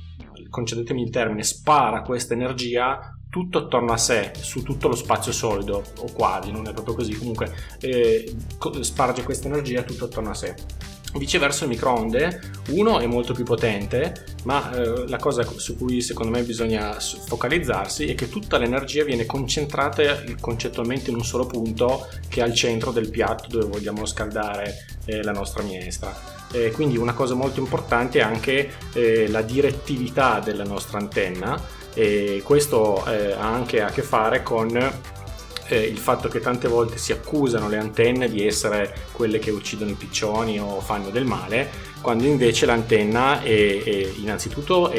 concedetemi 0.49 1.03
il 1.03 1.11
termine, 1.11 1.43
spara 1.43 2.03
questa 2.03 2.35
energia 2.35 3.15
tutto 3.31 3.59
attorno 3.59 3.93
a 3.93 3.97
sé, 3.97 4.33
su 4.35 4.63
tutto 4.63 4.89
lo 4.89 4.97
spazio 4.97 5.31
solido, 5.31 5.83
o 5.99 6.13
quasi, 6.13 6.51
non 6.51 6.67
è 6.67 6.73
proprio 6.73 6.95
così, 6.95 7.15
comunque 7.17 7.53
eh, 7.81 8.35
sparge 8.81 9.23
questa 9.23 9.47
energia 9.47 9.83
tutto 9.83 10.07
attorno 10.07 10.31
a 10.31 10.35
sé. 10.35 10.55
Viceversa 11.13 11.65
il 11.65 11.71
microonde, 11.71 12.41
uno 12.69 13.01
è 13.01 13.07
molto 13.07 13.35
più 13.35 13.45
potente, 13.45 14.25
ma 14.45 14.73
eh, 14.73 15.09
la 15.09 15.17
cosa 15.17 15.45
su 15.45 15.77
cui 15.77 16.01
secondo 16.01 16.31
me 16.31 16.43
bisogna 16.43 16.97
focalizzarsi 17.01 18.07
è 18.07 18.15
che 18.15 18.29
tutta 18.29 18.59
l'energia 18.59 19.03
viene 19.05 19.27
concentrata 19.27 20.23
concettualmente 20.41 21.11
in 21.11 21.17
un 21.17 21.25
solo 21.25 21.47
punto 21.47 22.09
che 22.29 22.41
è 22.41 22.43
al 22.45 22.55
centro 22.55 22.93
del 22.93 23.11
piatto 23.11 23.49
dove 23.49 23.67
vogliamo 23.67 24.07
scaldare 24.07 24.87
eh, 25.07 25.23
la 25.23 25.33
nostra 25.33 25.63
minestra. 25.63 26.39
Eh, 26.53 26.71
quindi 26.71 26.97
una 26.97 27.13
cosa 27.13 27.35
molto 27.35 27.61
importante 27.61 28.21
è 28.21 28.23
anche 28.23 28.71
eh, 28.93 29.29
la 29.29 29.43
direttività 29.43 30.41
della 30.41 30.65
nostra 30.65 30.99
antenna 30.99 31.61
e 31.95 32.41
questo 32.45 33.05
eh, 33.07 33.33
ha 33.33 33.53
anche 33.53 33.83
a 33.83 33.91
che 33.91 34.03
fare 34.03 34.43
con 34.43 34.69
eh, 35.71 35.87
il 35.87 35.99
fatto 35.99 36.29
che 36.29 36.41
tante 36.41 36.69
volte 36.69 36.99
si 36.99 37.13
accusano 37.13 37.69
le 37.69 37.79
antenne 37.79 38.29
di 38.29 38.47
essere 38.47 38.95
quelle 39.13 39.39
che 39.39 39.51
uccidono 39.51 39.91
i 39.91 39.95
piccioni 39.95 40.59
o 40.59 40.81
fanno 40.81 41.11
del 41.11 41.25
male, 41.25 41.89
quando 42.01 42.25
invece 42.25 42.67
l'antenna 42.67 43.43
è, 43.43 43.83
è 43.83 44.13
innanzitutto 44.17 44.91
è, 44.91 44.97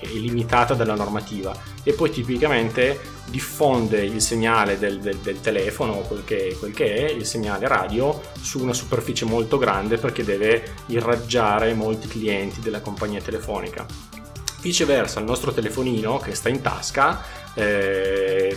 è, 0.00 0.06
limitata 0.14 0.74
dalla 0.74 0.94
normativa 0.94 1.54
e 1.82 1.92
poi 1.92 2.10
tipicamente 2.10 2.98
diffonde 3.26 4.02
il 4.02 4.20
segnale 4.20 4.78
del, 4.78 4.98
del, 4.98 5.18
del 5.18 5.40
telefono, 5.40 5.98
quel 6.00 6.24
che, 6.24 6.56
quel 6.58 6.72
che 6.72 7.06
è, 7.06 7.10
il 7.10 7.24
segnale 7.24 7.68
radio, 7.68 8.20
su 8.40 8.60
una 8.60 8.72
superficie 8.72 9.24
molto 9.24 9.58
grande 9.58 9.98
perché 9.98 10.24
deve 10.24 10.74
irraggiare 10.86 11.74
molti 11.74 12.08
clienti 12.08 12.60
della 12.60 12.80
compagnia 12.80 13.20
telefonica. 13.20 14.15
Viceversa, 14.66 15.20
il 15.20 15.26
nostro 15.26 15.52
telefonino 15.52 16.18
che 16.18 16.34
sta 16.34 16.48
in 16.48 16.60
tasca 16.60 17.22
eh, 17.54 18.54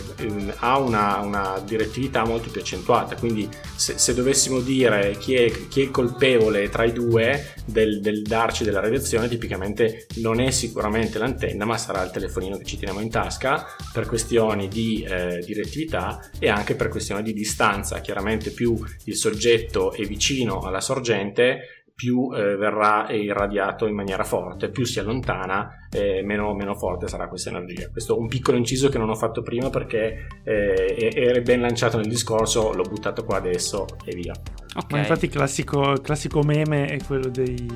ha 0.58 0.78
una, 0.78 1.18
una, 1.20 1.62
direttività 1.64 2.24
molto 2.24 2.50
più 2.50 2.60
accentuata. 2.60 3.16
Quindi, 3.16 3.48
se, 3.74 3.96
se 3.96 4.12
dovessimo 4.12 4.60
dire 4.60 5.16
chi 5.18 5.34
è, 5.34 5.68
chi 5.68 5.82
è, 5.82 5.90
colpevole 5.90 6.68
tra 6.68 6.84
i 6.84 6.92
due 6.92 7.54
del, 7.64 8.00
del, 8.00 8.22
darci 8.22 8.62
della 8.64 8.80
radiazione, 8.80 9.28
tipicamente 9.28 10.06
non 10.16 10.40
è 10.40 10.50
sicuramente 10.50 11.18
l'antenna, 11.18 11.64
ma 11.64 11.78
sarà 11.78 12.02
il 12.02 12.10
telefonino 12.10 12.58
che 12.58 12.64
ci 12.64 12.76
teniamo 12.76 13.00
in 13.00 13.08
tasca 13.08 13.66
per 13.92 14.06
questioni 14.06 14.68
di 14.68 15.02
eh, 15.08 15.42
direttività 15.46 16.28
e 16.38 16.48
anche 16.48 16.74
per 16.74 16.88
questioni 16.88 17.22
di 17.22 17.32
distanza. 17.32 18.00
Chiaramente, 18.00 18.50
più 18.50 18.78
il 19.04 19.16
soggetto 19.16 19.92
è 19.92 20.04
vicino 20.04 20.60
alla 20.60 20.80
sorgente, 20.80 21.79
più 22.00 22.30
eh, 22.34 22.56
verrà 22.56 23.10
irradiato 23.10 23.86
in 23.86 23.94
maniera 23.94 24.24
forte, 24.24 24.70
più 24.70 24.86
si 24.86 24.98
allontana, 25.00 25.86
eh, 25.90 26.22
meno, 26.22 26.54
meno, 26.54 26.74
forte 26.74 27.08
sarà 27.08 27.28
questa 27.28 27.50
energia. 27.50 27.90
Questo 27.90 28.16
è 28.16 28.18
un 28.18 28.26
piccolo 28.26 28.56
inciso 28.56 28.88
che 28.88 28.96
non 28.96 29.10
ho 29.10 29.14
fatto 29.14 29.42
prima 29.42 29.68
perché 29.68 30.26
eh, 30.42 31.10
era 31.14 31.38
ben 31.40 31.60
lanciato 31.60 31.98
nel 31.98 32.08
discorso, 32.08 32.72
l'ho 32.72 32.84
buttato 32.84 33.22
qua 33.22 33.36
adesso 33.36 33.84
e 34.06 34.14
via. 34.14 34.32
Okay. 34.32 34.86
Ma 34.92 34.98
infatti 35.00 35.26
il 35.26 35.30
classico, 35.30 35.92
classico, 36.02 36.40
meme 36.40 36.86
è 36.86 36.96
quello 37.04 37.28
dei 37.28 37.68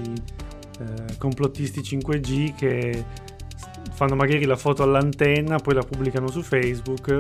eh, 0.80 1.18
complottisti 1.18 1.80
5G 1.80 2.54
che 2.54 3.04
fanno 3.92 4.14
magari 4.14 4.46
la 4.46 4.56
foto 4.56 4.82
all'antenna, 4.82 5.58
poi 5.58 5.74
la 5.74 5.82
pubblicano 5.82 6.28
su 6.28 6.40
Facebook 6.40 7.14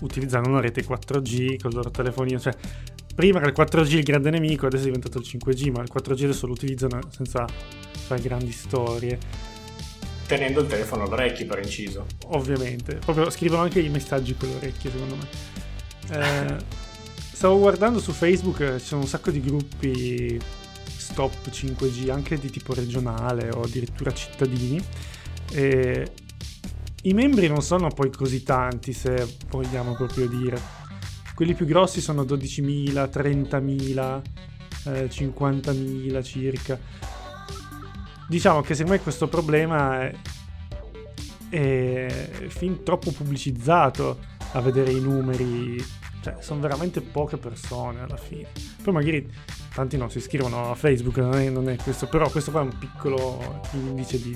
utilizzando 0.00 0.48
una 0.48 0.60
rete 0.60 0.82
4G 0.82 1.60
con 1.60 1.70
il 1.70 1.76
loro 1.76 1.90
telefonino, 1.90 2.38
cioè 2.38 2.54
prima 3.16 3.38
era 3.38 3.48
il 3.48 3.54
4G 3.56 3.94
il 3.94 4.02
grande 4.04 4.30
nemico, 4.30 4.66
adesso 4.66 4.82
è 4.82 4.86
diventato 4.86 5.18
il 5.18 5.24
5G, 5.26 5.72
ma 5.72 5.80
il 5.80 5.90
4G 5.92 6.24
adesso 6.24 6.46
lo 6.46 6.52
utilizzano 6.52 7.00
senza 7.08 7.46
fare 7.46 8.20
grandi 8.20 8.52
storie. 8.52 9.18
Tenendo 10.26 10.60
il 10.60 10.66
telefono 10.66 11.04
all'orecchio 11.04 11.46
per 11.46 11.60
inciso. 11.60 12.04
Ovviamente, 12.26 12.96
proprio 12.96 13.30
scrivono 13.30 13.62
anche 13.62 13.80
i 13.80 13.88
messaggi 13.88 14.36
con 14.36 14.50
l'orecchio 14.50 14.90
secondo 14.90 15.16
me. 15.16 15.26
Eh, 16.10 16.56
stavo 17.32 17.58
guardando 17.58 18.00
su 18.00 18.12
Facebook, 18.12 18.60
eh, 18.60 18.78
ci 18.78 18.86
sono 18.86 19.00
un 19.00 19.06
sacco 19.06 19.30
di 19.30 19.40
gruppi 19.40 20.38
stop 20.84 21.48
5G, 21.48 22.10
anche 22.10 22.38
di 22.38 22.50
tipo 22.50 22.74
regionale 22.74 23.48
o 23.50 23.62
addirittura 23.62 24.12
cittadini. 24.12 24.82
E 25.52 26.10
I 27.02 27.14
membri 27.14 27.46
non 27.46 27.62
sono 27.62 27.88
poi 27.88 28.10
così 28.10 28.42
tanti, 28.42 28.92
se 28.92 29.26
vogliamo 29.48 29.94
proprio 29.94 30.28
dire. 30.28 30.84
Quelli 31.36 31.52
più 31.52 31.66
grossi 31.66 32.00
sono 32.00 32.22
12.000, 32.22 33.10
30.000, 33.10 34.22
eh, 34.86 35.04
50.000 35.06 36.24
circa. 36.24 36.80
Diciamo 38.26 38.62
che 38.62 38.72
secondo 38.72 38.96
me 38.96 39.02
questo 39.02 39.28
problema 39.28 40.00
è, 40.00 40.14
è 41.50 42.08
fin 42.48 42.82
troppo 42.82 43.10
pubblicizzato 43.10 44.18
a 44.52 44.60
vedere 44.62 44.92
i 44.92 44.98
numeri. 44.98 45.76
Cioè, 46.22 46.36
sono 46.40 46.60
veramente 46.60 47.02
poche 47.02 47.36
persone 47.36 48.00
alla 48.00 48.16
fine. 48.16 48.48
Poi 48.82 48.94
magari 48.94 49.30
tanti 49.74 49.98
non 49.98 50.10
si 50.10 50.16
iscrivono 50.16 50.70
a 50.70 50.74
Facebook, 50.74 51.18
non 51.18 51.34
è, 51.34 51.50
non 51.50 51.68
è 51.68 51.76
questo, 51.76 52.06
però 52.06 52.30
questo 52.30 52.50
qua 52.50 52.62
è 52.62 52.64
un 52.64 52.78
piccolo 52.78 53.60
indice 53.72 54.22
di, 54.22 54.34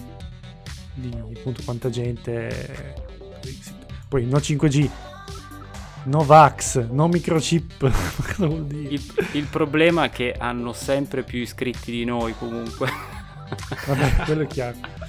di 0.96 1.16
appunto 1.34 1.62
quanta 1.64 1.88
gente. 1.88 2.94
Poi 4.06 4.26
no 4.26 4.36
5G, 4.36 4.90
no 6.04 6.24
Vax, 6.24 6.88
no 6.90 7.08
microchip. 7.08 7.90
Il, 8.88 9.02
il 9.32 9.44
problema 9.46 10.04
è 10.04 10.10
che 10.10 10.34
hanno 10.36 10.72
sempre 10.72 11.22
più 11.22 11.40
iscritti 11.40 11.90
di 11.90 12.04
noi 12.04 12.34
comunque. 12.36 12.90
Vabbè, 13.86 14.24
quello 14.24 14.42
è 14.42 14.46
chiaro. 14.46 14.76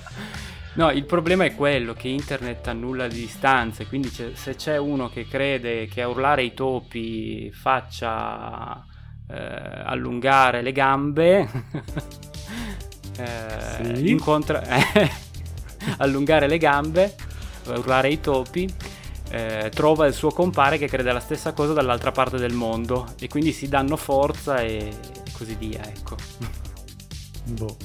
No, 0.74 0.90
il 0.90 1.04
problema 1.04 1.44
è 1.44 1.54
quello 1.54 1.92
che 1.94 2.08
internet 2.08 2.66
annulla 2.70 3.06
le 3.06 3.14
distanze, 3.14 3.88
quindi 3.88 4.10
c'è, 4.10 4.32
se 4.36 4.56
c'è 4.56 4.78
uno 4.78 5.10
che 5.10 5.28
crede 5.28 5.86
che 5.88 6.02
a 6.02 6.08
urlare 6.08 6.44
i 6.44 6.54
topi 6.54 7.52
faccia 7.52 8.82
eh, 9.28 9.36
allungare 9.84 10.62
le 10.62 10.72
gambe, 10.72 11.40
eh, 13.18 13.96
Sì. 13.96 14.10
incontra... 14.10 14.64
allungare 15.98 16.48
le 16.48 16.58
gambe, 16.58 17.16
urlare 17.68 18.10
i 18.10 18.22
topi, 18.22 18.74
eh, 19.32 19.72
trova 19.74 20.08
il 20.08 20.14
suo 20.14 20.32
compare 20.32 20.78
che 20.78 20.88
crede 20.88 21.12
la 21.12 21.22
stessa 21.22 21.54
cosa 21.54 21.72
dall'altra 21.72 22.12
parte 22.12 22.38
del 22.38 22.54
mondo 22.54 23.14
e 23.18 23.30
quindi 23.30 23.54
si 23.54 23.70
danno 23.70 23.96
forza 23.96 24.60
e 24.62 24.92
così 25.32 25.56
via, 25.56 25.82
ecco. 25.84 26.18
Boh, 27.48 27.78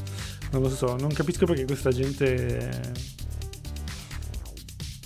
non 0.50 0.62
lo 0.62 0.68
so, 0.68 0.96
non 0.96 1.12
capisco 1.12 1.46
perché 1.46 1.64
questa 1.64 1.90
gente... 1.90 3.14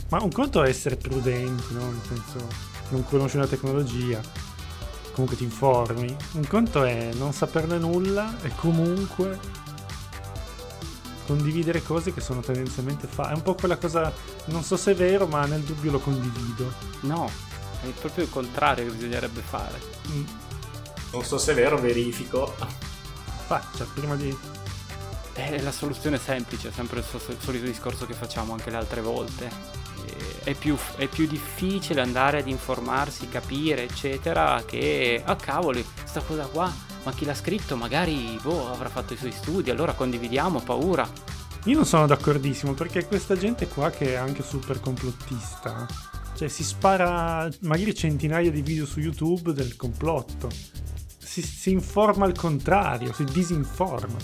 Ma 0.08 0.20
un 0.22 0.32
conto 0.32 0.62
è 0.64 0.68
essere 0.68 0.96
prudenti, 0.96 1.72
no? 1.74 1.84
Nel 1.84 2.00
senso, 2.08 2.48
non 2.88 3.04
conosci 3.04 3.36
una 3.36 3.46
tecnologia, 3.46 4.20
comunque 5.12 5.36
ti 5.36 5.44
informi. 5.44 6.16
Un 6.32 6.46
conto 6.48 6.82
è 6.82 7.10
non 7.14 7.32
saperne 7.32 7.78
nulla 7.78 8.34
e 8.42 8.50
comunque 8.56 9.38
condividere 11.30 11.80
cose 11.80 12.12
che 12.12 12.20
sono 12.20 12.40
tendenzialmente 12.40 13.06
fa. 13.06 13.30
È 13.30 13.34
un 13.34 13.42
po' 13.42 13.54
quella 13.54 13.76
cosa, 13.76 14.12
non 14.46 14.64
so 14.64 14.76
se 14.76 14.92
è 14.92 14.94
vero, 14.96 15.26
ma 15.28 15.46
nel 15.46 15.60
dubbio 15.60 15.92
lo 15.92 16.00
condivido. 16.00 16.72
No, 17.02 17.30
è 17.82 17.86
proprio 18.00 18.24
il 18.24 18.30
contrario 18.30 18.86
che 18.86 18.90
bisognerebbe 18.90 19.40
fare. 19.40 19.80
Mm. 20.10 20.24
Non 21.12 21.24
so 21.24 21.38
se 21.38 21.52
è 21.52 21.54
vero, 21.54 21.78
verifico. 21.78 22.52
Faccia, 23.46 23.86
prima 23.94 24.16
di... 24.16 24.36
È 25.32 25.60
la 25.60 25.72
soluzione 25.72 26.18
semplice, 26.18 26.68
è 26.68 26.72
sempre 26.72 26.98
il, 26.98 27.04
so- 27.04 27.20
il 27.30 27.38
solito 27.40 27.64
discorso 27.64 28.06
che 28.06 28.14
facciamo 28.14 28.52
anche 28.52 28.70
le 28.70 28.76
altre 28.76 29.00
volte. 29.00 29.48
E- 30.06 30.50
È 30.50 30.54
più, 30.54 30.76
è 30.96 31.06
più 31.06 31.28
difficile 31.28 32.00
andare 32.00 32.40
ad 32.40 32.48
informarsi, 32.48 33.28
capire, 33.28 33.84
eccetera, 33.84 34.64
che, 34.66 35.22
ah 35.24 35.36
cavoli, 35.36 35.84
sta 36.10 36.22
cosa 36.22 36.46
qua, 36.46 36.68
ma 37.04 37.12
chi 37.12 37.24
l'ha 37.24 37.34
scritto 37.34 37.76
magari, 37.76 38.36
boh, 38.42 38.68
avrà 38.68 38.88
fatto 38.88 39.12
i 39.14 39.16
suoi 39.16 39.30
studi, 39.30 39.70
allora 39.70 39.92
condividiamo, 39.92 40.60
paura. 40.60 41.08
Io 41.66 41.76
non 41.76 41.86
sono 41.86 42.06
d'accordissimo 42.06 42.72
perché 42.74 43.06
questa 43.06 43.36
gente 43.36 43.68
qua 43.68 43.90
che 43.90 44.14
è 44.14 44.16
anche 44.16 44.42
super 44.42 44.80
complottista, 44.80 45.86
cioè 46.34 46.48
si 46.48 46.64
spara 46.64 47.48
magari 47.60 47.94
centinaia 47.94 48.50
di 48.50 48.60
video 48.60 48.86
su 48.86 48.98
YouTube 48.98 49.52
del 49.52 49.76
complotto, 49.76 50.50
si, 51.16 51.42
si 51.42 51.70
informa 51.70 52.24
al 52.24 52.34
contrario, 52.34 53.12
si 53.12 53.22
disinforma. 53.22 54.16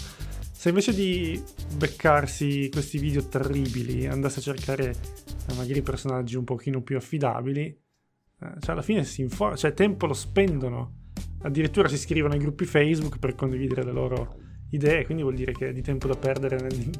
Se 0.51 0.71
invece 0.71 0.93
di 0.93 1.41
beccarsi 1.77 2.69
questi 2.73 2.99
video 2.99 3.29
terribili 3.29 4.09
andasse 4.09 4.41
a 4.41 4.43
cercare 4.43 4.91
eh, 4.91 5.55
magari 5.55 5.83
personaggi 5.83 6.35
un 6.35 6.43
pochino 6.43 6.83
più 6.83 6.97
affidabili, 6.97 7.63
eh, 7.63 8.55
cioè 8.59 8.73
alla 8.73 8.83
fine 8.83 9.05
si 9.05 9.21
informa, 9.21 9.55
cioè 9.55 9.73
tempo 9.73 10.07
lo 10.07 10.15
spendono, 10.15 11.05
addirittura 11.47 11.89
si 11.89 11.95
iscrivono 11.95 12.35
ai 12.35 12.41
gruppi 12.41 12.65
Facebook 12.65 13.19
per 13.19 13.35
condividere 13.35 13.85
le 13.85 13.93
loro 13.93 14.37
idee, 14.71 15.05
quindi 15.05 15.23
vuol 15.23 15.37
dire 15.37 15.53
che 15.53 15.73
di 15.73 15.81
tempo 15.81 16.09
da 16.09 16.17
perdere 16.17 16.59
ne, 16.61 16.91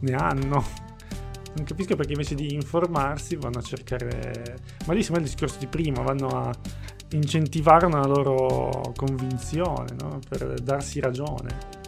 ne 0.00 0.12
hanno. 0.14 0.90
Non 1.54 1.64
capisco 1.64 1.96
perché 1.96 2.12
invece 2.12 2.34
di 2.34 2.54
informarsi 2.54 3.36
vanno 3.36 3.58
a 3.58 3.62
cercare... 3.62 4.56
Ma 4.86 4.94
lì 4.94 5.02
sembra 5.02 5.22
il 5.22 5.28
discorso 5.28 5.58
di 5.58 5.66
prima, 5.66 6.02
vanno 6.02 6.28
a 6.28 6.52
incentivare 7.10 7.86
una 7.86 8.06
loro 8.06 8.92
convinzione, 8.96 9.94
no? 10.00 10.18
Per 10.28 10.54
darsi 10.60 10.98
ragione. 10.98 11.80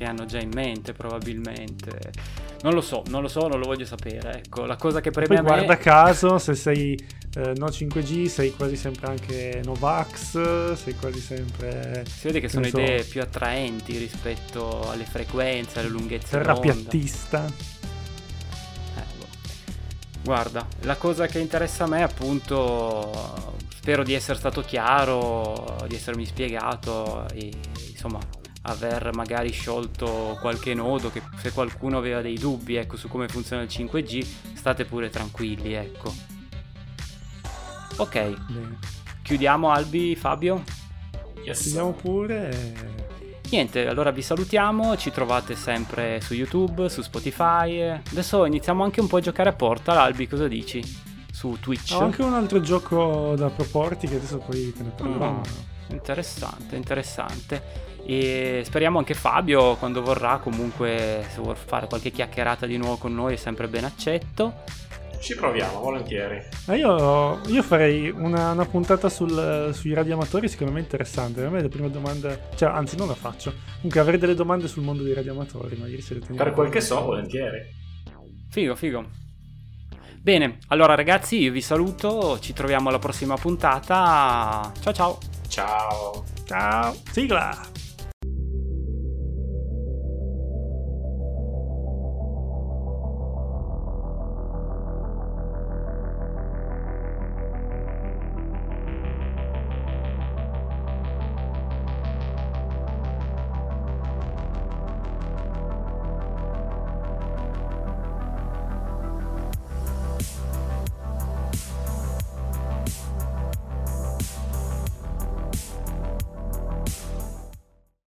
che 0.00 0.06
hanno 0.06 0.24
già 0.24 0.40
in 0.40 0.50
mente 0.54 0.94
probabilmente. 0.94 2.12
Non 2.62 2.72
lo 2.72 2.80
so, 2.80 3.02
non 3.08 3.20
lo 3.20 3.28
so, 3.28 3.48
non 3.48 3.58
lo 3.58 3.66
voglio 3.66 3.84
sapere. 3.84 4.38
Ecco, 4.38 4.64
la 4.64 4.76
cosa 4.76 5.02
che 5.02 5.10
preme 5.10 5.36
a 5.36 5.42
me... 5.42 5.48
guarda 5.48 5.76
caso, 5.76 6.38
se 6.38 6.54
sei 6.54 6.98
eh, 7.36 7.52
no 7.56 7.66
5G, 7.66 8.26
sei 8.26 8.50
quasi 8.52 8.74
sempre 8.74 9.06
anche 9.06 9.60
Novax, 9.64 10.72
sei 10.72 10.96
quasi 10.96 11.20
sempre 11.20 12.04
Si 12.04 12.26
vede 12.26 12.40
che 12.40 12.48
sono 12.48 12.64
so, 12.64 12.78
idee 12.78 13.04
più 13.04 13.20
attraenti 13.20 13.96
rispetto 13.98 14.90
alle 14.90 15.04
frequenze, 15.04 15.78
alle 15.78 15.90
lunghezze 15.90 16.30
terrapiattista. 16.30 17.46
Eh, 17.46 19.04
boh. 19.16 19.26
Guarda, 20.24 20.66
la 20.80 20.96
cosa 20.96 21.26
che 21.26 21.38
interessa 21.38 21.84
a 21.84 21.86
me 21.86 22.02
appunto, 22.02 23.54
spero 23.76 24.02
di 24.02 24.14
essere 24.14 24.36
stato 24.36 24.62
chiaro, 24.62 25.76
di 25.86 25.94
essermi 25.94 26.26
spiegato 26.26 27.28
e 27.28 27.52
insomma 27.90 28.18
aver 28.62 29.14
magari 29.14 29.52
sciolto 29.52 30.36
qualche 30.40 30.74
nodo 30.74 31.10
che 31.10 31.22
se 31.38 31.52
qualcuno 31.52 31.96
aveva 31.96 32.20
dei 32.22 32.38
dubbi 32.38 32.74
ecco, 32.74 32.96
su 32.96 33.06
come 33.06 33.28
funziona 33.28 33.62
il 33.62 33.68
5G 33.70 34.26
state 34.54 34.84
pure 34.84 35.10
tranquilli 35.10 35.74
ecco. 35.74 36.38
Ok, 38.00 38.12
Bene. 38.48 38.78
chiudiamo 39.22 39.70
Albi, 39.70 40.16
Fabio? 40.16 40.62
Yes. 41.44 41.66
Vediamo 41.66 41.92
pure. 41.92 42.98
Niente, 43.50 43.86
allora 43.86 44.10
vi 44.10 44.22
salutiamo, 44.22 44.96
ci 44.96 45.10
trovate 45.10 45.54
sempre 45.54 46.20
su 46.22 46.32
YouTube, 46.32 46.88
su 46.88 47.02
Spotify. 47.02 48.00
Adesso 48.10 48.46
iniziamo 48.46 48.84
anche 48.84 49.00
un 49.00 49.06
po' 49.06 49.18
a 49.18 49.20
giocare 49.20 49.50
a 49.50 49.52
Portal, 49.52 49.98
Albi, 49.98 50.26
cosa 50.26 50.48
dici? 50.48 50.82
Su 51.30 51.58
Twitch. 51.60 51.92
Ho 51.94 52.00
anche 52.00 52.22
un 52.22 52.32
altro 52.32 52.62
gioco 52.62 53.34
da 53.36 53.50
proporti 53.50 54.06
che 54.06 54.16
adesso 54.16 54.38
poi 54.38 54.72
te 54.72 54.82
ne 54.82 54.90
parlerò. 54.96 55.24
Ah, 55.24 55.40
interessante, 55.90 56.76
interessante. 56.76 57.88
E 58.06 58.62
speriamo 58.64 58.98
anche 58.98 59.12
Fabio, 59.12 59.76
quando 59.76 60.00
vorrà, 60.00 60.38
comunque, 60.38 61.26
se 61.30 61.40
vuol 61.40 61.56
fare 61.56 61.86
qualche 61.86 62.10
chiacchierata 62.10 62.64
di 62.64 62.78
nuovo 62.78 62.96
con 62.96 63.14
noi, 63.14 63.34
è 63.34 63.36
sempre 63.36 63.68
ben 63.68 63.84
accetto. 63.84 64.62
Ci 65.20 65.34
proviamo, 65.34 65.80
volentieri. 65.80 66.42
Ma 66.66 66.74
io, 66.74 67.40
io 67.46 67.62
farei 67.62 68.08
una, 68.10 68.52
una 68.52 68.64
puntata 68.64 69.08
sul- 69.10 69.70
sui 69.74 69.92
radioamatori, 69.92 70.48
secondo 70.48 70.72
me 70.72 70.80
interessante. 70.80 71.44
A 71.44 71.50
me 71.50 71.60
le 71.60 71.68
prime 71.68 71.90
domande, 71.90 72.48
cioè, 72.56 72.70
anzi, 72.70 72.96
non 72.96 73.06
la 73.08 73.14
faccio. 73.14 73.52
Comunque, 73.76 74.00
avrei 74.00 74.18
delle 74.18 74.34
domande 74.34 74.66
sul 74.66 74.82
mondo 74.82 75.02
dei 75.02 75.12
radioamatori, 75.12 75.76
magari 75.76 76.00
se 76.00 76.14
le 76.14 76.20
teniamo. 76.20 76.42
Per 76.42 76.54
quel 76.54 76.70
che 76.70 76.80
so, 76.80 77.02
volentieri. 77.02 77.60
Figo, 78.48 78.74
figo. 78.74 79.04
Bene, 80.22 80.58
allora 80.68 80.94
ragazzi, 80.94 81.38
io 81.38 81.52
vi 81.52 81.60
saluto, 81.60 82.38
ci 82.40 82.52
troviamo 82.52 82.88
alla 82.88 82.98
prossima 82.98 83.36
puntata. 83.36 84.72
Ciao 84.80 84.92
ciao. 84.92 85.18
Ciao. 85.48 86.24
Ciao, 86.44 86.94
sigla! 87.12 87.58